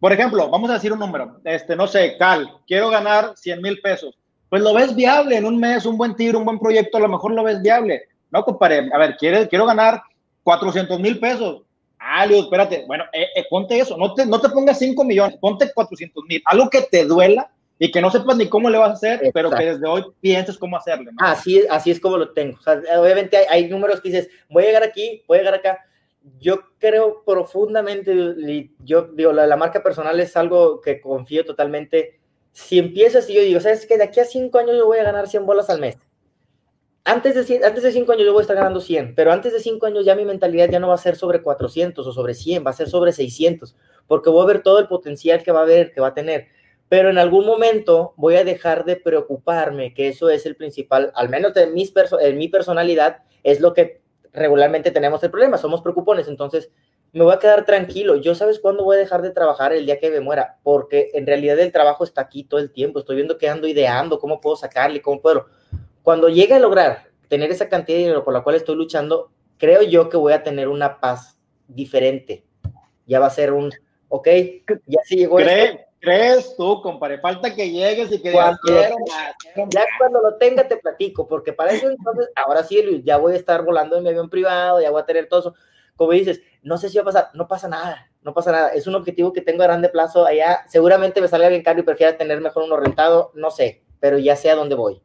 por 0.00 0.14
ejemplo, 0.14 0.48
vamos 0.48 0.70
a 0.70 0.74
decir 0.74 0.94
un 0.94 1.00
número, 1.00 1.40
este, 1.44 1.76
no 1.76 1.86
sé, 1.86 2.16
Cal, 2.16 2.50
quiero 2.66 2.88
ganar 2.88 3.34
100 3.36 3.60
mil 3.60 3.82
pesos. 3.82 4.18
Pues 4.48 4.62
lo 4.62 4.72
ves 4.72 4.94
viable 4.94 5.36
en 5.36 5.44
un 5.44 5.60
mes, 5.60 5.84
un 5.84 5.98
buen 5.98 6.16
tiro, 6.16 6.38
un 6.38 6.46
buen 6.46 6.58
proyecto, 6.58 6.96
a 6.96 7.00
lo 7.02 7.08
mejor 7.08 7.32
lo 7.32 7.44
ves 7.44 7.60
viable. 7.60 8.04
No, 8.30 8.42
compadre, 8.44 8.88
a 8.90 8.98
ver, 8.98 9.16
quiero, 9.18 9.46
quiero 9.46 9.66
ganar 9.66 10.02
400 10.42 10.98
mil 11.00 11.20
pesos. 11.20 11.64
Ah, 12.04 12.26
Leo, 12.26 12.40
espérate, 12.40 12.84
bueno, 12.86 13.04
eh, 13.12 13.28
eh, 13.36 13.44
ponte 13.48 13.78
eso, 13.78 13.96
no 13.96 14.12
te, 14.14 14.26
no 14.26 14.40
te 14.40 14.48
pongas 14.48 14.78
5 14.78 15.04
millones, 15.04 15.38
ponte 15.38 15.72
400 15.72 16.24
mil, 16.24 16.42
algo 16.46 16.68
que 16.68 16.82
te 16.82 17.04
duela 17.04 17.50
y 17.78 17.90
que 17.90 18.00
no 18.00 18.10
sepas 18.10 18.36
ni 18.36 18.48
cómo 18.48 18.68
le 18.68 18.78
vas 18.78 18.90
a 18.90 18.94
hacer, 18.94 19.30
pero 19.32 19.50
que 19.50 19.72
desde 19.72 19.86
hoy 19.86 20.04
pienses 20.20 20.58
cómo 20.58 20.76
hacerle. 20.76 21.10
Así, 21.18 21.64
así 21.70 21.90
es 21.90 22.00
como 22.00 22.16
lo 22.16 22.32
tengo. 22.32 22.58
O 22.58 22.62
sea, 22.62 22.80
obviamente 23.00 23.36
hay, 23.48 23.68
números 23.68 24.00
que 24.00 24.10
dices, 24.10 24.28
voy 24.48 24.64
a 24.64 24.66
llegar 24.66 24.82
aquí, 24.82 25.22
voy 25.26 25.38
a 25.38 25.40
llegar 25.40 25.54
acá. 25.54 25.78
Yo 26.40 26.60
creo 26.78 27.22
profundamente, 27.24 28.14
yo 28.84 29.02
digo, 29.14 29.32
la, 29.32 29.46
la 29.46 29.56
marca 29.56 29.82
personal 29.82 30.18
es 30.20 30.36
algo 30.36 30.80
que 30.80 31.00
confío 31.00 31.44
totalmente. 31.44 32.20
Si 32.52 32.78
empiezas 32.78 33.28
y 33.30 33.34
yo 33.34 33.42
digo, 33.42 33.60
¿sabes 33.60 33.86
que 33.86 33.96
De 33.96 34.04
aquí 34.04 34.20
a 34.20 34.24
5 34.24 34.56
años 34.58 34.76
yo 34.76 34.86
voy 34.86 34.98
a 34.98 35.04
ganar 35.04 35.26
100 35.28 35.46
bolas 35.46 35.70
al 35.70 35.80
mes 35.80 35.98
antes 37.04 37.34
de, 37.34 37.64
antes 37.64 37.82
de 37.82 37.92
cinco 37.92 38.12
años 38.12 38.24
yo 38.26 38.32
voy 38.32 38.40
a 38.40 38.42
estar 38.42 38.56
ganando 38.56 38.80
100, 38.80 39.14
pero 39.14 39.32
antes 39.32 39.52
de 39.52 39.60
cinco 39.60 39.86
años 39.86 40.04
ya 40.04 40.14
mi 40.14 40.24
mentalidad 40.24 40.70
ya 40.70 40.78
no 40.78 40.88
va 40.88 40.94
a 40.94 40.98
ser 40.98 41.16
sobre 41.16 41.42
400 41.42 42.06
o 42.06 42.12
sobre 42.12 42.34
100, 42.34 42.64
va 42.64 42.70
a 42.70 42.74
ser 42.74 42.88
sobre 42.88 43.12
600, 43.12 43.76
porque 44.06 44.30
voy 44.30 44.42
a 44.42 44.46
ver 44.46 44.62
todo 44.62 44.78
el 44.78 44.86
potencial 44.86 45.42
que 45.42 45.52
va 45.52 45.60
a 45.60 45.62
haber, 45.62 45.92
que 45.92 46.00
va 46.00 46.08
a 46.08 46.14
tener. 46.14 46.48
Pero 46.88 47.10
en 47.10 47.18
algún 47.18 47.46
momento 47.46 48.12
voy 48.16 48.36
a 48.36 48.44
dejar 48.44 48.84
de 48.84 48.96
preocuparme, 48.96 49.94
que 49.94 50.08
eso 50.08 50.30
es 50.30 50.46
el 50.46 50.56
principal, 50.56 51.10
al 51.14 51.28
menos 51.28 51.54
de 51.54 51.66
mis 51.66 51.92
en 52.20 52.38
mi 52.38 52.48
personalidad, 52.48 53.22
es 53.42 53.60
lo 53.60 53.72
que 53.72 54.02
regularmente 54.32 54.90
tenemos 54.90 55.22
el 55.24 55.30
problema, 55.30 55.58
somos 55.58 55.82
preocupones, 55.82 56.28
entonces 56.28 56.70
me 57.12 57.24
voy 57.24 57.34
a 57.34 57.38
quedar 57.38 57.66
tranquilo. 57.66 58.16
Yo 58.16 58.34
sabes 58.34 58.58
cuándo 58.58 58.84
voy 58.84 58.96
a 58.96 59.00
dejar 59.00 59.22
de 59.22 59.30
trabajar 59.30 59.72
el 59.72 59.86
día 59.86 59.98
que 59.98 60.10
me 60.10 60.20
muera, 60.20 60.58
porque 60.62 61.10
en 61.14 61.26
realidad 61.26 61.58
el 61.58 61.72
trabajo 61.72 62.04
está 62.04 62.22
aquí 62.22 62.44
todo 62.44 62.60
el 62.60 62.72
tiempo, 62.72 63.00
estoy 63.00 63.16
viendo 63.16 63.38
que 63.38 63.48
ando 63.48 63.66
ideando, 63.66 64.18
cómo 64.18 64.40
puedo 64.40 64.56
sacarle, 64.56 65.02
cómo 65.02 65.20
puedo 65.20 65.46
cuando 66.02 66.28
llegue 66.28 66.54
a 66.54 66.58
lograr 66.58 67.10
tener 67.28 67.50
esa 67.50 67.68
cantidad 67.68 67.96
de 67.96 68.02
dinero 68.04 68.24
por 68.24 68.34
la 68.34 68.42
cual 68.42 68.56
estoy 68.56 68.76
luchando, 68.76 69.30
creo 69.56 69.82
yo 69.82 70.08
que 70.08 70.16
voy 70.16 70.32
a 70.32 70.42
tener 70.42 70.68
una 70.68 71.00
paz 71.00 71.38
diferente. 71.66 72.44
Ya 73.06 73.20
va 73.20 73.26
a 73.26 73.30
ser 73.30 73.52
un, 73.52 73.72
ok, 74.08 74.28
ya 74.86 75.00
se 75.04 75.16
llegó. 75.16 75.38
¿Crees 76.02 76.56
tú, 76.56 76.82
compadre? 76.82 77.20
Falta 77.20 77.54
que 77.54 77.70
llegues 77.70 78.10
y 78.10 78.20
que 78.20 78.32
cuando, 78.32 78.58
Ya 79.70 79.84
cuando 79.98 80.20
lo 80.20 80.34
tenga 80.34 80.66
te 80.66 80.76
platico, 80.76 81.28
porque 81.28 81.52
para 81.52 81.70
eso 81.72 81.88
entonces, 81.88 82.28
ahora 82.34 82.64
sí, 82.64 82.82
Luis, 82.82 83.04
ya 83.04 83.18
voy 83.18 83.34
a 83.34 83.36
estar 83.36 83.64
volando 83.64 83.96
en 83.96 84.02
mi 84.02 84.08
avión 84.08 84.28
privado, 84.28 84.82
ya 84.82 84.90
voy 84.90 85.00
a 85.00 85.06
tener 85.06 85.28
todo 85.28 85.38
eso. 85.38 85.54
Como 85.94 86.10
dices, 86.10 86.42
no 86.62 86.76
sé 86.76 86.88
si 86.88 86.96
va 86.98 87.02
a 87.02 87.04
pasar, 87.04 87.30
no 87.34 87.46
pasa 87.46 87.68
nada, 87.68 88.10
no 88.22 88.34
pasa 88.34 88.50
nada. 88.50 88.68
Es 88.70 88.88
un 88.88 88.96
objetivo 88.96 89.32
que 89.32 89.42
tengo 89.42 89.62
a 89.62 89.66
grande 89.66 89.90
plazo 89.90 90.26
allá. 90.26 90.64
Seguramente 90.66 91.20
me 91.20 91.28
salga 91.28 91.48
bien 91.48 91.62
caro 91.62 91.78
y 91.78 91.84
prefiera 91.84 92.16
tener 92.16 92.40
mejor 92.40 92.64
uno 92.64 92.76
rentado, 92.76 93.30
no 93.34 93.52
sé, 93.52 93.84
pero 94.00 94.18
ya 94.18 94.34
sé 94.34 94.50
a 94.50 94.56
dónde 94.56 94.74
voy. 94.74 95.00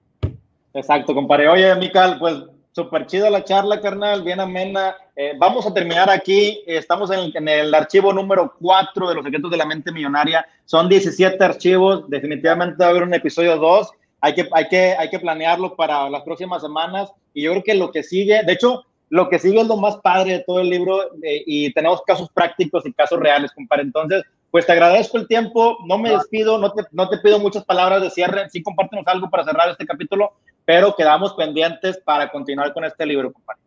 Exacto, 0.77 1.15
compadre. 1.15 1.49
Oye, 1.49 1.75
Mical, 1.75 2.19
pues 2.19 2.35
súper 2.71 3.07
chida 3.07 3.31
la 3.31 3.43
charla, 3.43 3.81
carnal, 3.81 4.21
bien 4.21 4.39
amena. 4.39 4.95
Eh, 5.15 5.33
vamos 5.35 5.65
a 5.65 5.73
terminar 5.73 6.07
aquí. 6.07 6.61
Estamos 6.67 7.09
en 7.09 7.47
el, 7.47 7.73
archivo 7.73 8.13
número 8.13 8.53
4 8.59 9.09
de 9.09 9.15
los 9.15 9.23
secretos 9.23 9.49
de 9.49 9.57
la 9.57 9.65
mente 9.65 9.91
millonaria. 9.91 10.45
Son 10.65 10.87
17 10.87 11.43
archivos. 11.43 12.07
Definitivamente 12.07 12.77
va 12.79 12.85
a 12.85 12.89
haber 12.91 13.01
un 13.01 13.13
episodio 13.15 13.57
2. 13.57 13.89
Hay 14.21 14.35
que, 14.35 14.47
hay, 14.51 14.67
que, 14.67 14.95
hay 14.95 15.09
que 15.09 15.19
planearlo 15.19 15.75
para 15.75 16.11
las 16.11 16.21
próximas 16.21 16.61
semanas. 16.61 17.11
Y 17.33 17.41
yo 17.41 17.51
creo 17.53 17.63
que 17.63 17.73
lo 17.73 17.91
que 17.91 18.03
sigue, 18.03 18.43
de 18.43 18.53
hecho, 18.53 18.83
lo 19.09 19.29
que 19.29 19.39
sigue 19.39 19.59
es 19.59 19.67
lo 19.67 19.77
más 19.77 19.97
padre 19.97 20.33
de 20.33 20.43
todo 20.45 20.59
el 20.59 20.69
libro 20.69 21.01
eh, 21.23 21.41
y 21.47 21.73
tenemos 21.73 22.03
casos 22.03 22.29
prácticos 22.31 22.85
y 22.85 22.93
casos 22.93 23.19
reales, 23.19 23.51
compadre. 23.51 23.81
Entonces, 23.81 24.23
pues 24.51 24.65
te 24.65 24.73
agradezco 24.73 25.17
el 25.17 25.27
tiempo, 25.27 25.77
no 25.85 25.97
me 25.97 26.11
despido, 26.11 26.57
no 26.57 26.71
te, 26.71 26.83
no 26.91 27.09
te 27.09 27.17
pido 27.17 27.39
muchas 27.39 27.65
palabras 27.65 28.01
de 28.01 28.09
cierre, 28.09 28.49
sí 28.49 28.61
compártenos 28.61 29.07
algo 29.07 29.29
para 29.29 29.43
cerrar 29.43 29.69
este 29.69 29.85
capítulo, 29.85 30.33
pero 30.67 30.93
quedamos 30.97 31.33
pendientes 31.33 31.97
para 31.97 32.29
continuar 32.29 32.73
con 32.73 32.83
este 32.83 33.05
libro, 33.05 33.31
compadre. 33.31 33.61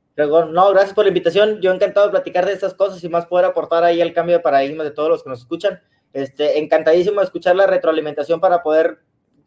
No, 0.53 0.68
gracias 0.68 0.92
por 0.92 1.07
la 1.07 1.09
invitación. 1.09 1.59
Yo 1.62 1.72
encantado 1.72 2.05
de 2.05 2.11
platicar 2.11 2.44
de 2.44 2.53
estas 2.53 2.74
cosas 2.74 3.03
y 3.03 3.09
más 3.09 3.24
poder 3.24 3.46
aportar 3.46 3.84
ahí 3.84 4.03
el 4.03 4.12
cambio 4.12 4.36
de 4.36 4.42
paradigma 4.42 4.84
de 4.84 4.90
todos 4.90 5.09
los 5.09 5.22
que 5.22 5.30
nos 5.30 5.38
escuchan. 5.38 5.80
Este, 6.12 6.59
encantadísimo 6.59 7.20
de 7.20 7.24
escuchar 7.24 7.57
la 7.57 7.66
retroalimentación 7.66 8.38
para 8.38 8.62
poder 8.62 8.98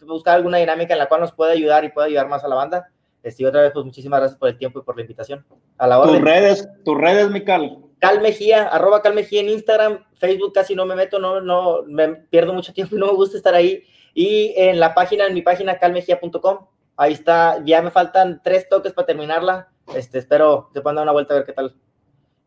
buscar 0.02 0.34
alguna 0.34 0.58
dinámica 0.58 0.94
en 0.94 0.98
la 0.98 1.06
cual 1.06 1.22
nos 1.22 1.32
pueda 1.32 1.52
ayudar 1.52 1.86
y 1.86 1.90
pueda 1.90 2.08
ayudar 2.08 2.28
más 2.28 2.44
a 2.44 2.48
la 2.48 2.56
banda. 2.56 2.90
Este, 3.22 3.44
y 3.44 3.46
otra 3.46 3.62
vez, 3.62 3.72
pues 3.72 3.86
muchísimas 3.86 4.20
gracias 4.20 4.40
por 4.40 4.50
el 4.50 4.58
tiempo 4.58 4.80
y 4.80 4.82
por 4.82 4.96
la 4.96 5.04
invitación. 5.04 5.46
A 5.78 5.86
la 5.86 6.00
orden. 6.00 6.16
Tus 6.16 6.24
redes, 6.24 6.68
tus 6.84 6.98
redes, 6.98 7.30
Mical. 7.30 7.78
Cal 8.00 8.20
Mejía, 8.20 8.68
arroba 8.68 9.04
Cal 9.04 9.14
Mejía 9.14 9.42
en 9.42 9.50
Instagram, 9.50 10.04
Facebook 10.16 10.54
casi 10.54 10.74
no 10.74 10.88
me 10.88 10.96
meto, 10.96 11.20
no, 11.20 11.40
no, 11.40 11.84
me 11.84 12.16
pierdo 12.16 12.52
mucho 12.52 12.74
tiempo 12.74 12.96
y 12.96 13.00
no 13.00 13.06
me 13.06 13.14
gusta 13.14 13.38
estar 13.38 13.54
ahí. 13.54 13.84
Y 14.16 14.56
en 14.58 14.80
la 14.80 14.96
página, 14.96 15.28
en 15.28 15.36
mi 15.36 15.44
página, 15.44 15.78
calmejía.com, 15.78 16.68
Ahí 16.96 17.14
está, 17.14 17.64
ya 17.66 17.82
me 17.82 17.92
faltan 17.92 18.42
tres 18.44 18.70
toques 18.70 18.94
para 18.94 19.08
terminarla. 19.08 19.70
Este, 19.96 20.20
espero 20.20 20.70
se 20.74 20.82
puedan 20.82 20.96
dar 20.96 21.04
una 21.04 21.12
vuelta 21.12 21.34
a 21.34 21.38
ver 21.38 21.46
qué 21.46 21.54
tal. 21.54 21.76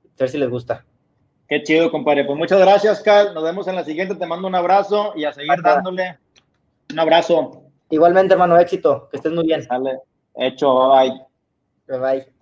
A 0.05 0.19
ver 0.19 0.29
si 0.29 0.39
les 0.39 0.49
gusta. 0.49 0.85
Qué 1.49 1.63
chido, 1.63 1.91
compadre. 1.91 2.25
Pues 2.25 2.39
muchas 2.39 2.59
gracias, 2.59 3.03
Cal. 3.03 3.35
Nos 3.35 3.45
vemos 3.45 3.69
en 3.69 3.77
la 3.77 3.85
siguiente. 3.85 4.15
Te 4.15 4.27
mando 4.27 4.49
un 4.49 4.55
abrazo 4.55 5.13
y 5.15 5.25
a 5.25 5.33
seguir 5.33 5.61
dándole 5.63 6.19
un 6.91 6.99
abrazo. 6.99 7.63
Igualmente, 7.91 8.35
hermano, 8.35 8.59
éxito. 8.59 9.09
Que 9.11 9.19
estés 9.19 9.33
muy 9.33 9.47
bien. 9.47 9.67
Dale. 9.69 10.01
Hecho, 10.35 10.91
bye 10.91 11.11
bye. 11.11 11.27
Bye 11.87 11.99
bye. 11.99 12.36